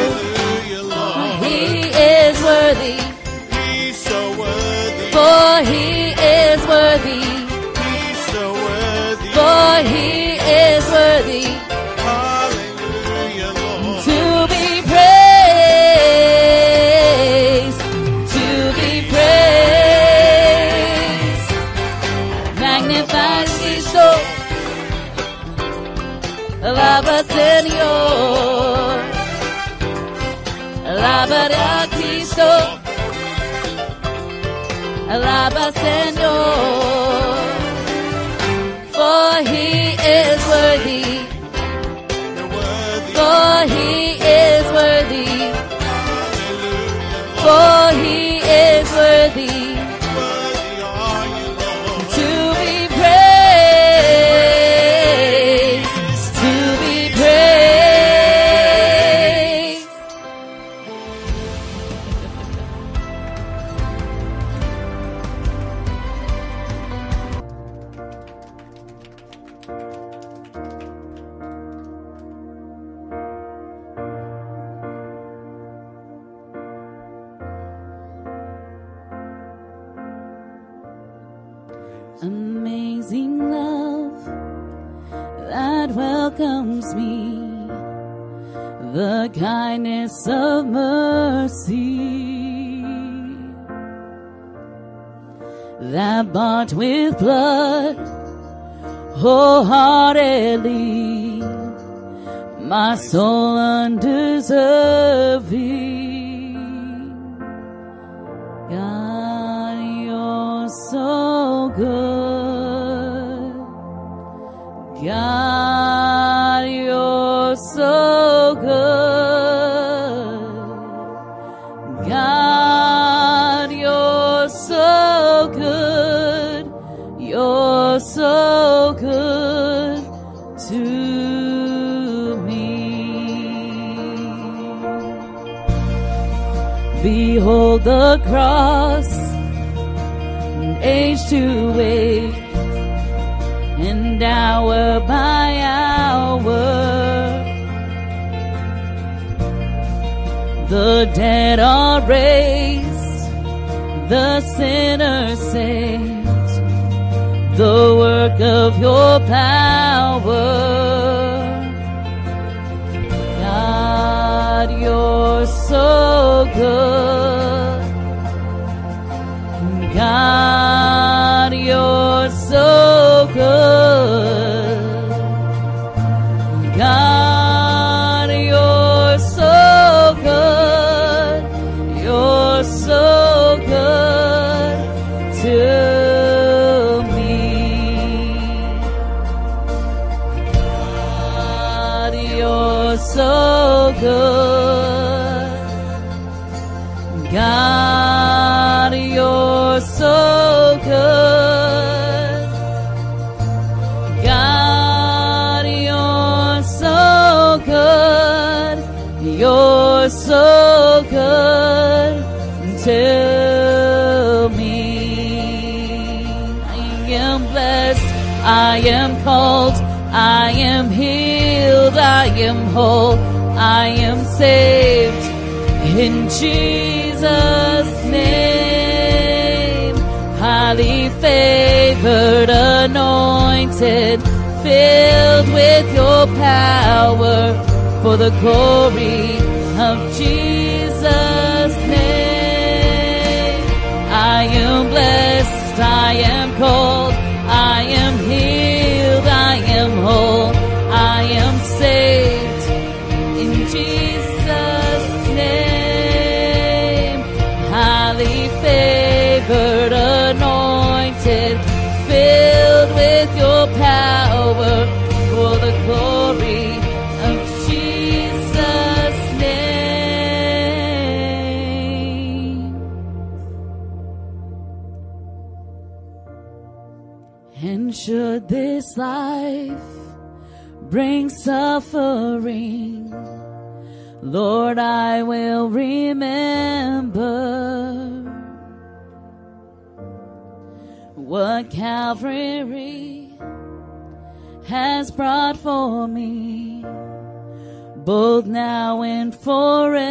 [35.46, 37.36] Abba, Señor,
[38.94, 41.07] for he is worthy.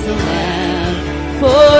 [0.00, 1.40] is the Lamb.
[1.40, 1.79] For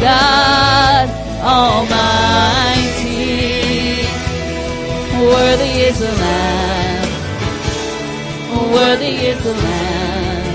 [0.00, 1.08] God
[1.42, 3.12] Almighty.
[5.18, 7.08] Worthy is the Lamb.
[8.72, 10.46] Worthy is the Lamb.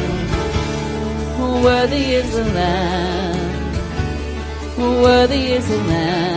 [1.63, 3.37] Worthy is the Lamb.
[4.77, 6.36] Worthy is the Lamb.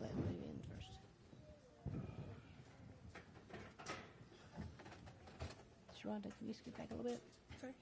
[0.00, 0.92] I need to let Lou in first.
[6.00, 7.20] Sharonda, can you scoot back a little bit?
[7.60, 7.72] Sorry?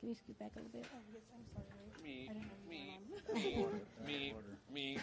[0.00, 0.86] Can you scoot back a little bit?
[0.92, 1.66] Oh, yes, I'm sorry.
[2.02, 3.16] Me, I didn't know me, you
[4.04, 4.34] me, me,
[4.72, 4.98] me.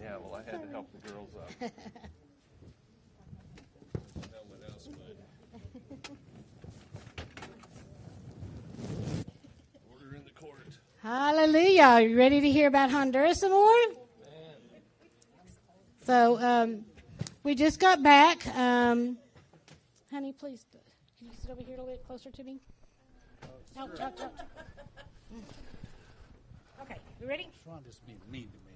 [0.00, 1.50] Yeah, well, I had to help the girls up.
[4.32, 5.16] No one else would.
[9.92, 10.78] Order in the court.
[11.02, 11.82] Hallelujah.
[11.82, 13.99] Are you ready to hear about Honduras some more?
[16.10, 16.84] So, um,
[17.44, 18.44] we just got back.
[18.56, 19.16] Um,
[20.10, 20.66] honey, please,
[21.16, 22.58] can you sit over here a little bit closer to me?
[23.76, 24.12] No, no.
[26.82, 27.48] Okay, you ready?
[27.64, 28.72] Sharonda's being mean to me.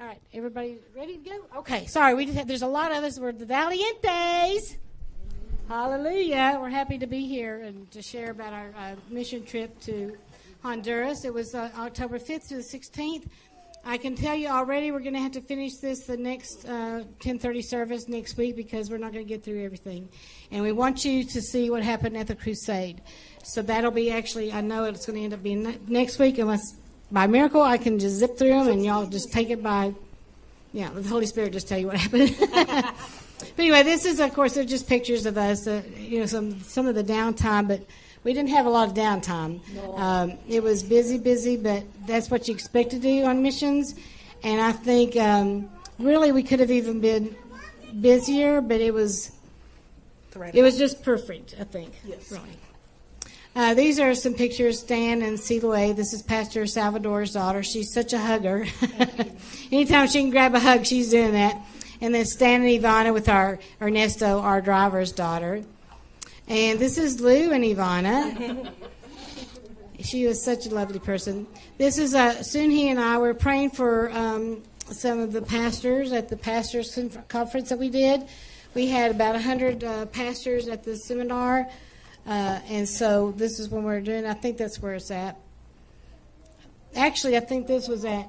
[0.00, 1.58] All right, everybody ready to go?
[1.58, 3.18] Okay, sorry, we just had, there's a lot of us.
[3.18, 4.76] We're the Valientes.
[5.66, 6.56] Hallelujah.
[6.60, 10.16] We're happy to be here and to share about our uh, mission trip to
[10.62, 11.24] Honduras.
[11.24, 13.24] It was uh, October 5th to the 16th.
[13.84, 17.02] I can tell you already we're going to have to finish this the next uh,
[17.20, 20.08] 10:30 service next week because we're not going to get through everything.
[20.52, 23.02] And we want you to see what happened at the crusade.
[23.42, 26.38] So that'll be actually I know it's going to end up being ne- next week
[26.38, 26.62] unless
[27.10, 29.94] by miracle I can just zip through them and y'all just take it by
[30.72, 32.34] yeah, the Holy Spirit just tell you what happened.
[32.40, 36.60] but anyway, this is of course they're just pictures of us, uh, you know, some
[36.60, 37.84] some of the downtime, but
[38.24, 39.60] we didn't have a lot of downtime.
[39.74, 39.96] No.
[39.96, 43.94] Um, it was busy, busy, but that's what you expect to do on missions.
[44.42, 47.34] And I think um, really we could have even been
[48.00, 49.32] busier, but it was
[50.54, 51.54] it was just perfect.
[51.60, 51.92] I think.
[52.04, 52.30] Yes.
[52.30, 52.58] Really.
[53.54, 55.94] Uh, these are some pictures, Stan and Siloe.
[55.94, 57.62] This is Pastor Salvador's daughter.
[57.62, 58.64] She's such a hugger.
[59.72, 61.60] Anytime she can grab a hug, she's doing that.
[62.00, 65.64] And then Stan and Ivana with our Ernesto, our driver's daughter.
[66.48, 68.72] And this is Lou and Ivana.
[70.00, 71.46] she was such a lovely person.
[71.78, 76.28] This is uh, He and I were praying for um, some of the pastors at
[76.28, 76.98] the pastors'
[77.28, 78.24] conference that we did.
[78.74, 81.68] We had about 100 uh, pastors at the seminar.
[82.26, 84.26] Uh, and so this is when we are doing.
[84.26, 85.38] I think that's where it's at.
[86.94, 88.28] Actually, I think this was at.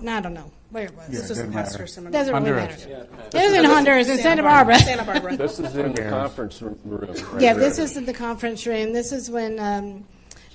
[0.00, 0.52] No, I don't know.
[0.70, 1.04] Where it was.
[1.08, 1.86] Yeah, This is doesn't the pastor matter.
[1.86, 2.12] seminar.
[2.12, 2.86] Doesn't really Honduras.
[2.86, 3.06] matter.
[3.32, 3.40] Yeah.
[3.42, 4.78] It was in Honduras, in Santa Barbara.
[4.78, 5.36] Santa Barbara.
[5.38, 6.78] This is in the conference room.
[6.84, 7.68] right Yeah, there.
[7.68, 8.92] this is in the conference room.
[8.92, 10.04] This is when um,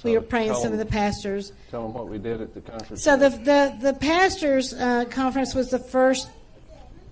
[0.04, 0.94] we So were praying tell some of the them.
[0.94, 1.52] pastors.
[1.72, 3.02] Tell them what we did at the conference.
[3.04, 6.30] So the the the pastors uh, conference was the first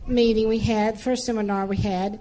[0.07, 2.19] meeting we had, first seminar we had,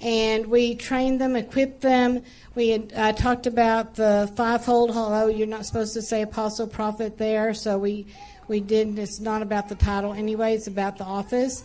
[0.00, 2.22] and we trained them, equipped them.
[2.54, 4.90] We had uh, talked about the fivefold.
[4.90, 8.06] Although you're not supposed to say apostle, prophet there, so we
[8.48, 8.98] we did.
[8.98, 10.54] It's not about the title anyway.
[10.54, 11.64] It's about the office.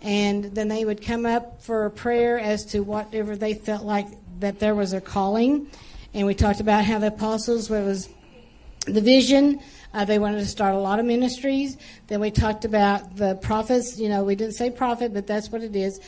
[0.00, 4.08] And then they would come up for a prayer as to whatever they felt like
[4.40, 5.68] that there was a calling.
[6.14, 8.08] And we talked about how the apostles what was
[8.86, 9.60] the vision.
[9.94, 11.76] Uh, they wanted to start a lot of ministries.
[12.08, 13.98] Then we talked about the prophets.
[13.98, 16.00] You know, we didn't say prophet, but that's what it is.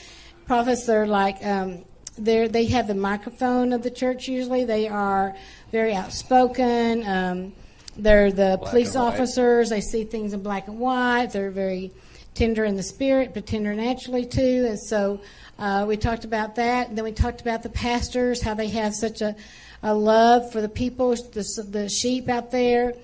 [0.47, 1.85] Prophets, they're like, um,
[2.19, 4.65] they're, they have the microphone of the church usually.
[4.65, 5.37] They are
[5.71, 7.07] very outspoken.
[7.07, 7.53] Um,
[7.97, 9.71] they're the Black police officers.
[9.71, 11.31] They see things in black and white.
[11.33, 11.91] They're very
[12.35, 14.67] tender in the spirit, but tender naturally too.
[14.69, 15.21] And so
[15.59, 16.89] uh, we talked about that.
[16.89, 19.37] And then we talked about the pastors, how they have such a,
[19.83, 22.95] a love for the people, the, the sheep out there.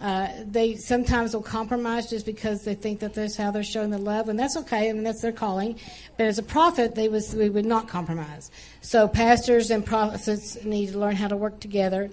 [0.00, 3.96] Uh, they sometimes will compromise just because they think that that's how they're showing the
[3.96, 4.90] love, and that's okay.
[4.90, 5.78] I mean, that's their calling.
[6.18, 8.50] But as a prophet, they was we would not compromise.
[8.82, 12.10] So pastors and prophets need to learn how to work together.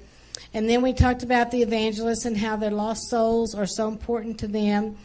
[0.54, 4.40] And then we talked about the evangelists and how their lost souls are so important
[4.40, 4.98] to them.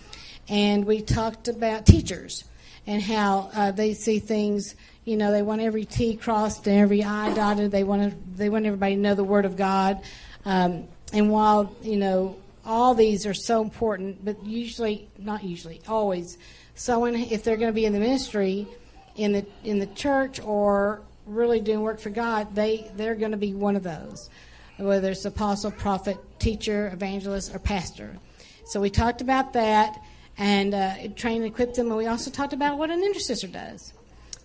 [0.49, 2.45] And we talked about teachers
[2.87, 4.75] and how uh, they see things.
[5.05, 7.71] You know, they want every T crossed and every I dotted.
[7.71, 10.01] They want to, they want everybody to know the Word of God.
[10.45, 16.37] Um, and while you know all these are so important, but usually, not usually, always,
[16.75, 18.67] someone if they're going to be in the ministry,
[19.15, 23.37] in the in the church or really doing work for God, they they're going to
[23.37, 24.31] be one of those,
[24.79, 28.17] whether it's apostle, prophet, teacher, evangelist, or pastor.
[28.67, 30.03] So we talked about that
[30.39, 33.93] and uh, train and equip them, and we also talked about what an intercessor does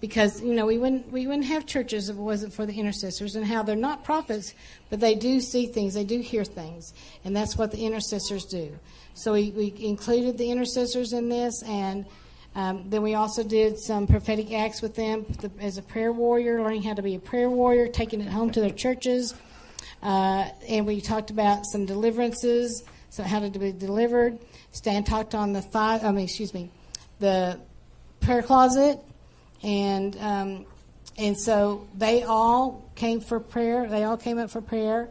[0.01, 3.35] because you know we wouldn't we wouldn't have churches if it wasn't for the intercessors
[3.35, 4.53] and how they're not prophets,
[4.89, 6.93] but they do see things, they do hear things,
[7.23, 8.77] and that's what the intercessors do.
[9.13, 12.05] So we, we included the intercessors in this, and
[12.55, 16.61] um, then we also did some prophetic acts with them the, as a prayer warrior,
[16.61, 19.35] learning how to be a prayer warrior, taking it home to their churches,
[20.01, 24.39] uh, and we talked about some deliverances, so how to be delivered.
[24.71, 26.69] Stan talked on the five, I mean, excuse me,
[27.19, 27.59] the
[28.21, 28.99] prayer closet
[29.63, 30.65] and um,
[31.17, 33.87] and so they all came for prayer.
[33.87, 35.09] They all came up for prayer,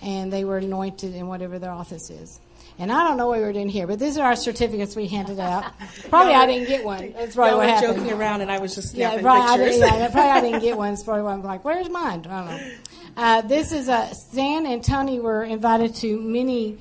[0.00, 2.40] and they were anointed in whatever their office is.
[2.78, 5.06] And I don't know what we were doing here, but these are our certificates we
[5.06, 5.64] handed out.
[6.08, 7.12] Probably I didn't get one.
[7.12, 7.96] That's probably what happened.
[7.98, 10.60] joking around, and I was just Yeah, snapping probably I, didn't, yeah, probably I didn't
[10.62, 10.92] get one.
[10.94, 12.26] It's probably why I'm like, where's mine?
[12.28, 12.70] I don't know.
[13.16, 16.78] Uh, this is uh, Stan and Tony were invited to many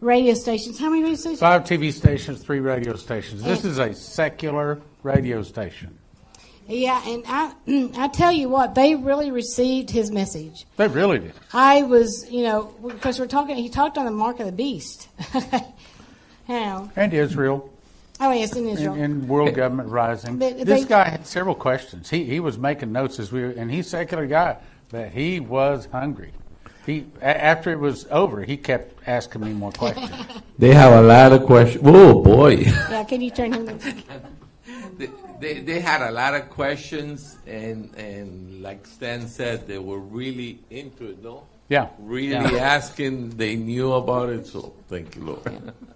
[0.00, 0.78] radio stations.
[0.78, 1.40] How many radio stations?
[1.40, 3.42] Five TV stations, three radio stations.
[3.42, 5.98] This is a secular radio station.
[6.66, 7.52] Yeah, and I
[7.96, 10.64] I tell you what, they really received his message.
[10.78, 11.34] They really did.
[11.52, 13.56] I was, you know, because we're talking.
[13.56, 15.08] He talked on the mark of the beast.
[16.48, 16.90] How?
[16.96, 17.70] And Israel
[18.20, 18.92] Oh, yes, in Israel.
[18.94, 20.38] and, and world government rising.
[20.38, 22.08] But this they- guy had several questions.
[22.08, 24.56] He he was making notes as we were, and he's a secular guy,
[24.90, 26.32] but he was hungry.
[26.86, 30.10] He after it was over, he kept asking me more questions.
[30.58, 31.82] They have a lot of questions.
[31.84, 32.50] Oh boy.
[32.90, 33.66] yeah, can you turn him?
[34.96, 35.08] they,
[35.40, 40.60] they, they had a lot of questions, and, and like Stan said, they were really
[40.70, 41.42] into it, no?
[41.68, 41.88] Yeah.
[41.98, 42.76] Really Yeah.
[42.76, 45.72] asking, they knew about it, so thank you, Lord.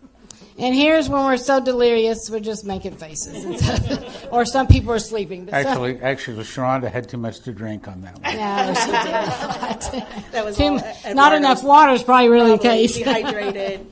[0.59, 4.93] And here's when we're so delirious, we're just making faces, and so- or some people
[4.93, 5.45] are sleeping.
[5.45, 8.37] But some- Actually, actually, Sharonda had too much to drink on that one.
[8.37, 10.33] no, she did.
[10.33, 10.65] That was Too
[11.05, 12.97] all not enough water is probably really the case.
[12.99, 13.87] Dehydrated.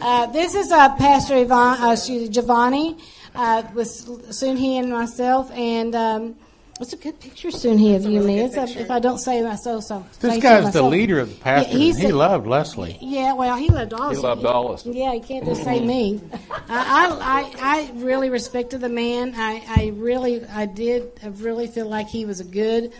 [0.00, 1.96] Uh, this is uh, Pastor Yvonne, uh,
[2.28, 2.96] Giovanni
[3.34, 3.88] uh, with
[4.34, 6.36] Soon Hee and myself, and um,
[6.80, 8.40] it's a good picture, Soon Hee, of you and me.
[8.40, 11.70] If I don't say myself, so This say so guy's the leader of the pastor.
[11.76, 12.96] Yeah, he the- loved Leslie.
[13.00, 14.10] Yeah, well, he loved all.
[14.10, 14.86] He loved all of us.
[14.86, 16.20] Yeah, you can't just say me.
[16.68, 19.34] I, I, I, I really respected the man.
[19.36, 22.92] I, I really, I did, I really feel like he was a good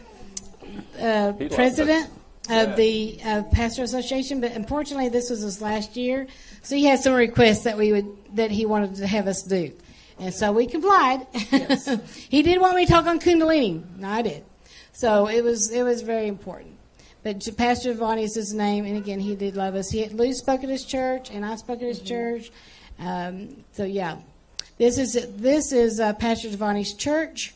[1.01, 2.07] uh, president
[2.48, 2.74] of Yeah.
[2.74, 4.40] the uh, pastor association.
[4.40, 6.27] But unfortunately, this was his last year,
[6.62, 9.73] so he had some requests that we would that he wanted to have us do,
[10.20, 11.26] and so we complied.
[12.28, 13.82] he did want me to talk on Kundalini.
[13.98, 14.44] No, I did.
[14.92, 16.76] So it was it was very important.
[17.22, 19.90] But Pastor Giovanni is his name, and again, he did love us.
[19.90, 22.51] He had, Lou spoke at his church, and I spoke at his church.
[22.98, 24.16] Um, so yeah,
[24.78, 27.55] this is this is uh, Pastor Giovanni's church,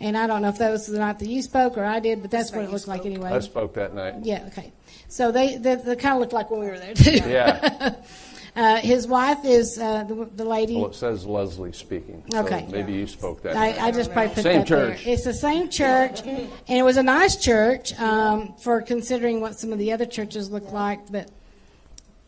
[0.00, 2.22] and I don't know if that was the night that you spoke or I did,
[2.22, 3.30] but that's what it looked like anyway.
[3.30, 4.16] I spoke that night.
[4.22, 4.72] Yeah, okay.
[5.08, 7.16] So they they, they kind of looked like when we were there too.
[7.28, 7.94] Yeah.
[8.54, 10.76] Uh, his wife is uh, the, the lady.
[10.76, 12.22] Well, it says Leslie speaking.
[12.30, 12.66] so Okay.
[12.70, 13.56] maybe you spoke that.
[13.56, 15.04] I, I just probably put Same that church.
[15.04, 15.14] there.
[15.14, 19.72] It's the same church, and it was a nice church um, for considering what some
[19.72, 21.10] of the other churches look like.
[21.10, 21.30] But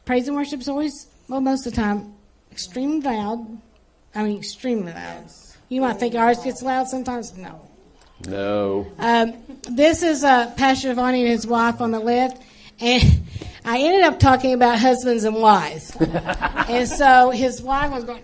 [0.07, 2.15] praise and worship is always, well, most of the time,
[2.51, 3.59] extremely loud.
[4.15, 5.25] I mean, extremely loud.
[5.69, 7.37] You might think ours gets loud sometimes.
[7.37, 7.61] No.
[8.27, 8.87] No.
[8.99, 9.35] Um,
[9.71, 12.41] this is uh, Pastor Giovanni and his wife on the left,
[12.81, 13.03] and
[13.65, 15.97] I ended up talking about husbands and wives.
[16.01, 18.23] and so his wife was going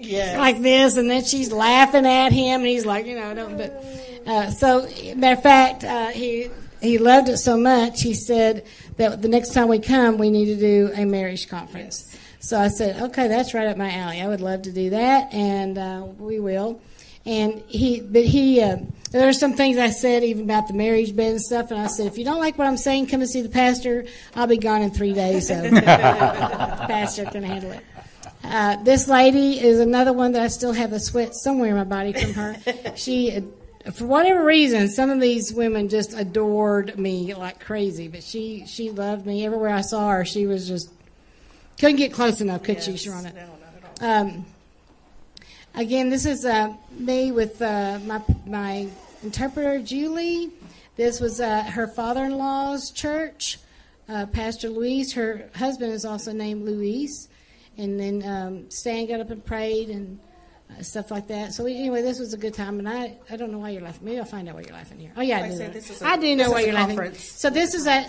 [0.00, 0.38] Yes.
[0.38, 3.58] like this, and then she's laughing at him, and he's like, you know, I don't.
[3.58, 3.84] But
[4.26, 6.48] uh, so, matter of fact, uh, he
[6.80, 8.00] he loved it so much.
[8.00, 8.64] He said
[8.96, 12.18] that the next time we come, we need to do a marriage conference.
[12.40, 14.20] So I said, okay, that's right up my alley.
[14.22, 16.80] I would love to do that, and uh, we will.
[17.26, 18.76] And he, but he, uh,
[19.14, 21.70] there are some things I said even about the marriage bed and stuff.
[21.70, 24.06] And I said, if you don't like what I'm saying, come and see the pastor.
[24.34, 27.84] I'll be gone in three days, so the pastor can handle it.
[28.42, 31.84] Uh, this lady is another one that I still have the sweat somewhere in my
[31.84, 32.56] body from her.
[32.96, 38.08] She, uh, for whatever reason, some of these women just adored me like crazy.
[38.08, 40.24] But she, she loved me everywhere I saw her.
[40.24, 40.90] She was just
[41.78, 43.32] couldn't get close enough, could she, Sharona?
[44.00, 44.44] Um,
[45.74, 48.88] again, this is uh, me with uh, my my
[49.24, 50.50] interpreter Julie.
[50.96, 53.58] This was uh, her father-in-law's church,
[54.08, 55.12] uh, Pastor Luis.
[55.14, 57.28] Her husband is also named Luis.
[57.76, 60.20] And then um, Stan got up and prayed and
[60.70, 61.52] uh, stuff like that.
[61.52, 62.78] So anyway, this was a good time.
[62.78, 64.04] And I, I don't know why you're laughing.
[64.04, 65.10] Maybe I'll find out why you're laughing here.
[65.16, 65.58] Oh yeah, I I do.
[65.58, 65.64] know.
[65.64, 66.96] a- I do know why you're laughing.
[66.96, 67.24] conference.
[67.24, 68.06] So this is a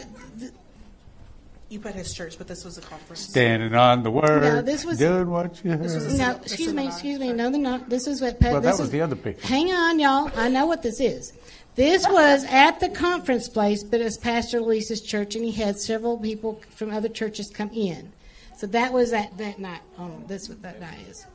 [1.67, 3.21] You put his church, but this was a conference.
[3.21, 6.17] Standing on the word, No, this was- doing what you heard.
[6.17, 6.31] no.
[6.43, 7.33] Excuse me, excuse me.
[7.33, 7.89] No, they're not.
[7.89, 8.39] This is what.
[8.39, 9.47] Pa- Well, that this was is- the other picture.
[9.47, 10.29] Hang on, y'all.
[10.35, 11.33] I know what this is.
[11.75, 16.17] This was at the conference place, but it's Pastor Lisa's church, and he had several
[16.17, 18.11] people from other churches come in.
[18.57, 19.81] So that was that that night.
[19.99, 21.25] Oh, that's what that night is.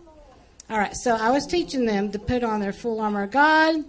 [0.71, 0.97] All right.
[0.97, 3.85] So I was teaching them to put on their full armor of God.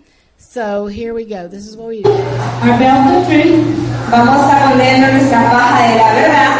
[0.49, 1.47] So here we go.
[1.47, 2.09] This is what we do.
[2.11, 3.63] Our belt of truth.
[4.09, 6.53] Vamos a ponernos nuestra faja de la verdad.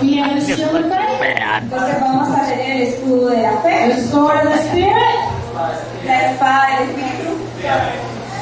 [0.00, 1.20] We have a shield of faith.
[1.62, 3.94] Entonces vamos a tener el escudo de la fe.
[3.94, 5.18] The sword of the Spirit.
[6.06, 7.32] La espada del Espíritu.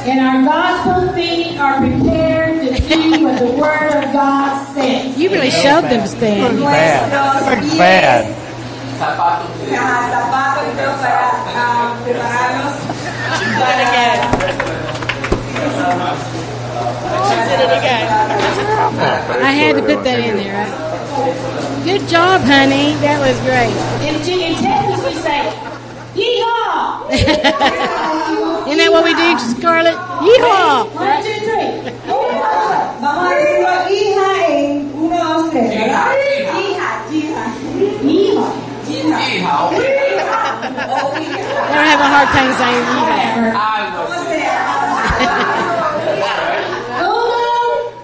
[0.06, 5.18] And our gospel feet are prepared to do what the Word of God says.
[5.18, 6.56] You really showed them, Stan.
[6.56, 7.78] Nuestros pies.
[7.78, 8.36] Bad.
[9.00, 9.40] Ajá,
[11.56, 12.89] ah,
[13.60, 15.10] zapatos y todo para ah, prepararnos
[19.42, 20.54] I had to put that in there.
[20.54, 21.84] Right?
[21.84, 22.94] Good job, honey.
[23.00, 23.72] That was great.
[24.02, 25.52] In, in Texas, we say,
[26.16, 27.10] Yeehaw!
[28.66, 29.94] Isn't that what we do, Scarlett?
[29.94, 30.88] Yeehaw!
[30.94, 31.80] One, two, three.
[33.00, 36.12] Vamos a decirlo hija en uno, dos, tres, ¿verdad?
[39.12, 39.70] Hija.
[41.70, 43.90] They're having a hard time saying yeehaw.
[43.96, 44.40] ¿Cómo se
[47.00, 47.50] Uno,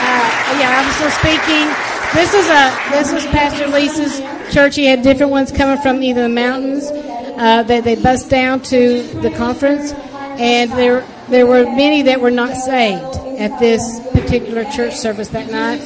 [0.00, 0.28] Uh,
[0.58, 1.66] yeah, I'm still speaking.
[2.14, 4.20] This is a this was Pastor Lisa's
[4.52, 4.76] church.
[4.76, 9.02] He had different ones coming from either the mountains uh, that they bust down to
[9.20, 9.92] the conference,
[10.38, 15.50] and there there were many that were not saved at this particular church service that
[15.50, 15.80] night,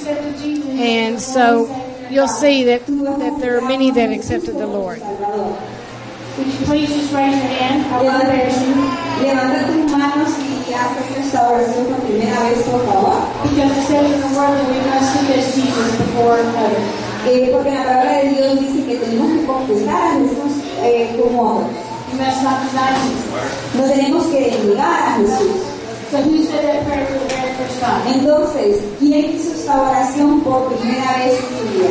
[0.78, 1.66] and so
[2.10, 5.00] you'll see that that there are many that accepted the Lord.
[6.38, 7.84] Would you please just raise your hand?
[7.92, 9.12] I will prepare you.
[9.22, 10.30] Levanta tus manos
[10.66, 13.20] y haz esta oración por primera vez, por favor.
[13.42, 17.12] Because it says in the Word that we must confess Jesus before others.
[17.26, 21.58] Eh, porque la palabra de Dios dice que tenemos que confesar a Jesús eh, como
[21.58, 21.91] otros.
[23.74, 25.62] No tenemos que negar a Jesús.
[28.14, 31.88] Entonces, ¿quién hizo esta oración por primera vez en su vida?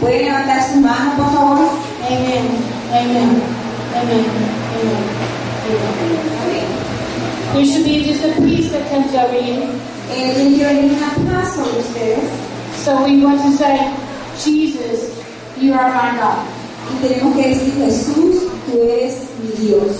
[0.00, 1.68] ¿Puede levantar su mano, por favor?
[2.06, 2.46] Amen.
[2.92, 3.28] Amen.
[3.96, 4.24] Amen.
[4.76, 5.04] Amen.
[6.44, 6.66] Amen.
[7.54, 9.68] There should be just a peace that comes over you.
[12.84, 13.92] So we want to say,
[14.42, 15.10] Jesus,
[15.58, 16.59] you are my God.
[16.92, 18.36] Y tenemos que decir, Jesús,
[18.66, 19.96] tú eres mi Dios.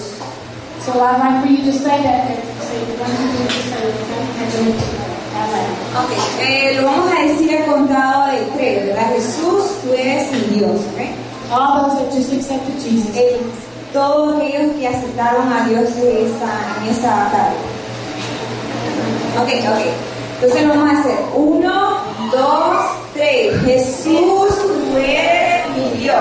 [0.85, 2.27] So I'd like for you to say that.
[2.63, 3.01] Say it.
[5.41, 6.19] Okay?
[6.41, 9.13] Eh, lo vamos a decir al contado de tres, ¿verdad?
[9.15, 11.01] Jesús, tú eres mi Dios, ¿ok?
[11.53, 13.17] All those that just accepted Jesus.
[13.17, 13.41] Eh,
[13.93, 16.51] todos aquellos que aceptaron a Dios en esta,
[16.81, 17.57] en esta tarde.
[19.43, 19.81] Ok, ok.
[20.43, 21.19] Entonces lo vamos a hacer.
[21.35, 21.99] Uno,
[22.33, 22.77] dos,
[23.15, 23.61] tres.
[23.65, 26.21] Jesús, tú eres Vamos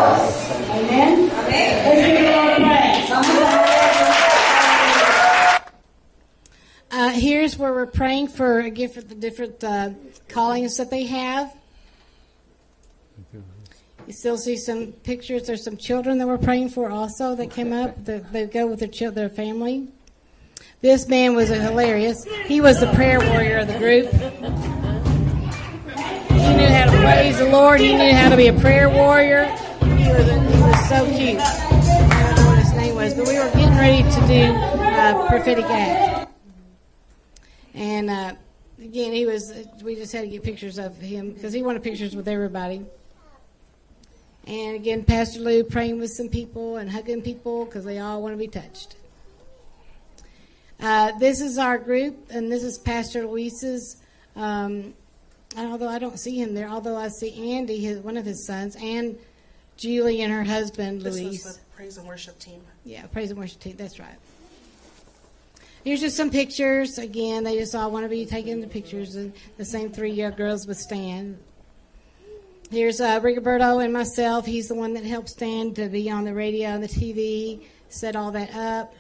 [6.92, 9.90] a where we're praying for again for the different uh,
[10.30, 11.54] callings that they have.
[14.08, 15.46] You still see some pictures.
[15.46, 18.06] There's some children that we're praying for also that came up.
[18.06, 19.90] That they go with their chil- their family.
[20.82, 22.24] This man was hilarious.
[22.46, 24.79] He was the prayer warrior of the group.
[26.50, 27.80] He knew how to praise the Lord.
[27.80, 29.46] He knew how to be a prayer warrior.
[29.46, 31.40] He was, he was so cute.
[31.40, 34.46] I don't know what his name was, but we were getting ready to do
[34.82, 36.32] uh, prophetic act.
[37.76, 38.34] And uh,
[38.82, 39.54] again, he was.
[39.84, 42.84] We just had to get pictures of him because he wanted pictures with everybody.
[44.48, 48.34] And again, Pastor Lou praying with some people and hugging people because they all want
[48.34, 48.96] to be touched.
[50.80, 53.98] Uh, this is our group, and this is Pastor Luis's.
[54.36, 54.96] Um,
[55.58, 58.76] although I don't see him there, although I see Andy, his, one of his sons,
[58.82, 59.18] and
[59.78, 61.46] Julie and her husband, This Luis.
[61.46, 62.62] was the praise and worship team.
[62.84, 63.76] Yeah, praise and worship team.
[63.78, 64.18] That's right.
[65.84, 66.98] Here's just some pictures.
[66.98, 69.16] Again, they just all want to be taking the pictures.
[69.16, 71.38] And the same three young girls with Stan.
[72.70, 74.46] Here's uh, Rigoberto and myself.
[74.46, 78.16] He's the one that helped Stan to be on the radio and the TV, set
[78.16, 78.94] all that up.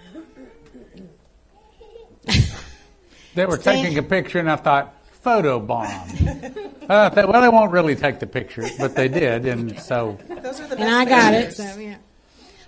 [3.35, 5.87] They were Stan- taking a picture, and I thought, photo bomb.
[6.89, 10.17] I thought, well, they won't really take the picture, but they did, and so.
[10.27, 11.53] Those are the and I got it.
[11.53, 11.97] So yeah,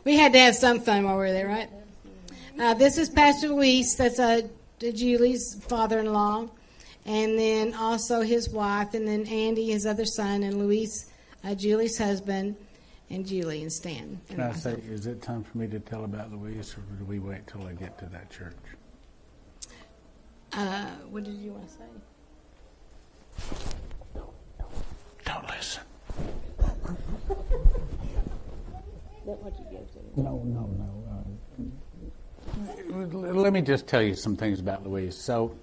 [0.03, 1.69] we had to have some fun while we were there, right?
[2.60, 3.95] Uh, this is Pastor Luis.
[3.95, 4.41] That's uh,
[4.80, 6.49] Julie's father-in-law,
[7.06, 11.10] and then also his wife, and then Andy, his other son, and Luis,
[11.44, 12.56] uh, Julie's husband,
[13.10, 14.19] and Julie and Stan.
[14.30, 14.90] And Can I say, myself.
[14.90, 17.73] is it time for me to tell about Luis, or do we wait till I
[17.73, 18.56] get to that church?
[20.53, 21.84] Uh, what did you want to say?
[25.26, 25.84] Don't listen.
[29.24, 30.00] What you give to?
[30.22, 30.90] No, no, no.
[31.10, 31.14] Uh,
[33.42, 35.18] let me just tell you some things about Luis.
[35.18, 35.56] So,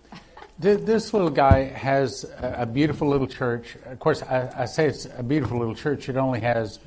[0.63, 3.77] th- this little guy has a, a beautiful little church.
[3.85, 6.09] Of course, I, I say it's a beautiful little church.
[6.09, 6.79] It only has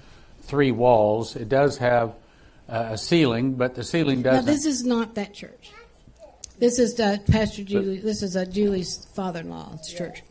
[0.42, 1.36] three walls.
[1.36, 2.16] It does have
[2.68, 4.46] uh, a ceiling, but the ceiling doesn't.
[4.46, 5.72] this is not that church.
[6.58, 8.00] This is uh, Pastor Julie.
[8.00, 10.24] This is uh, Julie's father-in-law's church.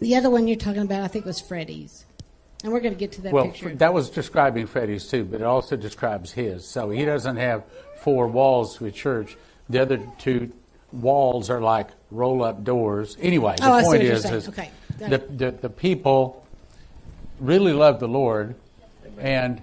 [0.00, 2.04] The other one you're talking about, I think, was Freddie's,
[2.62, 3.74] and we're going to get to that well, picture.
[3.74, 6.66] that was describing Freddie's too, but it also describes his.
[6.66, 7.64] So he doesn't have
[8.00, 9.36] four walls to a church.
[9.68, 10.52] The other two
[10.92, 13.16] walls are like roll-up doors.
[13.20, 16.46] Anyway, oh, the Oh, point is, is Okay, the, the the people
[17.40, 18.54] really love the Lord,
[19.18, 19.62] and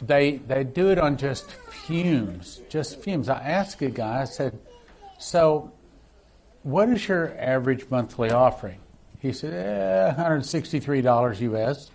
[0.00, 3.28] they they do it on just fumes, just fumes.
[3.28, 4.58] I asked a guy, I said,
[5.18, 5.72] "So,
[6.62, 8.78] what is your average monthly offering?"
[9.20, 11.90] He said, eh, $163 US.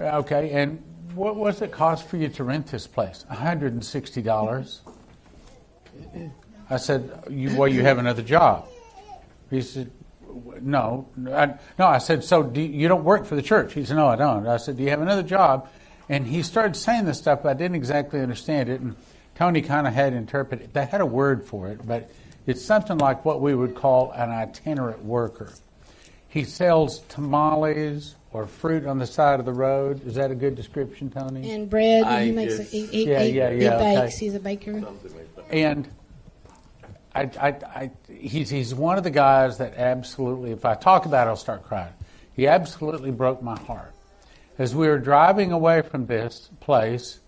[0.00, 0.82] Okay, and
[1.14, 3.24] what was it cost for you to rent this place?
[3.30, 4.78] $160.
[6.68, 8.68] I said, you, well, you have another job.
[9.50, 9.90] He said,
[10.60, 11.08] no.
[11.28, 13.74] I, no, I said, so do you, you don't work for the church?
[13.74, 14.46] He said, no, I don't.
[14.46, 15.68] I said, do you have another job?
[16.08, 18.80] And he started saying this stuff, but I didn't exactly understand it.
[18.80, 18.96] And
[19.34, 20.72] Tony kind of had interpreted.
[20.72, 22.10] They had a word for it, but
[22.46, 25.52] it's something like what we would call an itinerant worker.
[26.28, 30.06] He sells tamales or fruit on the side of the road.
[30.06, 31.50] Is that a good description, Tony?
[31.50, 32.04] and bread.
[32.04, 32.58] I he makes.
[32.58, 34.00] guess- He, he, Yeah, he, yeah, he yeah, okay.
[34.02, 34.18] bakes.
[34.18, 34.82] He's a baker.
[35.50, 35.88] And
[37.14, 41.26] I, I, I, he's, he's one of the guys that absolutely, if I talk about
[41.26, 41.92] it, I'll start crying.
[42.34, 43.92] He absolutely broke my heart.
[44.58, 47.18] As we were driving away from this place,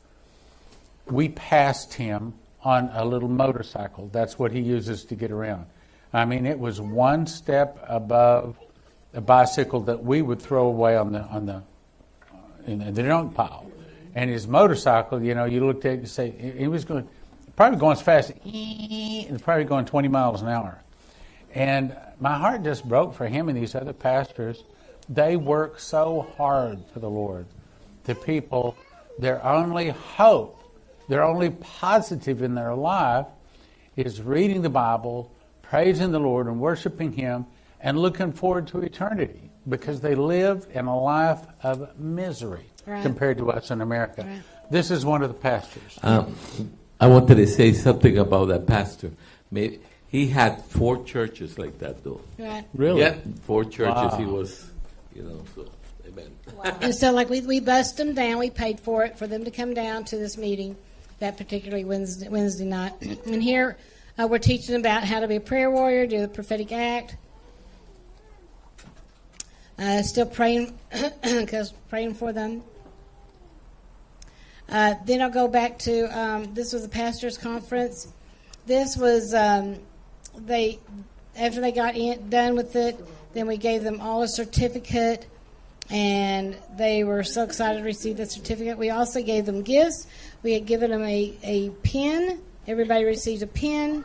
[1.07, 2.35] we passed him
[2.65, 4.09] on a little motorcycle.
[4.13, 5.67] That's what he uses to get around.
[6.13, 8.57] I mean, it was one step above
[9.15, 11.63] a bicycle that we would throw away on the on the
[12.67, 13.67] in the junk pile.
[14.15, 17.09] And his motorcycle, you know, you looked at it and say he- was going
[17.57, 20.79] probably going as fast and probably going 20 miles an hour.
[21.55, 24.65] And my heart just broke for him and these other pastors.
[25.09, 27.47] They work so hard for the Lord.
[28.05, 28.77] The people,
[29.19, 30.62] their only hope,
[31.09, 33.27] their only positive in their life
[33.97, 35.31] is reading the Bible,
[35.63, 37.47] praising the Lord, and worshiping Him,
[37.81, 43.03] and looking forward to eternity because they live in a life of misery Right.
[43.03, 44.25] compared to us in America.
[44.27, 44.43] Right.
[44.71, 45.99] This is one of the pastors.
[46.03, 46.35] Um,
[46.99, 49.13] I wanted to say something about that pastor.
[49.53, 52.21] May- He had four churches like that, though.
[52.39, 52.65] Right.
[52.75, 53.01] Really?
[53.01, 53.15] Yeah,
[53.45, 54.15] four churches.
[54.19, 54.69] He was,
[55.15, 55.67] you know, so,
[56.09, 56.31] amen.
[56.83, 58.39] And so, like, we, we bust them down.
[58.39, 60.77] We paid for it for them to come down to this meeting,
[61.23, 62.93] that particularly Wednesday, Wednesday night.
[63.27, 63.77] And here
[64.19, 67.17] uh, we're teaching about how to be a prayer warrior, do the prophetic act.
[69.79, 70.77] Uh, still praying,
[71.23, 72.65] because praying for them.
[74.69, 78.09] Uh, then I'll go back to um, this was a pastors' conference.
[78.67, 79.79] This was um,
[80.37, 80.81] they
[81.37, 82.99] after they got in, done with it,
[83.33, 85.27] then we gave them all a certificate,
[85.89, 88.77] and they were so excited to receive the certificate.
[88.77, 90.07] We also gave them gifts.
[90.43, 92.41] We had given them a, a pin.
[92.67, 94.05] Everybody received a pin,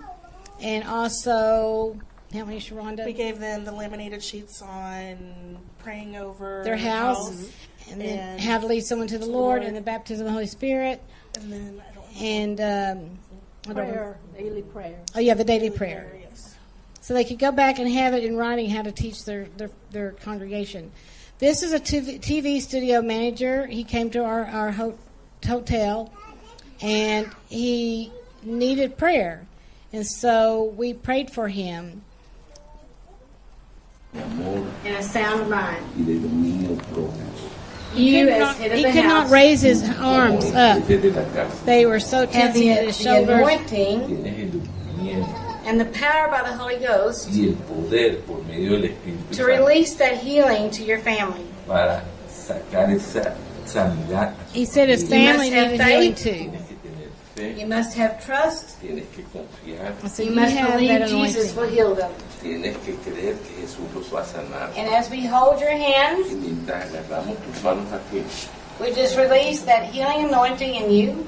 [0.61, 1.99] and also
[2.33, 3.05] how many, Sharonda?
[3.05, 7.49] We gave them the laminated sheets on praying over their house,
[7.89, 9.63] and then and how to lead someone to the Lord, Lord.
[9.63, 11.01] and the baptism of the Holy Spirit,
[11.39, 13.19] and then I don't and um,
[13.69, 13.75] I don't.
[13.75, 14.99] Prayer, daily prayer.
[15.15, 16.13] Oh yeah, the daily prayer.
[17.07, 19.69] So they could go back and have it in writing how to teach their their,
[19.91, 20.91] their congregation.
[21.39, 23.65] This is a TV, TV studio manager.
[23.65, 24.71] He came to our our
[25.45, 26.11] hotel,
[26.81, 28.11] and he
[28.43, 29.45] needed prayer,
[29.93, 32.03] and so we prayed for him.
[34.13, 35.83] In a sound mind.
[35.97, 37.23] y de dominio propio.
[37.93, 40.79] He You could as not, head of he the could not raise his arms up.
[40.87, 41.65] Jefe de la casa.
[41.65, 43.29] They were so Have tense the, in his the shoulders.
[43.39, 48.37] anointing Tienes el movimiento and the power by the Holy Ghost y el poder por
[48.45, 51.45] medio del Espíritu to release that healing to your family.
[51.67, 53.35] para sacar esa
[53.65, 54.33] sanidad.
[54.53, 56.29] He said his family needed healing too.
[56.31, 58.79] Tienes que tener fe, You must have trust.
[58.81, 62.11] tienes que confiar, So You you must believe Jesus will heal them.
[62.41, 64.71] tienes que creer que Jesús los va a sanar.
[64.75, 68.23] And as we hold your hands, Y mientras agarramos tus manos aquí,
[68.79, 71.27] we just release that healing anointing in you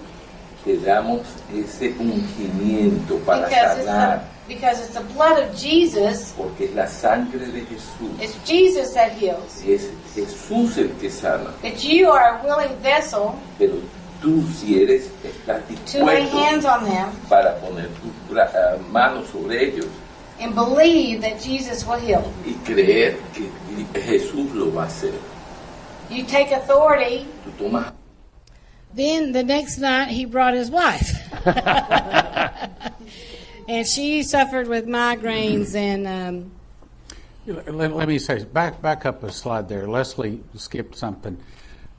[0.66, 1.22] te damos
[1.54, 6.34] ese ungimiento para because it's, the, because it's the blood of Jesus.
[6.36, 8.20] porque es la sangre de Jesús.
[8.22, 9.64] It's Jesus that heals.
[9.66, 13.76] Es Jesús el que sana, That you are a willing vessel pero
[14.22, 19.24] tú si eres, estás to lay dispuesto hands on them para poner tu bra- mano
[19.26, 19.88] sobre ellos
[20.40, 22.24] and believe that Jesus will heal.
[22.46, 23.50] y creer que
[24.02, 25.14] Jesús lo va a hacer.
[26.10, 27.94] You take authority Tú tomas
[28.94, 31.14] Then the next night he brought his wife.
[33.68, 36.52] and she suffered with migraines and um,
[37.46, 39.88] Let, let me say, back back up a slide there.
[39.88, 41.38] Leslie skipped something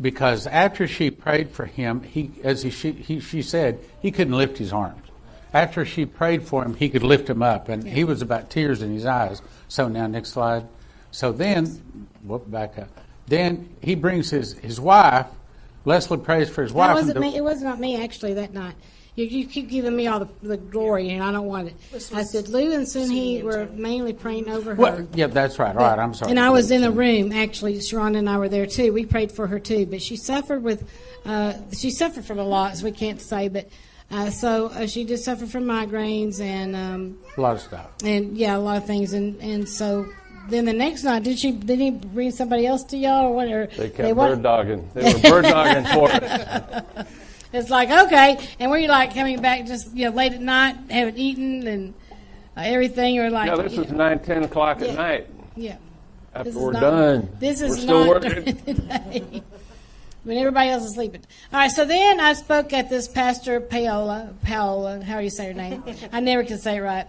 [0.01, 4.37] because after she prayed for him, he as he she, he she said he couldn't
[4.37, 5.07] lift his arms.
[5.53, 8.83] After she prayed for him, he could lift him up, and he was about tears
[8.83, 9.43] in his eyes.
[9.69, 10.67] So now next slide.
[11.11, 11.67] So then,
[12.23, 12.89] whoop, back up.
[13.27, 15.27] Then he brings his his wife.
[15.85, 16.89] Leslie prays for his wife.
[16.89, 17.37] that and wasn't me.
[17.37, 18.75] It was not me actually that night.
[19.17, 21.75] You, you keep giving me all the, the glory, and I don't want it.
[22.15, 24.81] I said Lou and Soon Hee were mainly praying over her.
[24.81, 25.75] Well, yeah, that's right.
[25.75, 26.31] All right, I'm sorry.
[26.31, 27.33] And I was in the room.
[27.33, 28.93] Actually, Sharonda and I were there too.
[28.93, 30.89] We prayed for her too, but she suffered with,
[31.25, 33.49] uh, she suffered from a lot, so we can't say.
[33.49, 33.69] But
[34.11, 37.91] uh, so uh, she did suffer from migraines and um, a lot of stuff.
[38.05, 39.13] and yeah, a lot of things.
[39.13, 40.07] And and so
[40.49, 41.53] then the next night, did she?
[41.53, 43.67] Did he bring somebody else to y'all or whatever?
[43.67, 44.91] They kept what- bird dogging.
[44.95, 47.07] They were bird dogging for us.
[47.53, 51.19] It's like okay, and we're like coming back just you know late at night, haven't
[51.19, 51.95] eaten and
[52.57, 53.19] uh, everything.
[53.19, 54.87] Or like Yeah, this is know, nine, ten o'clock Yeah.
[54.89, 55.27] at night.
[55.57, 55.77] yeah.
[56.33, 58.31] After we're not- done, This is we're still not working.
[58.45, 59.43] during the day.
[60.23, 61.23] when everybody else is sleeping.
[61.53, 64.33] All right, so then I spoke at this Pastor Paola.
[64.45, 65.83] Paola, how do you say her name?
[66.13, 67.07] I never can say it right.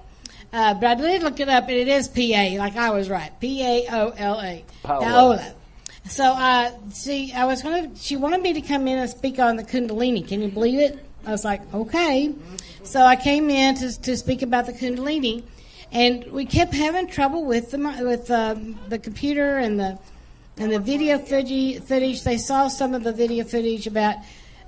[0.52, 3.10] Uh, but I did look it up, and it is P A, like I was
[3.12, 3.32] right.
[3.40, 4.66] P A O L A.
[4.82, 5.06] Paola.
[5.06, 5.54] Paola.
[6.08, 9.40] So, uh, see, I was going to, she wanted me to come in and speak
[9.40, 10.28] on the Kundalini.
[10.28, 11.06] Can you believe it?
[11.26, 12.34] I was like, okay.
[12.84, 15.44] So I came in to, to speak about the Kundalini,
[15.92, 20.00] and we kept having trouble with the with um, the computer and the
[20.58, 21.84] and the video footage.
[21.84, 22.24] footage.
[22.24, 24.16] They saw some of the video footage about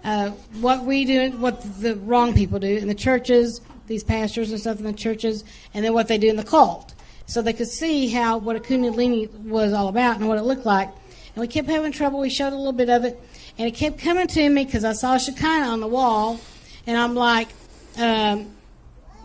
[0.04, 0.30] uh,
[0.62, 4.78] what we do, what the wrong people do in the churches, these pastors and stuff
[4.78, 5.44] in the churches,
[5.74, 6.94] and then what they do in the cult.
[7.26, 10.66] So they could see how what a Kundalini was all about and what it looked
[10.66, 10.90] like.
[11.36, 12.20] And we kept having trouble.
[12.20, 13.20] We showed a little bit of it,
[13.58, 16.40] and it kept coming to me because I saw Shekinah on the wall,
[16.86, 17.50] and I'm like,
[17.98, 18.54] um,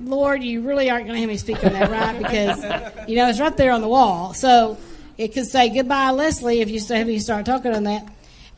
[0.00, 2.18] Lord, you really aren't going to have me speak on that, right?
[2.22, 4.78] Because you know it's right there on the wall, so
[5.16, 8.06] it could say goodbye, Leslie, if you if you start talking on that.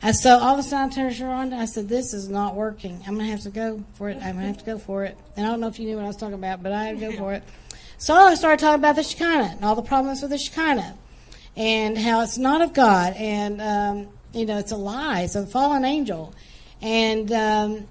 [0.03, 1.53] And so all of a sudden I turned to Sharonda.
[1.53, 3.03] I said, "This is not working.
[3.07, 4.17] I'm going to have to go for it.
[4.17, 5.95] I'm going to have to go for it." And I don't know if you knew
[5.95, 7.43] what I was talking about, but I had to go for it.
[7.97, 10.95] So I started talking about the Shekinah and all the problems with the Shekinah,
[11.55, 15.21] and how it's not of God, and um, you know it's a lie.
[15.21, 16.33] It's a fallen angel,
[16.81, 17.87] and um,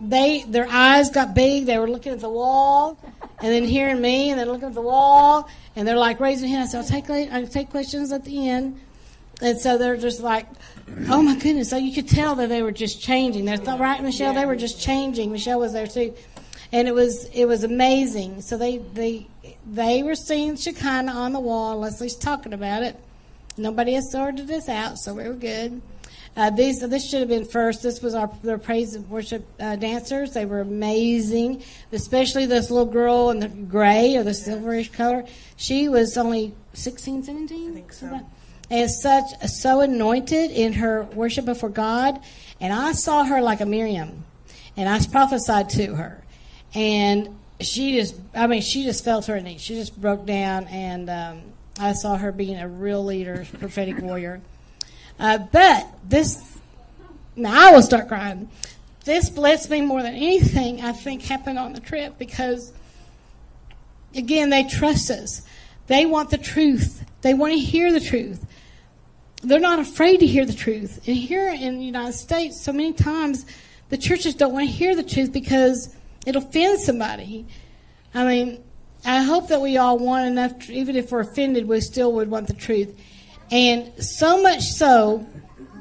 [0.00, 1.66] they their eyes got big.
[1.66, 2.98] They were looking at the wall,
[3.40, 6.72] and then hearing me, and then looking at the wall, and they're like raising hands.
[6.72, 8.80] So I'll take I'll take questions at the end,
[9.40, 10.46] and so they're just like,
[11.08, 11.70] oh my goodness!
[11.70, 13.44] So you could tell that they were just changing.
[13.44, 14.34] They're th- right, Michelle.
[14.34, 15.30] They were just changing.
[15.30, 16.14] Michelle was there too,
[16.72, 18.42] and it was it was amazing.
[18.42, 19.28] So they they
[19.68, 21.78] they were seeing Shekinah on the wall.
[21.78, 22.96] Leslie's talking about it.
[23.56, 25.82] Nobody has sorted this out, so we were good.
[26.36, 27.82] Uh, these this should have been first.
[27.82, 30.32] This was our their praise and worship uh, dancers.
[30.32, 35.24] They were amazing, especially this little girl in the gray or the silverish color.
[35.56, 37.70] She was only 16, 17?
[37.70, 38.20] I think so.
[38.70, 42.20] And such so anointed in her worship before God,
[42.60, 44.24] and I saw her like a Miriam,
[44.76, 46.22] and I prophesied to her,
[46.74, 49.60] and she just I mean she just fell to her knees.
[49.60, 51.42] She just broke down, and um,
[51.78, 54.40] I saw her being a real leader, prophetic warrior.
[55.18, 56.58] Uh, but this,
[57.34, 58.48] now I will start crying.
[59.04, 62.72] This blessed me more than anything I think happened on the trip because,
[64.14, 65.42] again, they trust us.
[65.86, 67.04] They want the truth.
[67.22, 68.44] They want to hear the truth.
[69.42, 71.00] They're not afraid to hear the truth.
[71.06, 73.46] And here in the United States, so many times
[73.88, 75.96] the churches don't want to hear the truth because
[76.28, 77.46] it offends somebody.
[78.12, 78.62] I mean,
[79.02, 82.48] I hope that we all want enough, even if we're offended, we still would want
[82.48, 82.94] the truth.
[83.50, 85.26] And so much so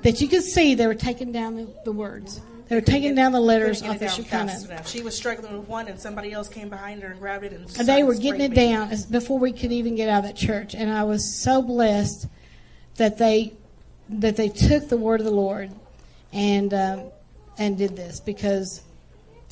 [0.03, 2.39] that you could see they were taking down the, the words.
[2.69, 4.85] They were taking down the letters off the it Shekinah.
[4.85, 7.65] She was struggling with one, and somebody else came behind her and grabbed it and.
[7.77, 8.87] And they were getting it screaming.
[8.89, 10.75] down before we could even get out of that church.
[10.75, 12.27] And I was so blessed
[12.95, 13.53] that they
[14.09, 15.71] that they took the word of the Lord
[16.31, 17.03] and um,
[17.57, 18.81] and did this because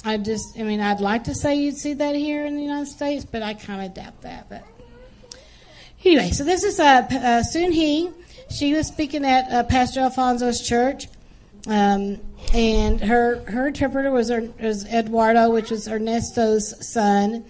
[0.05, 2.87] I just I mean I'd like to say you'd see that here in the United
[2.87, 4.47] States, but I kind of doubt that.
[4.47, 4.63] But
[6.03, 8.11] anyway, so this is uh, uh, Soon Hee.
[8.49, 11.07] She was speaking at uh, Pastor Alfonso's church.
[11.67, 12.19] Um,
[12.53, 17.43] and her her interpreter was, Er- was Eduardo, which was Ernesto's son,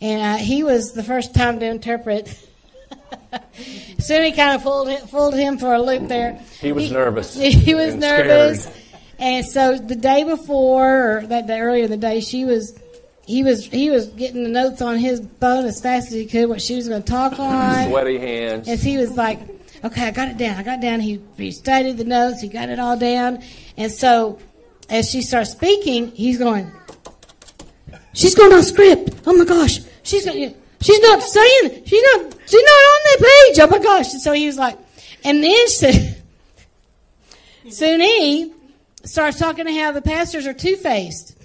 [0.00, 2.28] and uh, he was the first time to interpret.
[3.98, 6.40] Soon Hee kind of fooled him, fooled him for a loop there.
[6.60, 8.76] He was nervous He was nervous, scared.
[9.18, 12.78] And so the day before, or that day earlier in the day, she was.
[13.26, 16.48] He was he was getting the notes on his phone as fast as he could
[16.48, 17.88] what she was going to talk on.
[17.88, 18.66] Sweaty hands.
[18.66, 19.40] As he was like,
[19.84, 20.56] okay, I got it down.
[20.56, 21.00] I got it down.
[21.00, 22.40] He, he studied the notes.
[22.40, 23.42] He got it all down.
[23.76, 24.38] And so
[24.88, 26.70] as she starts speaking, he's going,
[28.14, 29.10] she's going on script.
[29.26, 29.80] Oh my gosh.
[30.02, 33.58] She's going, she's not saying, she's not, she's not on that page.
[33.60, 34.12] Oh my gosh.
[34.12, 34.78] And so he was like,
[35.24, 36.14] and then she,
[37.70, 38.54] he
[39.04, 41.36] starts talking to how the pastors are two-faced.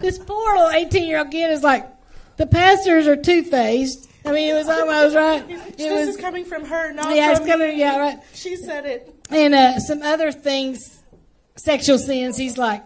[0.00, 1.86] this poor little 18-year-old kid is like,
[2.36, 4.08] the pastors are two-faced.
[4.24, 5.48] I mean, it was almost right.
[5.48, 7.78] It this was is coming from her, not Yeah, it's coming- me.
[7.78, 8.18] yeah, right.
[8.34, 9.14] She said it.
[9.30, 10.98] and uh, some other things,
[11.56, 12.36] sexual sins.
[12.36, 12.82] He's like,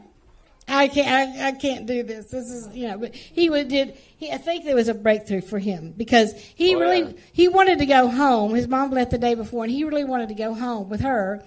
[0.69, 1.09] I can't,
[1.41, 2.27] I, I can't do this.
[2.27, 2.99] This is, you know.
[2.99, 3.97] But he would did.
[4.19, 7.13] He, I think there was a breakthrough for him because he Oh, really yeah.
[7.33, 8.55] he wanted to go home.
[8.55, 11.43] His mom left the day before, and he really wanted to go home with her.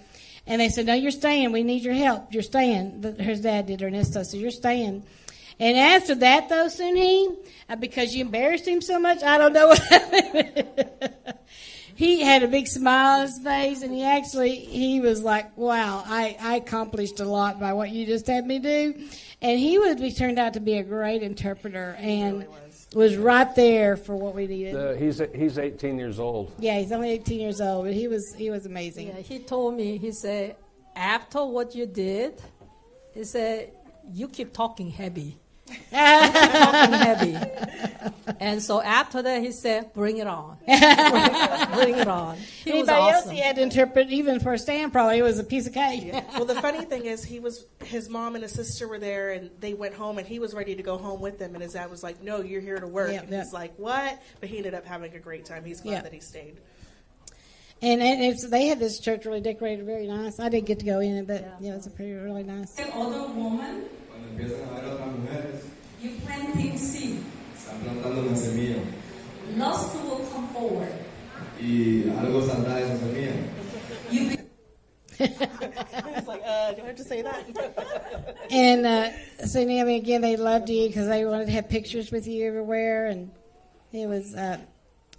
[0.45, 1.51] And they said, "No, you're staying.
[1.51, 2.33] We need your help.
[2.33, 5.03] You're staying." His dad did Ernesto, so you're staying.
[5.59, 7.29] And after that, though, Soon Hee,
[7.69, 11.13] uh, because you embarrassed him so much, I don't know what happened.
[11.95, 16.03] he had a big smile on his face, and he actually he was like, "Wow,
[16.05, 19.07] I, I accomplished a lot by what you just had me do."
[19.41, 22.45] And he would be turned out to be a great interpreter, and
[22.95, 23.17] was.
[23.17, 24.75] right there for what we needed.
[24.75, 26.53] Uh, he's he's 18 years old.
[26.59, 29.07] yeah, he's only 18 years old, but he was he was amazing.
[29.07, 30.55] Yeah, he told me, he said,
[30.95, 32.41] after what you did,
[33.13, 33.71] he said,
[34.11, 35.37] you keep talking heavy.
[35.69, 37.37] You keep talking heavy.
[38.39, 40.57] And so after that, he said, bring it on.
[40.65, 40.79] bring,
[41.73, 42.37] bring it on.
[42.37, 45.43] He was Anybody else he had to interpret, even for Stan, probably it was a
[45.43, 46.11] piece of cake.
[46.33, 49.49] well, the funny thing is, he was his mom and his sister were there, and
[49.59, 51.89] they went home, and he was ready to go home with them, and his dad
[51.89, 53.43] was like, "No, you're here to work." Yeah, and yeah.
[53.43, 55.63] he's like, "What?" But he ended up having a great time.
[55.63, 56.01] He's glad Yeah.
[56.01, 56.57] that he stayed.
[57.81, 60.39] And, and it's, they had this church really decorated very nice.
[60.39, 62.79] I didn't get to go in it, but yeah, it was a pretty really nice.
[62.79, 63.89] Other woman, Cuando
[64.33, 65.61] empiezan a ver a otras mujeres,
[66.01, 67.19] you planting seed.
[67.55, 68.77] están plantando una semilla
[69.57, 70.91] Lost will come forward.
[71.61, 73.33] y algo saldrá de esa semilla.
[74.11, 74.43] You be-
[76.27, 77.45] like, uh, do I have to say that?
[78.51, 79.09] And uh,
[79.45, 83.07] so, Naomi, again, they loved you because they wanted to have pictures with you everywhere.
[83.07, 83.31] And
[83.91, 84.57] it was, uh,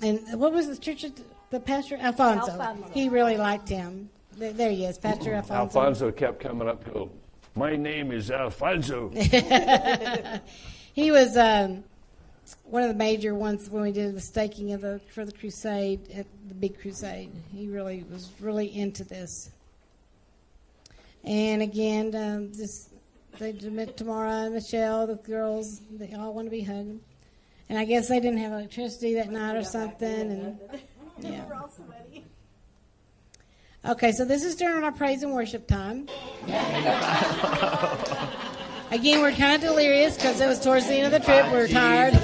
[0.01, 1.05] and what was the church,
[1.51, 1.97] the pastor?
[2.01, 2.51] Alfonso.
[2.53, 2.93] Alfonso.
[2.93, 4.11] He really liked him.
[4.37, 5.79] There, there he is, Pastor Alfonso.
[5.79, 7.11] Alfonso kept coming up, go,
[7.55, 9.11] my name is Alfonso.
[10.93, 11.85] he was um,
[12.65, 16.11] one of the major ones when we did the staking of the for the crusade
[16.13, 17.31] at the big crusade.
[17.53, 19.51] He really was really into this.
[21.23, 22.91] And again, um, this
[23.39, 25.81] they met Tamara and Michelle, the girls.
[25.91, 27.01] They all want to be hugged.
[27.69, 30.31] And I guess they didn't have electricity that night or something.
[30.31, 30.59] And
[31.19, 31.45] yeah.
[33.87, 36.09] Okay, so this is during our praise and worship time.
[38.91, 41.53] Again, we're kind of delirious because it was towards the end of the trip.
[41.53, 42.15] We are tired.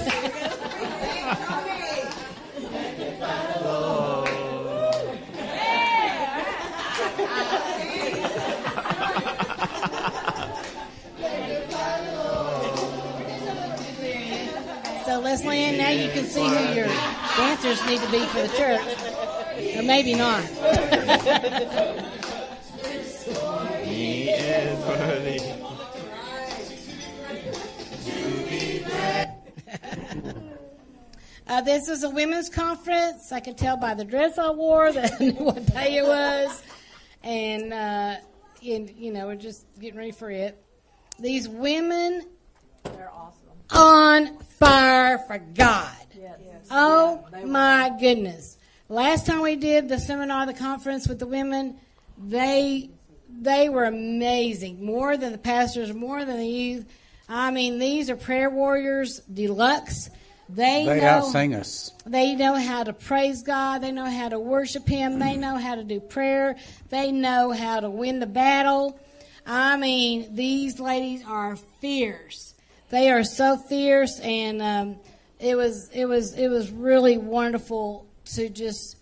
[15.04, 15.76] so, Leslie land.
[15.76, 16.86] now you can see who your
[17.36, 19.39] dancers need to be for the church.
[19.80, 20.44] Or maybe not.
[23.82, 25.40] He is worthy.
[31.46, 33.32] Uh, this is a women's conference.
[33.32, 36.62] I could tell by the dress I wore that I knew what day it was.
[37.22, 38.16] And, uh,
[38.62, 40.62] and, you know, we're just getting ready for it.
[41.18, 42.26] These women
[42.84, 43.48] They're awesome.
[43.70, 45.96] on fire for God.
[46.14, 46.66] Yes.
[46.70, 48.58] Oh my goodness.
[48.90, 51.76] Last time we did the seminar, the conference with the women,
[52.18, 52.90] they
[53.28, 54.84] they were amazing.
[54.84, 56.86] More than the pastors, more than the youth.
[57.28, 60.10] I mean, these are prayer warriors deluxe.
[60.48, 61.92] They, They know outsing us.
[62.04, 63.78] they know how to praise God.
[63.78, 65.20] They know how to worship Him.
[65.20, 66.56] They know how to do prayer.
[66.88, 68.98] They know how to win the battle.
[69.46, 72.54] I mean, these ladies are fierce.
[72.88, 74.96] They are so fierce, and um,
[75.38, 78.96] it was it was it was really wonderful to just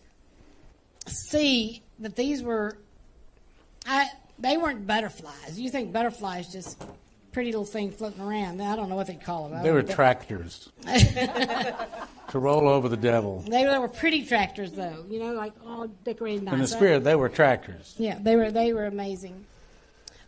[1.07, 2.77] see that these were.
[3.87, 5.59] I they weren't butterflies.
[5.59, 6.83] You think butterflies just
[7.33, 8.61] pretty little thing floating around?
[8.61, 9.63] I don't know what they call them.
[9.63, 13.45] They were tractors to roll over the devil.
[13.49, 15.05] They were, they were pretty tractors, though.
[15.09, 16.55] You know, like all decorated nice.
[16.55, 17.95] In the spirit, they were tractors.
[17.99, 19.45] Yeah, they were they were amazing.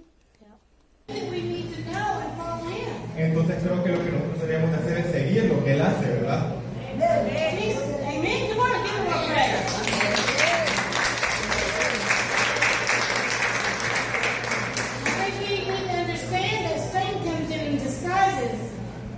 [3.18, 6.06] Entonces creo que lo que nosotros deberíamos de hacer es seguir lo que él hace,
[6.06, 6.54] ¿verdad?
[7.00, 8.50] Amen.
[8.50, 9.64] Come on, give him a prayer.
[15.06, 18.60] I think we need to understand that Satan comes in in disguises.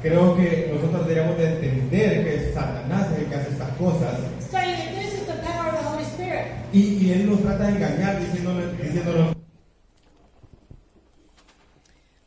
[0.01, 4.19] Creo que nosotros deberíamos de entender que Satanás es el que hace estas cosas
[4.51, 6.45] saying that this is the power of the Holy Spirit.
[6.71, 9.35] y, y él nos trata de engañar diciéndonos, diciéndonos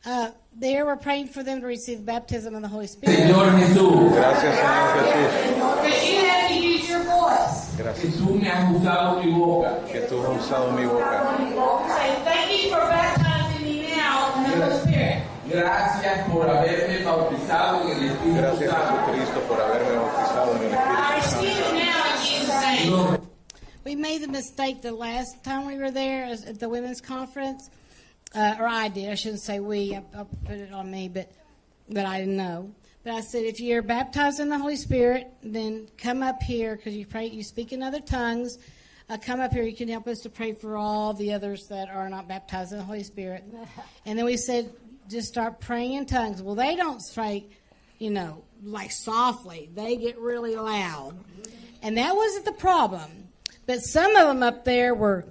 [0.05, 3.17] Uh, there we're praying for them to receive the baptism of the Holy Spirit.
[3.17, 4.13] Señor Jesús.
[4.13, 5.81] Gracias, Señor Jesús.
[5.81, 7.75] Because you have to use your voice.
[7.75, 8.13] Gracias.
[8.17, 9.81] Tú me has usado mi boca.
[9.91, 11.87] Que tú has usado mi boca.
[11.97, 15.23] Say, thank you for baptizing me now in the Holy Spirit.
[15.49, 19.11] Gracias por haberme bautizado en el Espíritu Gracias, Santo.
[19.11, 20.73] Jesucristo, por haberme bautizado en el
[21.23, 21.73] Espíritu Santo.
[21.73, 22.77] now in Jesus' name.
[22.85, 23.19] Señor,
[23.85, 27.69] We made the mistake the last time we were there at the women's conference,
[28.35, 29.09] uh, or I did.
[29.09, 29.95] I shouldn't say we.
[29.95, 31.31] I, I put it on me, but
[31.89, 32.73] but I didn't know.
[33.03, 36.95] But I said, if you're baptized in the Holy Spirit, then come up here because
[36.95, 38.57] you pray, you speak in other tongues.
[39.09, 39.63] Uh, come up here.
[39.63, 42.77] You can help us to pray for all the others that are not baptized in
[42.77, 43.43] the Holy Spirit.
[44.05, 44.73] And then we said,
[45.09, 46.41] just start praying in tongues.
[46.41, 47.45] Well, they don't pray,
[47.99, 49.69] you know, like softly.
[49.73, 51.17] They get really loud.
[51.81, 53.29] And that wasn't the problem.
[53.65, 55.25] But some of them up there were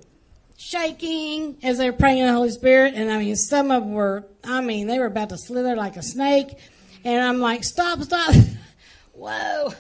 [0.62, 2.94] shaking as they were praying in the Holy Spirit.
[2.94, 5.96] And I mean, some of them were, I mean, they were about to slither like
[5.96, 6.56] a snake.
[7.04, 8.34] And I'm like, stop, stop.
[9.12, 9.72] Whoa.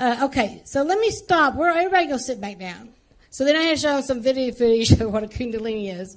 [0.00, 1.54] Uh, okay, so let me stop.
[1.54, 2.88] Where everybody go sit back down.
[3.30, 6.16] So then I had to show them some video footage of what a Kundalini is.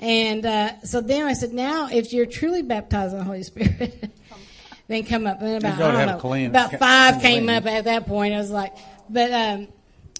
[0.00, 4.10] And uh, so then I said, now if you're truly baptized in the Holy Spirit,
[4.88, 5.42] then come up.
[5.42, 8.34] And about, I don't know, about five came up at that point.
[8.34, 8.74] I was like,
[9.10, 9.68] but um,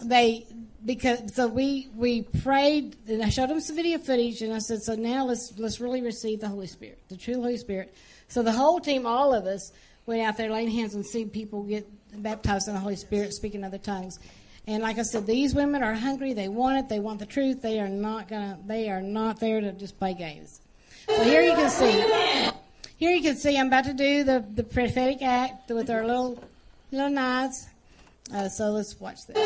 [0.02, 0.46] they
[0.84, 4.82] because so we we prayed and I showed them some video footage and I said,
[4.82, 7.94] so now let's let's really receive the Holy Spirit, the true Holy Spirit.
[8.28, 9.72] So the whole team, all of us,
[10.06, 11.86] went out there laying hands and seeing people get
[12.22, 14.18] baptized in the Holy Spirit, speaking other tongues.
[14.66, 16.32] And like I said, these women are hungry.
[16.32, 16.88] They want it.
[16.88, 17.60] They want the truth.
[17.60, 18.58] They are not gonna.
[18.66, 20.60] They are not there to just play games.
[21.06, 22.50] So here you can see.
[22.96, 23.58] Here you can see.
[23.58, 26.42] I'm about to do the the prophetic act with our little
[26.90, 27.68] little knives.
[28.32, 29.36] Uh, so let's watch this.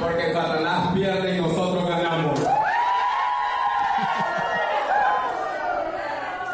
[0.00, 2.38] Porque Satanás pierde y nosotros ganamos.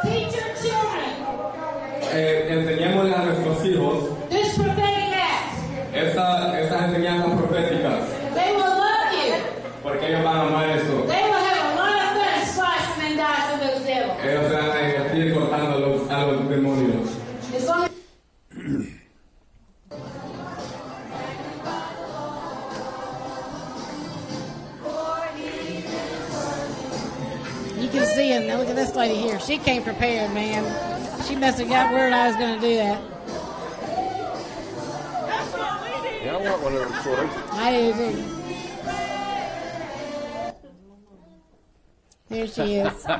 [0.02, 1.12] Teach your children
[2.14, 3.22] Eh, enseñémosle a
[28.73, 29.39] at this lady here.
[29.39, 30.65] She came prepared, man.
[31.24, 33.03] She must have got word I was going to do that.
[36.24, 37.32] Yeah, I want one of those swords.
[37.51, 38.24] I do too.
[42.28, 43.07] There she is.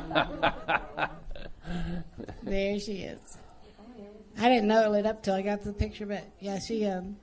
[2.43, 3.39] There she is.
[4.39, 7.16] I didn't know it lit up till I got the picture, but yeah, she um.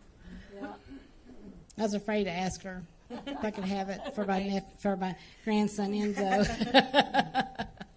[1.78, 4.96] I was afraid to ask her if I could have it for my nep- for
[4.96, 7.68] my grandson Enzo.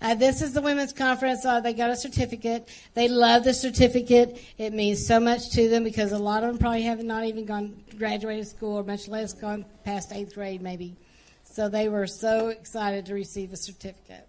[0.00, 1.44] Uh, this is the women's conference.
[1.44, 2.68] Uh, they got a certificate.
[2.94, 4.42] They love the certificate.
[4.58, 7.46] It means so much to them because a lot of them probably have not even
[7.46, 10.96] gone graduated school, or much less gone past eighth grade, maybe.
[11.44, 14.28] So they were so excited to receive a certificate.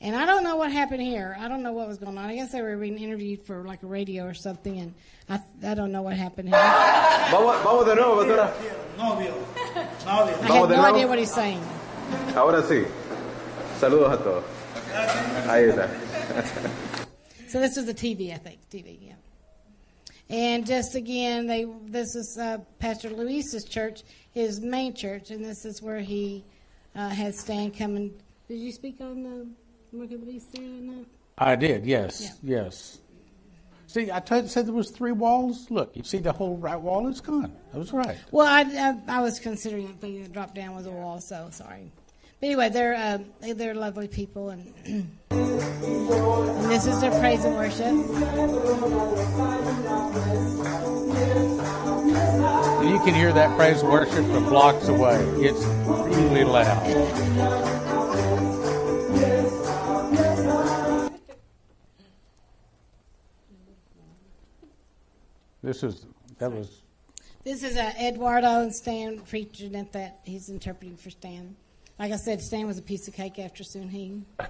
[0.00, 1.36] And I don't know what happened here.
[1.40, 2.26] I don't know what was going on.
[2.26, 4.94] I guess they were being interviewed for like a radio or something, and
[5.28, 6.58] I, I don't know what happened here.
[6.58, 8.52] I Vamos, vamos de nuevo, pastora.
[8.98, 9.34] Novio.
[10.04, 10.36] Novio.
[10.42, 11.60] have no idea what he's saying.
[12.36, 12.86] Ahora sí.
[13.78, 14.44] Saludos a todos.
[15.48, 15.88] Ahí está.
[17.48, 18.58] So this was the TV, I think.
[18.68, 19.12] TV, yeah.
[20.28, 24.02] And just again, they this is uh, Pastor Luis's church,
[24.32, 26.44] his main church, and this is where he
[26.96, 28.10] uh, had Stan come and.
[28.48, 29.46] Did you speak on the
[29.96, 31.06] Mark of the Beast there or not?
[31.38, 32.98] I did, yes, yes.
[33.86, 35.70] See, I told, said there was three walls.
[35.70, 37.52] Look, you see the whole right wall is gone.
[37.72, 38.18] I was right.
[38.32, 41.48] Well, I, I, I was considering it, thinking it dropped down was a wall, so
[41.52, 41.92] sorry.
[42.40, 43.18] But anyway, they're uh,
[43.54, 44.74] they're lovely people, and,
[45.30, 47.94] and this is their praise and worship.
[52.84, 55.16] You can hear that praise and worship from blocks away.
[55.38, 56.84] It's really loud.
[65.62, 66.06] This is
[66.38, 66.82] that was
[67.42, 70.20] This is uh, Eduardo and Stan preaching at that.
[70.24, 71.56] He's interpreting for Stan.
[71.98, 74.22] Like I said, Stan was a piece of cake after Soon Hee.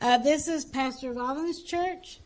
[0.00, 2.20] uh, this is Pastor Robbins' church.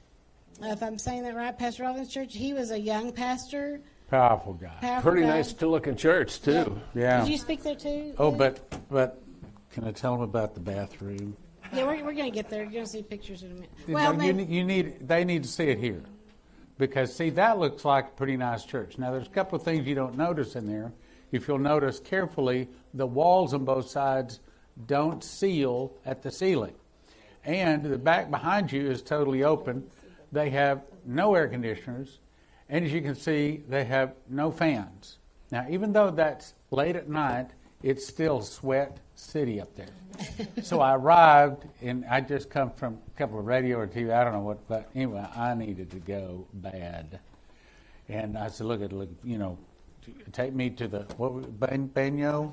[0.63, 2.35] Uh, if I'm saying that right, Pastor Robbins' church.
[2.35, 3.81] He was a young pastor.
[4.11, 4.73] powerful guy.
[4.81, 5.37] Powerful Pretty guy.
[5.37, 6.81] nice to looking church too.
[6.95, 7.21] Yeah.
[7.21, 8.15] Did you speak there too?
[8.19, 8.61] Oh, but
[8.91, 9.23] but
[9.73, 11.37] can I tell them about the bathroom?
[11.73, 12.63] Yeah, we're, we're going to get there.
[12.63, 13.71] You're going to see pictures in a minute.
[13.89, 16.03] Well, know, they- you, need- you need they need to see it here
[16.79, 18.99] because see that looks like a pretty nice church.
[18.99, 20.93] Now there's a couple of things you don't notice in there.
[21.35, 24.39] If you'll notice carefully, the walls on both sides
[24.87, 26.75] don't seal at the ceiling,
[27.45, 29.85] and the back behind you is totally open.
[30.31, 32.21] They have no air conditioners,
[32.69, 35.19] and as you can see, they have no fans.
[35.51, 37.51] Now, even though that's late at night,
[37.83, 39.89] it's still sweat city up there.
[40.63, 44.15] so I arrived, and I just come from a couple of radio or TV.
[44.15, 47.19] I don't know what, but anyway, I needed to go bad,
[48.09, 49.59] and I said, "Look at look, you know,
[50.33, 52.53] take me to the what was- ban- banyo,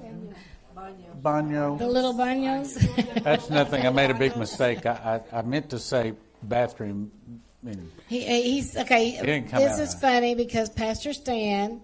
[1.21, 2.77] banyo." the little banyos.
[3.23, 3.85] That's nothing.
[3.85, 4.85] I made a big mistake.
[4.85, 6.13] I, I, I meant to say
[6.43, 7.11] bathroom.
[8.07, 9.09] He, he's okay.
[9.09, 11.81] It didn't come This is funny because Pastor Stan,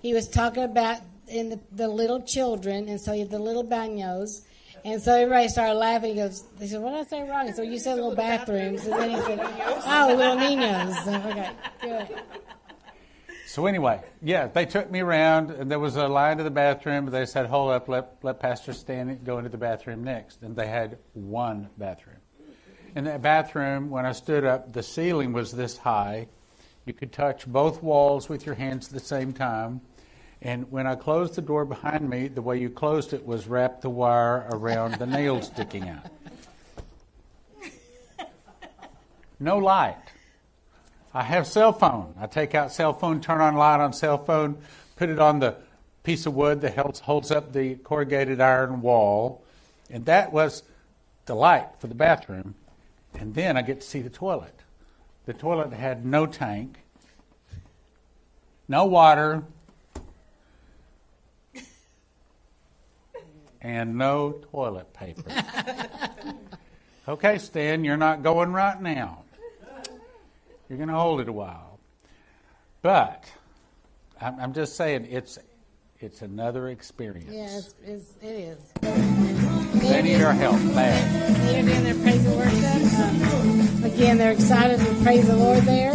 [0.00, 3.64] he was talking about in the, the little children, and so he had the little
[3.64, 4.42] baños,
[4.84, 6.10] and so everybody started laughing.
[6.10, 8.92] He goes, "They said, what did I say wrong?" So you said little bathrooms, and
[8.92, 10.94] then he said, "Oh, little niños."
[11.82, 12.22] Okay, good.
[13.56, 17.06] So anyway, yeah, they took me around, and there was a line to the bathroom.
[17.06, 20.54] But they said, "Hold up, let let Pastor Stan go into the bathroom next." And
[20.54, 22.18] they had one bathroom.
[22.94, 26.26] In that bathroom, when I stood up, the ceiling was this high.
[26.84, 29.80] You could touch both walls with your hands at the same time.
[30.42, 33.80] And when I closed the door behind me, the way you closed it was wrap
[33.80, 36.10] the wire around the nail sticking out.
[39.40, 40.05] No light.
[41.16, 42.12] I have cell phone.
[42.20, 44.58] I take out cell phone, turn on light on cell phone,
[44.96, 45.56] put it on the
[46.02, 49.42] piece of wood that holds, holds up the corrugated iron wall,
[49.88, 50.62] and that was
[51.24, 52.54] the light for the bathroom.
[53.14, 54.60] And then I get to see the toilet.
[55.24, 56.80] The toilet had no tank,
[58.68, 59.42] no water,
[63.62, 65.32] and no toilet paper.
[67.08, 69.22] okay, Stan, you're not going right now.
[70.68, 71.78] You're going to hold it a while.
[72.82, 73.24] But
[74.20, 75.38] I'm, I'm just saying it's
[75.98, 77.30] it's another experience.
[77.32, 78.58] Yes, it's, it is.
[79.80, 81.36] They need our help bad.
[81.46, 83.00] They're doing their praise and worship.
[83.00, 85.92] Um, again, they're excited to praise the Lord there.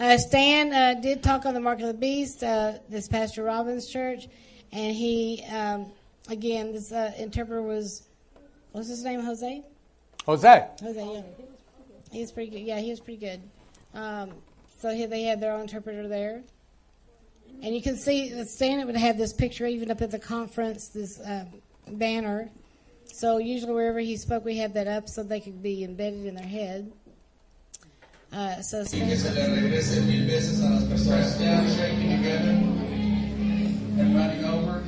[0.00, 3.86] Uh, Stan uh, did talk on the Mark of the Beast, uh, this Pastor Robbins
[3.86, 4.26] church,
[4.72, 5.86] and he, um,
[6.28, 8.02] again, this uh, interpreter was,
[8.72, 9.62] what's his name, Jose?
[10.26, 10.66] Jose.
[10.80, 11.22] Jose, yeah.
[12.10, 12.60] He was pretty good.
[12.60, 13.40] Yeah, he was pretty good.
[13.94, 14.30] Um,
[14.80, 16.42] so he, they had their own interpreter there.
[17.62, 20.88] And you can see that Stan would have this picture even up at the conference,
[20.88, 21.44] this uh,
[21.88, 22.50] banner.
[23.06, 26.34] So usually wherever he spoke, we had that up so they could be embedded in
[26.34, 26.92] their head.
[28.32, 31.38] Uh, so Y que se Stan, le regrese mil veces a las personas.
[31.38, 32.50] down, shaking together,
[34.00, 34.82] and running over.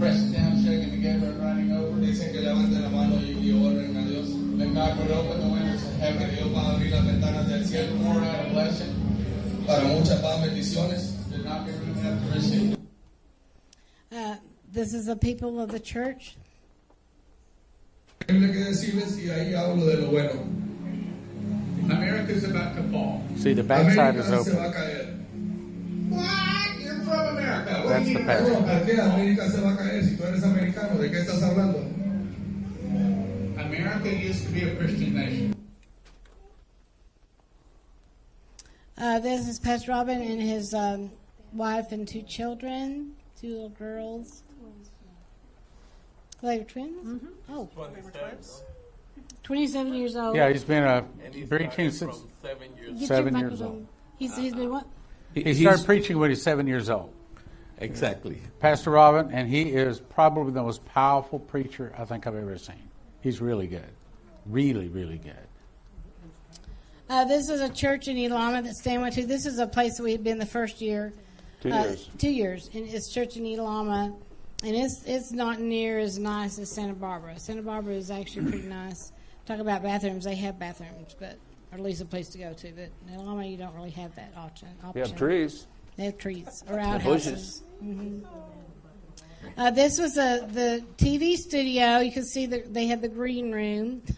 [0.00, 2.00] Press down, shaking together, and running over.
[2.00, 3.94] Dicen que levanten la mano y, y oren
[4.98, 5.08] a Dios.
[5.08, 6.34] Then God will open the windows of heaven.
[6.34, 7.96] Dios va a abrir las ventanas del cielo.
[8.02, 8.20] Pour
[9.66, 11.30] para mucha paz, bendiciones.
[11.30, 12.76] They're not going to have to receive.
[14.12, 14.36] Uh,
[14.70, 16.36] this is the people of the church.
[18.26, 20.48] Tengo que decirles y ahí hablo de lo bueno.
[21.90, 23.22] America's about to fall.
[23.36, 24.56] See, the backside is open.
[24.56, 25.06] va a caer.
[26.08, 26.80] What?
[26.80, 27.72] You're from America.
[27.82, 28.74] What That's do you the mean?
[33.84, 35.54] America used to be a Christian nation.
[38.96, 41.10] Uh, this is Pastor Robin and his um,
[41.52, 44.42] wife and two children, two little girls.
[46.42, 47.24] They were twins?
[47.50, 47.68] Oh.
[49.42, 50.34] 27 years old.
[50.34, 53.66] Yeah, he's been a And he's preaching started since seven years seven years microphone.
[53.66, 53.86] old.
[54.18, 54.86] He's, he's been what?
[55.34, 57.12] He, He's- started preaching when he's seven years old.
[57.78, 58.40] Exactly.
[58.60, 62.76] Pastor Robin, and he is probably the most powerful preacher I think I've ever seen.
[63.24, 63.88] He's really good.
[64.44, 65.32] Really, really good.
[67.08, 69.24] Uh, this is a church in Elama that Stan went to.
[69.26, 71.10] This is a place that we had been the first year.
[71.62, 72.10] Two Uh, years.
[72.18, 72.68] Two years.
[72.74, 74.14] And it's church in Elama.
[74.62, 77.38] And it's it's not near as nice as Santa Barbara.
[77.38, 79.10] Santa Barbara is actually pretty nice.
[79.46, 80.26] Talk about bathrooms.
[80.26, 81.38] They have bathrooms, but
[81.72, 82.72] or at least a place to go to.
[82.72, 84.68] But in Elama, you don't really have that option.
[84.94, 85.66] You have trees.
[85.96, 87.62] They have trees or And outhouses.
[87.62, 87.62] bushes.
[87.80, 88.18] hmm
[89.56, 91.98] Uh, this was a, the TV studio.
[91.98, 94.02] You can see that they had the green room.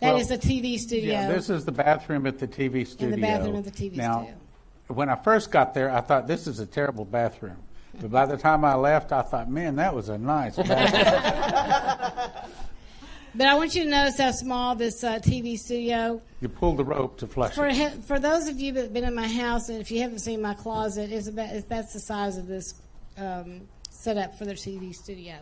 [0.00, 1.12] That is Well, the TV studio.
[1.12, 3.14] Yeah, this is the bathroom at the TV studio.
[3.14, 4.34] In the bathroom at the TV now, studio.
[4.88, 7.58] when I first got there, I thought this is a terrible bathroom.
[8.00, 12.30] But by the time I left, I thought, man, that was a nice bathroom.
[13.34, 16.20] But I want you to notice how small this uh, TV studio.
[16.40, 17.92] you pull the rope to flush For it.
[18.04, 20.42] for those of you that have been in my house, and if you haven't seen
[20.42, 22.74] my closet, it's about it's, that's the size of this
[23.18, 23.68] um,
[24.00, 25.34] setup for their TV studio,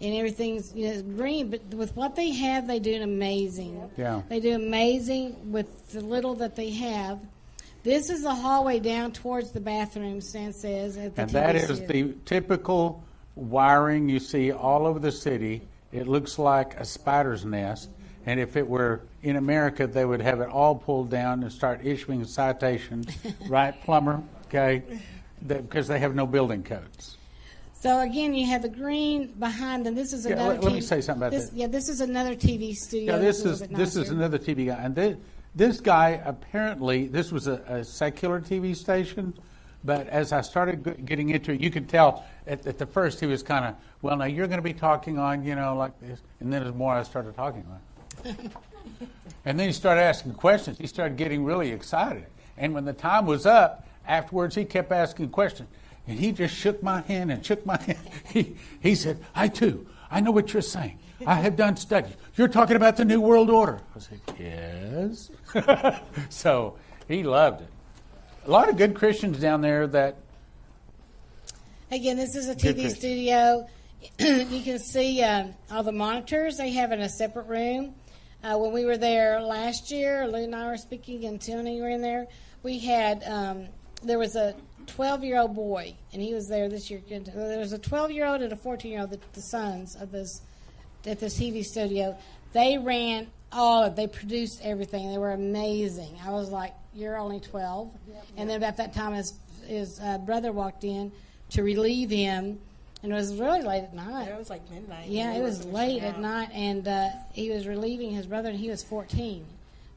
[0.00, 1.50] and everything's you know green.
[1.50, 3.90] But with what they have, they do an amazing.
[3.96, 4.22] Yeah.
[4.28, 7.18] They do amazing with the little that they have.
[7.82, 10.20] This is the hallway down towards the bathroom.
[10.20, 11.86] Stan says, at the And TV that is studio.
[12.08, 13.02] the typical
[13.36, 15.62] wiring you see all over the city.
[15.92, 17.88] It looks like a spider's nest.
[18.26, 21.80] And if it were in America, they would have it all pulled down and start
[21.84, 23.08] issuing citations,
[23.48, 24.22] right, plumber?
[24.48, 24.82] Okay,
[25.46, 27.16] because they have no building codes.
[27.80, 29.94] So again, you have the green behind them.
[29.94, 30.50] This is Yeah, another.
[30.50, 31.48] let- let me TV say something about this.
[31.48, 31.56] that.
[31.56, 33.14] Yeah, this is another TV studio.
[33.14, 34.12] Yeah, this that's a is little bit this is nicer.
[34.14, 35.16] another TV guy, and this,
[35.54, 39.32] this guy apparently this was a, a secular TV station,
[39.82, 43.18] but as I started g- getting into it, you could tell at, at the first
[43.18, 44.14] he was kind of well.
[44.18, 46.92] Now you're going to be talking on you know like this, and then as more
[46.92, 48.36] I started talking on,
[49.46, 50.76] and then he started asking questions.
[50.76, 52.26] He started getting really excited,
[52.58, 55.70] and when the time was up, afterwards he kept asking questions.
[56.10, 57.98] And he just shook my hand and shook my hand.
[58.30, 60.98] He, he said, I too, I know what you're saying.
[61.24, 62.14] I have done studies.
[62.34, 63.80] You're talking about the New World Order.
[63.94, 65.30] I said, Yes.
[66.28, 66.76] so
[67.06, 67.68] he loved it.
[68.44, 70.16] A lot of good Christians down there that
[71.92, 73.68] Again, this is a TV studio.
[74.18, 77.94] you can see um, all the monitors they have in a separate room.
[78.42, 81.90] Uh, when we were there last year, Lou and I were speaking, and Tony were
[81.90, 82.26] in there.
[82.64, 83.68] We had um,
[84.02, 84.54] there was a
[84.90, 87.00] 12 year old boy, and he was there this year.
[87.08, 90.10] There was a 12 year old and a 14 year old, the, the sons of
[90.10, 90.42] this
[91.06, 92.16] at this TV studio.
[92.52, 93.96] They ran all of.
[93.96, 95.10] They produced everything.
[95.10, 96.16] They were amazing.
[96.24, 97.90] I was like, "You're only 12,"
[98.36, 99.34] and then about that time, his
[99.66, 101.12] his uh, brother walked in
[101.50, 102.58] to relieve him,
[103.02, 104.28] and it was really late at night.
[104.28, 105.08] It was like midnight.
[105.08, 106.14] Yeah, it was late out.
[106.14, 109.44] at night, and uh, he was relieving his brother, and he was 14.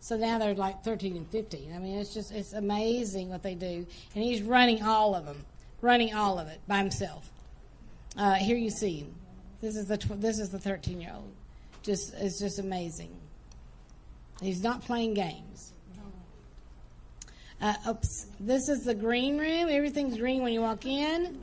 [0.03, 1.73] So now they're like 13 and 15.
[1.73, 5.45] I mean, it's just it's amazing what they do, and he's running all of them,
[5.79, 7.31] running all of it by himself.
[8.17, 9.15] Uh, here you see him.
[9.61, 11.31] This is the tw- this is the 13 year old.
[11.83, 13.15] Just it's just amazing.
[14.41, 15.71] He's not playing games.
[17.61, 18.27] Uh, oops.
[18.41, 19.69] This is the green room.
[19.69, 21.41] Everything's green when you walk in,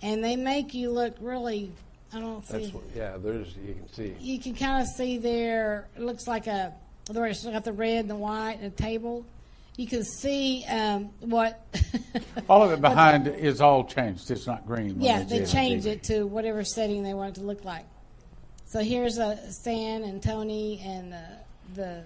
[0.00, 1.72] and they make you look really.
[2.14, 2.52] I don't see.
[2.56, 3.18] That's what, yeah.
[3.18, 4.16] There's you can see.
[4.18, 5.88] you can kind of see there.
[5.94, 6.72] It looks like a.
[7.08, 9.24] Where it's got the red and the white and a table.
[9.76, 11.64] You can see um, what.
[12.48, 14.30] all of it behind is all changed.
[14.30, 15.00] It's not green.
[15.00, 17.86] yeah, they in changed it to whatever setting they want it to look like.
[18.66, 21.18] So here's uh, Stan and Tony and uh,
[21.74, 22.04] the.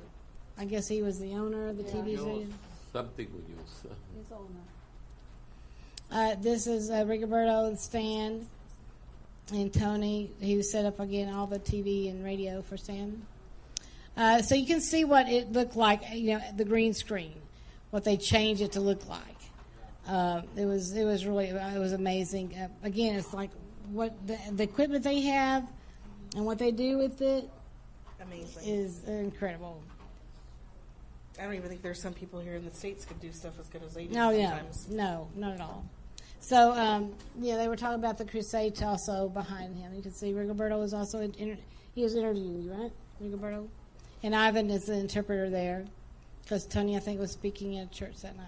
[0.58, 2.54] I guess he was the owner of the TV station.
[2.92, 3.96] Something we use.
[6.10, 8.46] Uh, this is uh, Rigoberto and Stan
[9.50, 13.22] and Tony, he who set up again all the TV and radio for Stan.
[14.16, 17.34] Uh, so you can see what it looked like, you know, the green screen,
[17.90, 19.24] what they changed it to look like.
[20.06, 22.54] Uh, it was it was really it was amazing.
[22.54, 23.50] Uh, again, it's like
[23.90, 25.66] what the, the equipment they have
[26.34, 27.48] and what they do with it
[28.20, 28.62] Amazing.
[28.64, 29.82] is incredible.
[31.38, 33.68] I don't even think there's some people here in the states could do stuff as
[33.68, 34.14] good as they do.
[34.14, 34.88] No, yeah, sometimes.
[34.90, 35.84] no, not at all.
[36.40, 39.94] So, um, yeah, they were talking about the crusade also behind him.
[39.94, 41.58] You can see Rigoberto was also in,
[41.94, 43.68] he was interviewing you, right, Rigoberto,
[44.22, 45.84] and Ivan is the interpreter there
[46.42, 48.46] because Tony, I think, was speaking at church that night.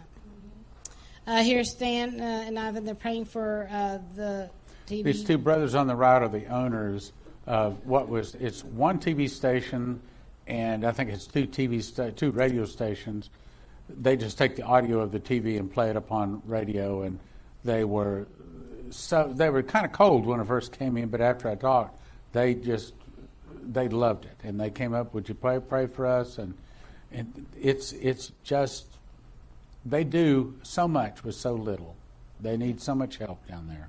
[1.26, 2.84] Uh, here's Stan uh, and Ivan.
[2.84, 4.50] They're praying for uh, the
[4.86, 5.04] TV.
[5.04, 7.12] These two brothers on the right are the owners
[7.46, 10.00] of what was it's one TV station,
[10.46, 13.30] and I think it's two TV sta- two radio stations.
[13.88, 17.18] They just take the audio of the TV and play it upon radio, and
[17.64, 18.26] they were
[18.90, 22.00] so they were kind of cold when I first came in, but after I talked,
[22.32, 22.92] they just
[23.72, 26.54] they loved it, and they came up, "Would you pray pray for us?" and
[27.12, 28.86] and it's it's just
[29.84, 31.94] they do so much with so little.
[32.40, 33.88] They need so much help down there.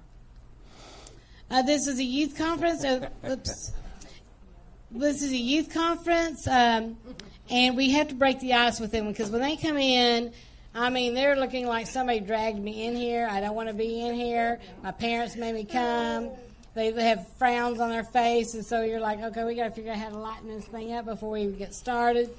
[1.49, 2.83] Uh, this is a youth conference.
[2.83, 3.73] Uh, oops.
[4.91, 6.97] This is a youth conference, um,
[7.49, 10.31] and we have to break the ice with them because when they come in,
[10.73, 13.27] I mean, they're looking like somebody dragged me in here.
[13.29, 14.59] I don't want to be in here.
[14.83, 16.29] My parents made me come.
[16.75, 19.71] They, they have frowns on their face, and so you're like, okay, we got to
[19.71, 22.29] figure out how to lighten this thing up before we even get started.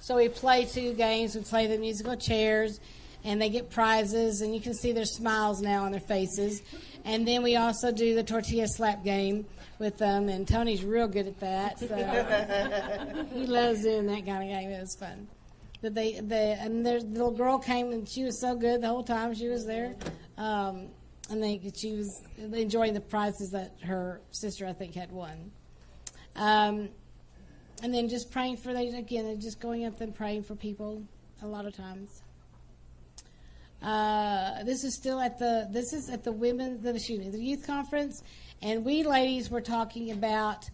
[0.00, 1.34] So we play two games.
[1.34, 2.78] We play the musical chairs,
[3.24, 6.62] and they get prizes, and you can see their smiles now on their faces.
[7.06, 9.46] And then we also do the tortilla slap game
[9.78, 11.78] with them, and Tony's real good at that.
[11.78, 14.70] So he loves doing that kind of game.
[14.70, 15.26] It was fun.
[15.80, 18.88] But they, they, and their the little girl came, and she was so good the
[18.88, 19.94] whole time she was there.
[20.36, 20.88] Um,
[21.30, 25.50] and they, she was enjoying the prizes that her sister, I think, had won.
[26.36, 26.90] Um,
[27.82, 31.02] and then just praying for they again, just going up and praying for people
[31.42, 32.22] a lot of times.
[33.82, 37.38] Uh, this is still at the this is at the women's the, excuse me, the
[37.38, 38.22] youth conference,
[38.62, 40.68] and we ladies were talking about.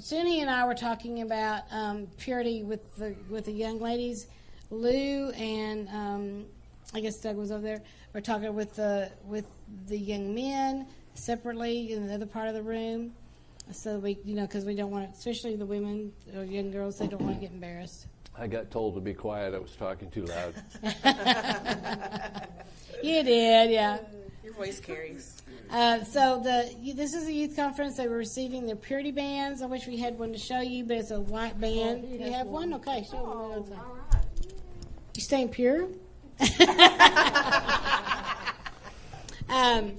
[0.00, 4.28] Sunny and I were talking about um, purity with the with the young ladies.
[4.70, 6.46] Lou and um,
[6.94, 7.82] I guess Doug was over there.
[8.12, 9.46] We're talking with the with
[9.88, 13.12] the young men separately in the other part of the room.
[13.72, 17.06] So we, you know, because we don't want, especially the women or young girls, they
[17.06, 18.06] don't want to get embarrassed.
[18.36, 19.54] I got told to be quiet.
[19.54, 20.54] I was talking too loud.
[23.04, 23.98] You did, yeah.
[24.42, 25.42] Your voice carries.
[25.70, 27.98] Uh, so the this is a youth conference.
[27.98, 29.60] They were receiving their purity bands.
[29.60, 32.08] I wish we had one to show you, but it's a white band.
[32.08, 32.72] you have one?
[32.72, 33.76] Okay, show me.
[35.14, 35.88] You staying pure?
[39.48, 39.92] um,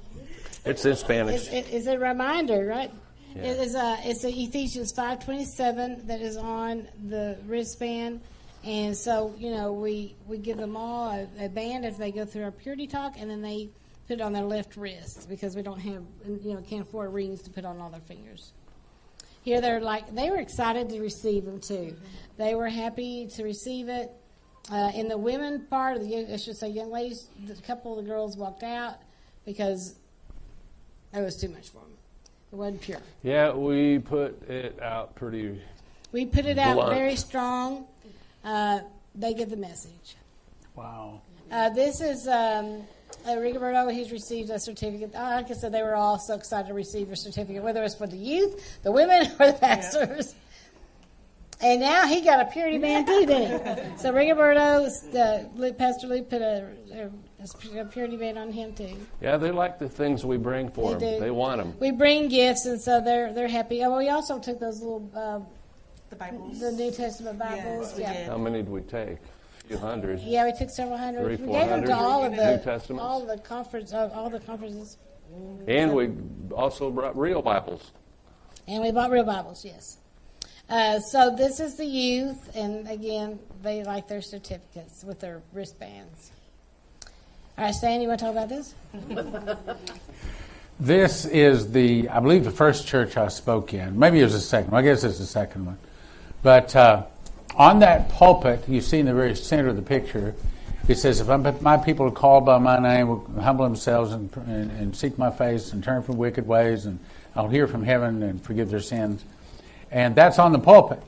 [0.65, 1.47] It's in Spanish.
[1.51, 2.91] It's, it's a reminder, right?
[3.35, 3.43] Yeah.
[3.43, 8.21] It is a, it's a Ephesians five twenty seven that is on the wristband,
[8.63, 12.25] and so you know we we give them all a, a band if they go
[12.25, 13.69] through our purity talk, and then they
[14.07, 16.03] put it on their left wrist because we don't have
[16.43, 18.51] you know can't afford rings to put on all their fingers.
[19.43, 21.95] Here they're like they were excited to receive them too.
[22.37, 24.11] They were happy to receive it.
[24.71, 27.97] Uh, in the women part of the, young- I should say, young ladies, a couple
[27.97, 28.95] of the girls walked out
[29.45, 29.95] because
[31.13, 31.91] it was too much for them.
[32.51, 32.99] It wasn't pure.
[33.21, 35.61] Yeah, we put it out pretty.
[36.11, 37.85] We put it out very strong.
[38.43, 38.79] Uh,
[39.13, 40.15] they get the message.
[40.75, 41.21] Wow.
[41.51, 42.83] Uh, this is um,
[43.25, 43.91] uh, Rigoberto.
[43.93, 45.13] He's received a certificate.
[45.13, 47.95] Uh, Like I said, they were all so excited to receive a certificate, whether it's
[47.95, 50.33] for the youth, the women, or the pastors.
[51.65, 53.97] And now he got a purity band too, didn't he?
[53.97, 54.85] So Rigoberto,
[55.15, 58.95] uh, Luke, Pastor Luke put a, a, a purity band on him too.
[59.19, 61.13] Yeah, they like the things we bring for They them.
[61.15, 61.19] do.
[61.21, 61.73] They want them.
[61.79, 63.83] We bring gifts, and so they're they're happy.
[63.83, 65.39] Oh, we also took those little uh,
[66.11, 67.97] the Bibles, the New Testament Bibles.
[67.97, 68.27] Yes, yeah.
[68.27, 69.17] How many did we take?
[69.63, 70.19] A few hundred.
[70.19, 71.23] Yeah, we took several hundred.
[71.23, 74.11] Three, we gave them to 400 all of New the all of the conference, uh,
[74.13, 74.97] all the conferences,
[75.67, 76.11] And we
[76.55, 77.89] also brought real Bibles.
[78.67, 79.65] and we bought real Bibles.
[79.65, 79.97] Yes.
[80.69, 86.31] Uh, so this is the youth, and again, they like their certificates with their wristbands.
[87.57, 88.73] All right, Stan, you want to talk about this?
[90.79, 93.97] This is the, I believe, the first church I spoke in.
[93.97, 94.83] Maybe it was the second one.
[94.83, 95.77] I guess it's the second one.
[96.43, 97.05] But uh,
[97.55, 100.35] on that pulpit, you see in the very center of the picture,
[100.89, 104.69] it says, If my people are called by my name, will humble themselves and, and,
[104.71, 106.99] and seek my face and turn from wicked ways, and
[107.37, 109.23] I'll hear from heaven and forgive their sins.
[109.95, 111.01] And that's on the pulpit.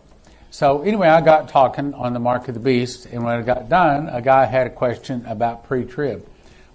[0.49, 3.67] So anyway, I got talking on the mark of the beast, and when I got
[3.67, 6.25] done, a guy had a question about pre-trib.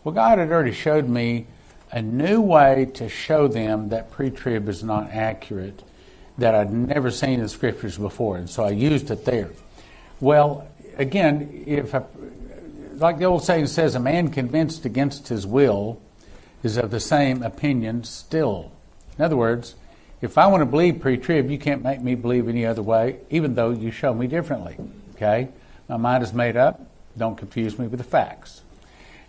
[0.04, 1.46] Well, God had already showed me
[1.90, 5.82] a new way to show them that pre-trib is not accurate,
[6.36, 9.48] that I'd never seen in the scriptures before, and so I used it there.
[10.20, 10.68] Well,
[10.98, 12.04] again, if a,
[12.96, 15.98] like the old saying says, a man convinced against his will
[16.62, 18.70] is of the same opinion still.
[19.16, 19.76] In other words,
[20.22, 23.54] if I want to believe pre-trib, you can't make me believe any other way, even
[23.54, 24.76] though you show me differently.
[25.16, 25.48] Okay?
[25.88, 26.80] My mind is made up.
[27.18, 28.62] Don't confuse me with the facts.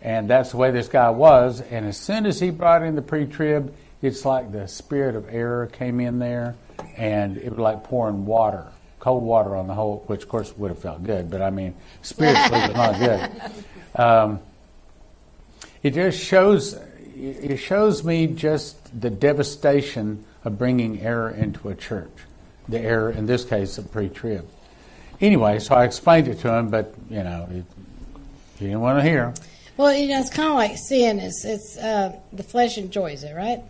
[0.02, 1.62] And that's the way this guy was.
[1.62, 5.28] And as soon as he brought in the pre trib, it's like the spirit of
[5.34, 6.56] error came in there,
[6.98, 8.68] and it was like pouring water,
[9.00, 11.74] cold water on the whole, which of course would have felt good, but I mean,
[12.02, 14.02] spiritually, it was not good.
[14.02, 14.40] Um,
[15.82, 16.78] it just shows
[17.16, 22.12] it shows me just the devastation of bringing error into a church.
[22.68, 24.48] The error, in this case, of pre-trib.
[25.22, 27.48] Anyway, so I explained it to him, but you know,
[28.58, 29.34] he didn't want to hear.
[29.78, 31.20] Well, you know, it's kind of like sin.
[31.20, 33.64] It's it's uh, the flesh enjoys it, right?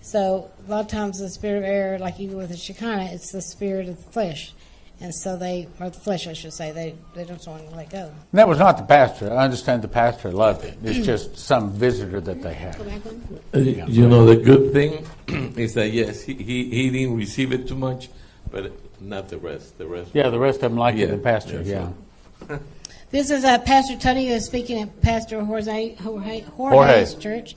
[0.00, 3.32] So a lot of times the spirit of error, like even with the Shekinah, it's
[3.32, 4.54] the spirit of the flesh,
[5.00, 7.90] and so they or the flesh, I should say, they they don't want to let
[7.90, 8.04] go.
[8.32, 9.32] And that was not the pastor.
[9.32, 10.76] I understand the pastor loved it.
[10.82, 12.76] It's just some visitor that they had.
[12.80, 15.06] Uh, You know, the good thing
[15.56, 18.08] is that yes, he, he, he didn't receive it too much,
[18.50, 19.78] but not the rest.
[19.78, 20.10] The rest.
[20.12, 21.90] Yeah, the rest of them liked it, Yeah, the pastor, yeah,
[22.48, 22.58] yeah.
[23.10, 27.12] This is uh, Pastor Tony who is speaking at Pastor Jorge, Jorge, Jorge.
[27.18, 27.56] Church.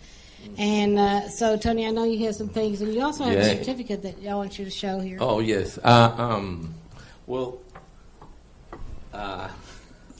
[0.57, 3.39] And uh, so, Tony, I know you have some things, and you also have Yeah.
[3.41, 5.17] a certificate that y'all want you to show here.
[5.21, 5.77] Oh yes.
[5.77, 6.73] Uh, um,
[7.27, 7.59] well,
[9.13, 9.49] uh,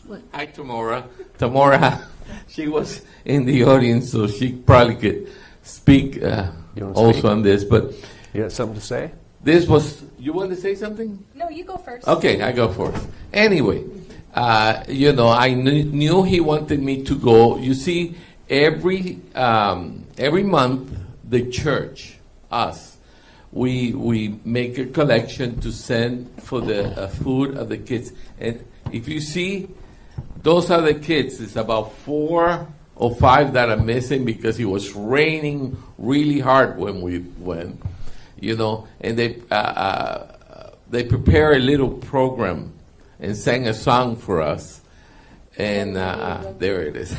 [0.07, 0.21] What?
[0.33, 1.03] hi Tamora.
[1.37, 2.03] Tamora,
[2.47, 5.31] she was in the audience, so she probably could
[5.63, 6.51] speak uh,
[6.93, 7.25] also speak?
[7.25, 7.63] on this.
[7.63, 7.93] But
[8.33, 9.11] You got something to say?
[9.43, 10.03] this was.
[10.19, 11.23] You want to say something?
[11.35, 12.07] No, you go first.
[12.07, 13.05] Okay, I go first.
[13.33, 13.83] Anyway,
[14.33, 17.57] uh, you know, I knew, knew he wanted me to go.
[17.57, 18.15] You see,
[18.49, 20.95] every um, every month,
[21.27, 22.15] the church,
[22.51, 22.92] us,
[23.53, 28.11] we we make a collection to send for the uh, food of the kids.
[28.39, 29.69] And if you see,
[30.41, 31.39] those are the kids.
[31.39, 37.01] It's about four or five that are missing because it was raining really hard when
[37.01, 37.81] we went.
[38.39, 42.73] You know, and they uh, uh, they prepare a little program
[43.19, 44.81] and sang a song for us.
[45.57, 47.15] And uh, uh, there it is.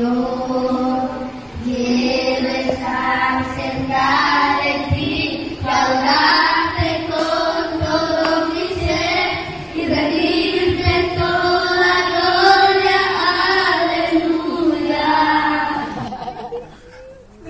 [0.00, 0.99] Quiero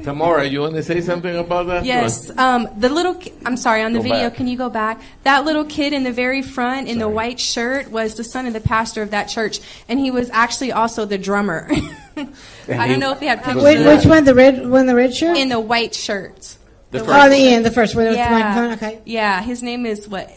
[0.03, 1.85] Tamara, you want to say something about that?
[1.85, 3.15] Yes, um, the little.
[3.17, 3.83] ki- I'm sorry.
[3.83, 4.35] On the Go video, back.
[4.37, 5.01] can you go back?
[5.25, 8.55] That little kid in the very front in the white shirt was the son of
[8.55, 11.71] the pastor of that church, and he was actually also the drummer.
[12.69, 13.63] I don't know if he had pictures.
[13.63, 14.25] Which, which one?
[14.25, 15.37] The red one, the red shirt.
[15.37, 16.57] In the white shirt.
[16.91, 17.11] The first.
[17.11, 18.73] Oh, the end, the first one with the Yeah.
[18.77, 19.01] Okay.
[19.05, 20.31] Yeah, his name is what?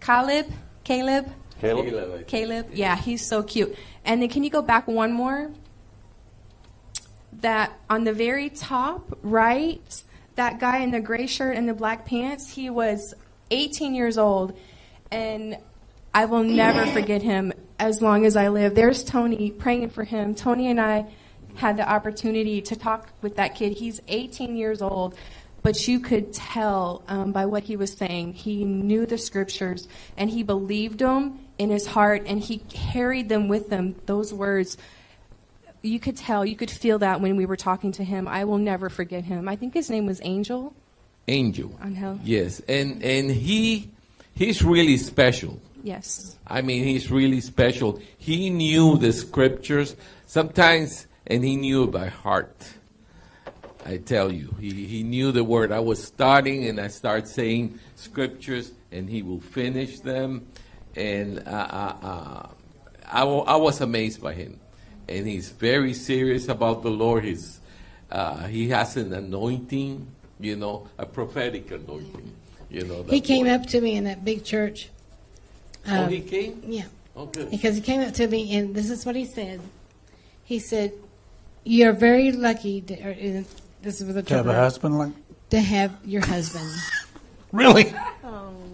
[0.00, 0.46] Caleb.
[0.84, 1.30] Caleb.
[1.60, 2.26] Caleb.
[2.26, 2.70] Caleb.
[2.72, 3.76] Yeah, he's so cute.
[4.04, 5.50] And then can you go back one more?
[7.40, 10.02] That on the very top right,
[10.34, 13.14] that guy in the gray shirt and the black pants, he was
[13.50, 14.56] 18 years old,
[15.10, 15.58] and
[16.12, 18.74] I will never forget him as long as I live.
[18.74, 20.34] There's Tony praying for him.
[20.34, 21.06] Tony and I
[21.60, 23.74] had the opportunity to talk with that kid.
[23.74, 25.14] He's 18 years old,
[25.62, 28.32] but you could tell um, by what he was saying.
[28.32, 33.46] He knew the scriptures and he believed them in his heart and he carried them
[33.46, 33.94] with him.
[34.06, 34.78] Those words,
[35.82, 38.26] you could tell, you could feel that when we were talking to him.
[38.26, 39.46] I will never forget him.
[39.46, 40.74] I think his name was Angel.
[41.28, 41.78] Angel.
[41.84, 42.18] Angel.
[42.24, 43.90] Yes, and and he
[44.34, 45.60] he's really special.
[45.82, 46.36] Yes.
[46.46, 48.00] I mean, he's really special.
[48.18, 49.96] He knew the scriptures
[50.26, 52.74] sometimes, and he knew by heart.
[53.86, 55.72] I tell you, he, he knew the word.
[55.72, 60.46] I was starting, and I start saying scriptures, and he will finish them.
[60.96, 62.48] And uh, uh, uh,
[63.06, 64.60] I, I was amazed by him.
[65.08, 67.24] And he's very serious about the Lord.
[67.24, 67.60] He's,
[68.10, 70.06] uh, he has an anointing,
[70.40, 72.32] you know, a prophetic anointing.
[72.68, 73.52] You know, He came boy.
[73.52, 74.90] up to me in that big church.
[75.88, 76.62] Oh, Um, he came?
[76.66, 76.84] Yeah.
[77.16, 77.48] Okay.
[77.50, 79.60] Because he came up to me, and this is what he said.
[80.44, 80.92] He said,
[81.64, 83.42] "You're very lucky." To, or, uh,
[83.82, 85.12] this is with a To have a husband like
[85.50, 86.68] To have your husband.
[87.52, 87.92] Really?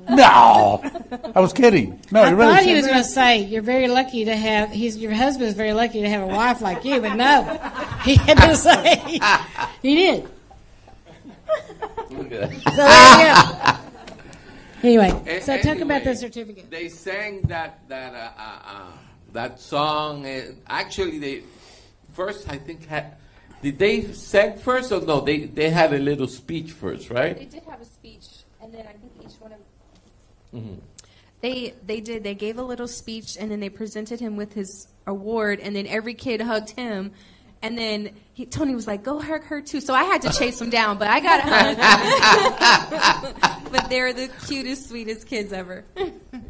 [0.09, 0.83] No,
[1.35, 1.99] I was kidding.
[2.13, 2.91] No, I he really thought he was that.
[2.93, 6.21] going to say, "You're very lucky to have." He's your husband's very lucky to have
[6.23, 7.43] a wife like you, but no,
[8.05, 8.97] he had to say
[9.83, 10.29] he did.
[12.11, 13.77] So there you go.
[14.83, 16.71] Anyway, A- so talk about the certificate.
[16.71, 18.83] They sang that that uh, uh, uh,
[19.33, 21.43] that song, and actually, they
[22.17, 23.17] first I think had
[23.63, 25.21] did they sang first or no?
[25.21, 27.37] They they had a little speech first, right?
[27.39, 28.27] They did have a speech,
[28.63, 29.59] and then I think each one of
[30.55, 30.79] Mhm.
[31.43, 32.23] They they did.
[32.25, 35.87] They gave a little speech and then they presented him with his award and then
[35.87, 37.13] every kid hugged him
[37.63, 40.61] And then he, Tony was like, "Go hug her too." So I had to chase
[40.61, 41.77] him down, but I got hug.
[43.73, 45.85] but they're the cutest, sweetest kids ever.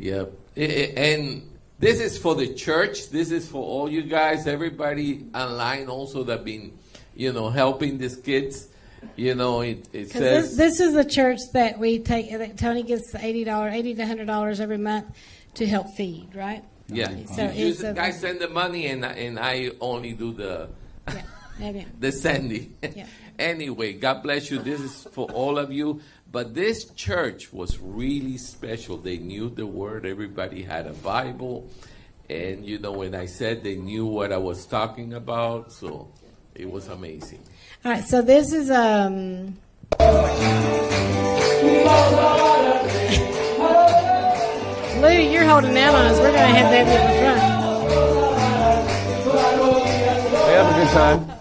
[0.00, 0.32] Yep.
[0.56, 1.42] I- I- And
[1.78, 3.10] this is for the church.
[3.10, 6.78] This is for all you guys, everybody online also that been,
[7.14, 8.68] you know, helping these kids.
[9.14, 12.30] You know, it, it says this, this is the church that we take.
[12.30, 15.06] That Tony gets the eighty dollars, eighty to hundred dollars every month
[15.54, 16.34] to help feed.
[16.34, 16.64] Right.
[16.88, 20.32] Yeah, So you it's just- a- guys send the money and and I only do
[20.32, 20.68] the
[21.60, 21.92] Amen.
[22.00, 22.74] the sending.
[22.82, 23.06] Yeah.
[23.38, 24.58] anyway, God bless you.
[24.58, 26.00] This is for all of you.
[26.36, 28.98] But this church was really special.
[28.98, 30.04] They knew the word.
[30.04, 31.66] Everybody had a Bible,
[32.28, 36.12] and you know when I said they knew what I was talking about, so
[36.54, 37.42] it was amazing.
[37.86, 38.04] All right.
[38.04, 39.56] So this is um.
[45.00, 46.18] Lou, you're holding out on us.
[46.18, 47.40] We're gonna have that in the front.
[50.44, 51.32] We have a good time.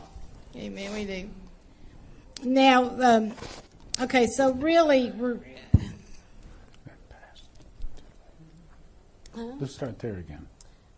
[0.55, 0.93] Amen.
[0.93, 1.29] We do.
[2.45, 3.33] Now, um,
[4.01, 4.27] okay.
[4.27, 5.39] So really, we're.
[9.33, 9.41] Huh?
[9.59, 10.47] Let's start there again.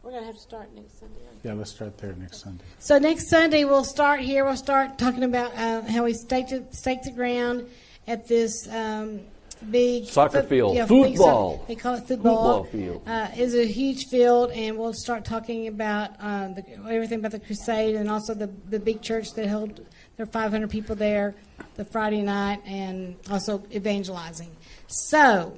[0.03, 1.15] We're gonna have to start next Sunday.
[1.44, 2.64] Yeah, let's start there next Sunday.
[2.80, 4.45] So next Sunday we'll start here.
[4.45, 7.68] We'll start talking about uh, how we stake it, staked the ground
[8.07, 9.22] at this um,
[9.72, 10.76] big Soccer field.
[10.76, 11.57] big Football.
[11.57, 12.64] soc- they call it football.
[12.64, 13.02] Football field.
[13.07, 17.40] Uh, is a huge field, and we'll start talking about um, the, everything about the
[17.40, 19.84] crusade, and also the the big church that held
[20.18, 21.35] there are 500 people there,
[21.76, 24.49] the Friday night, and also evangelizing.
[24.88, 25.53] So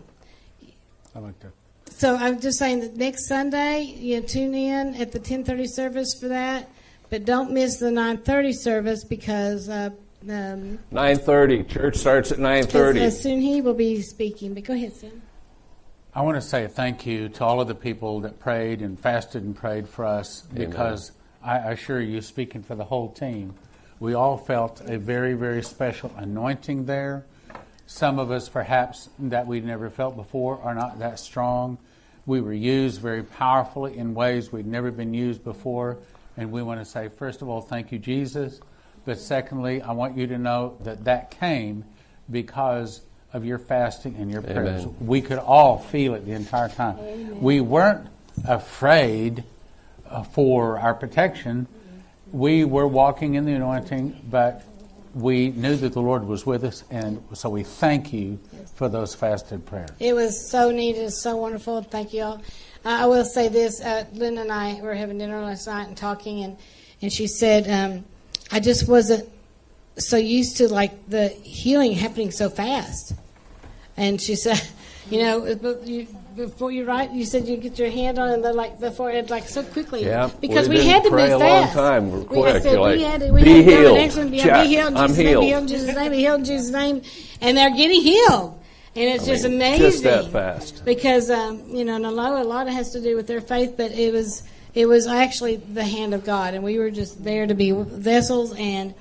[1.16, 1.52] I like that.
[1.90, 6.14] so I'm just saying that next Sunday, you know, tune in at the 10:30 service
[6.20, 6.70] for that,
[7.10, 9.92] but don't miss the 9:30 service because uh,
[10.24, 11.70] um, 9:30.
[11.70, 13.00] Church starts at 9:30.
[13.00, 14.54] as Soon Hee will be speaking.
[14.54, 15.22] But go ahead, Sam.
[16.14, 19.44] I want to say thank you to all of the people that prayed and fasted
[19.44, 20.70] and prayed for us Amen.
[20.70, 23.54] because I assure you, speaking for the whole team,
[24.00, 27.26] we all felt a very, very special anointing there.
[27.86, 31.78] Some of us, perhaps, that we'd never felt before, are not that strong.
[32.26, 35.98] We were used very powerfully in ways we'd never been used before.
[36.38, 38.62] And we want to say, first of all, thank you, Jesus.
[39.06, 41.84] But secondly, I want you to know that that came
[42.30, 43.02] because
[43.34, 44.84] of your fasting and your prayers.
[44.84, 44.96] Amen.
[45.02, 47.42] We could all feel it the entire time.
[47.42, 48.08] We weren't
[48.48, 49.44] afraid
[50.08, 51.68] uh, for our protection.
[52.32, 54.64] We were walking in the anointing, but
[55.14, 58.40] we knew that the Lord was with us, and so we thank you
[58.76, 59.90] for those fasted prayers.
[60.00, 60.70] It was so.
[60.70, 61.82] It was so wonderful.
[61.82, 62.42] Thank you all.
[62.86, 65.98] Uh, I will say this: uh, Linda and I were having dinner last night and
[65.98, 66.58] talking, and
[67.02, 68.06] and she said, um,
[68.52, 69.28] "I just wasn't
[69.98, 73.14] so used to like the healing happening so fast."
[73.98, 74.62] And she said,
[75.10, 75.46] "You know,
[76.36, 79.48] before you write, you said you get your hand on it, like before it like
[79.48, 82.12] so quickly Yeah, because we we, had to move a long time.
[82.12, 82.64] We're We had quick.
[82.64, 84.18] said You're we like, had to, we "Be had to go to the healed.
[84.18, 85.44] one, be, be healed in I'm Jesus' name, be healed.
[85.44, 87.02] healed in Jesus' name, be healed in Jesus' name,
[87.42, 88.56] and they're getting healed.
[88.96, 89.82] And it's I just mean, amazing.
[89.92, 90.84] just that fast.
[90.86, 93.28] Because um, you know, and a lot, a lot of it has to do with
[93.28, 94.44] their faith, but it was
[94.74, 98.54] it was actually the hand of God, and we were just there to be vessels
[98.58, 98.94] and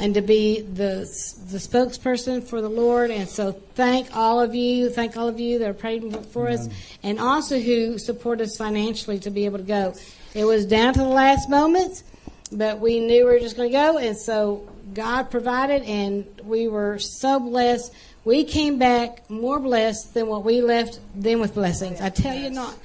[0.00, 1.06] and to be the
[1.50, 3.10] the spokesperson for the Lord.
[3.10, 6.68] And so, thank all of you, thank all of you that are praying for us,
[7.02, 9.94] and also who support us financially to be able to go.
[10.34, 12.04] It was down to the last moments,
[12.52, 16.68] but we knew we were just going to go, and so God provided, and we
[16.68, 17.92] were so blessed.
[18.24, 22.00] We came back more blessed than what we left them with blessings.
[22.00, 22.76] I tell you not.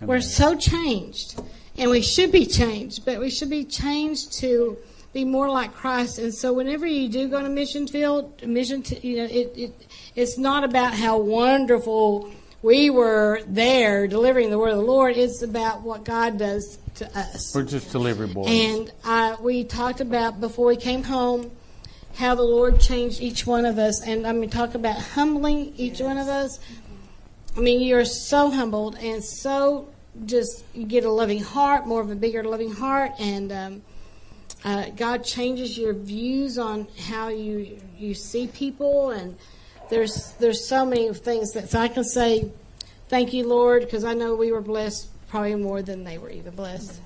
[0.00, 1.40] We're so changed,
[1.78, 4.76] and we should be changed, but we should be changed to
[5.14, 6.18] be more like Christ.
[6.18, 9.86] And so, whenever you do go to mission field, mission, to, you know, it, it
[10.14, 12.30] it's not about how wonderful
[12.62, 15.16] we were there delivering the word of the Lord.
[15.16, 17.54] It's about what God does to us.
[17.54, 18.48] We're just delivery boys.
[18.50, 21.52] And uh, we talked about before we came home
[22.16, 24.02] how the Lord changed each one of us.
[24.06, 26.58] And I mean, talk about humbling each one of us.
[27.56, 29.88] I mean, you're so humbled and so
[30.26, 33.82] just you get a loving heart, more of a bigger loving heart, and um,
[34.64, 39.10] uh, God changes your views on how you you see people.
[39.10, 39.36] And
[39.90, 42.50] there's there's so many things that so I can say,
[43.08, 46.54] thank you, Lord, because I know we were blessed probably more than they were even
[46.54, 47.00] blessed.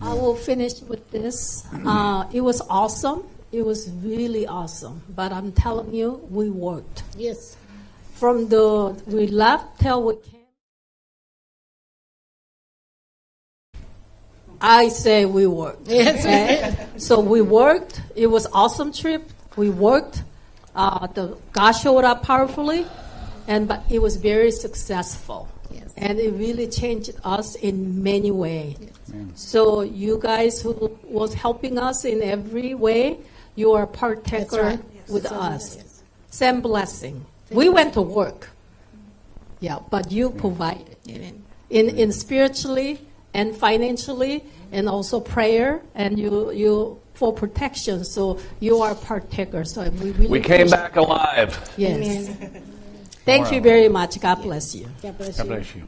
[0.00, 1.66] I will finish with this.
[1.72, 3.24] Uh, it was awesome.
[3.50, 5.02] It was really awesome.
[5.08, 7.02] But I'm telling you, we worked.
[7.16, 7.56] Yes.
[8.14, 10.37] From the we left till we came.
[14.60, 15.88] I say we worked.
[15.88, 16.24] Yes.
[16.24, 16.86] okay?
[16.98, 18.00] so we worked.
[18.16, 19.30] It was awesome trip.
[19.56, 20.22] We worked.
[20.74, 22.86] Uh, the God showed up powerfully,
[23.46, 25.48] and but it was very successful.
[25.70, 25.92] Yes.
[25.98, 28.78] and it really changed us in many ways.
[29.34, 33.18] So you guys who was helping us in every way,
[33.54, 34.80] you are partaker right.
[35.08, 35.32] with Yes.
[35.32, 36.02] us.
[36.30, 37.24] Same blessing.
[37.50, 38.48] We went to work.
[39.60, 40.96] Yeah, but you provided
[41.68, 43.00] in, in spiritually
[43.34, 48.04] and financially and also prayer and you you for protection.
[48.04, 49.72] So you are partakers.
[49.72, 51.00] So we, really we came back that.
[51.00, 51.74] alive.
[51.76, 52.28] Yes.
[52.28, 52.62] Amen.
[53.24, 53.52] Thank wow.
[53.52, 54.20] you very much.
[54.20, 54.88] God bless you.
[55.02, 55.44] God bless you.
[55.44, 55.82] God bless you.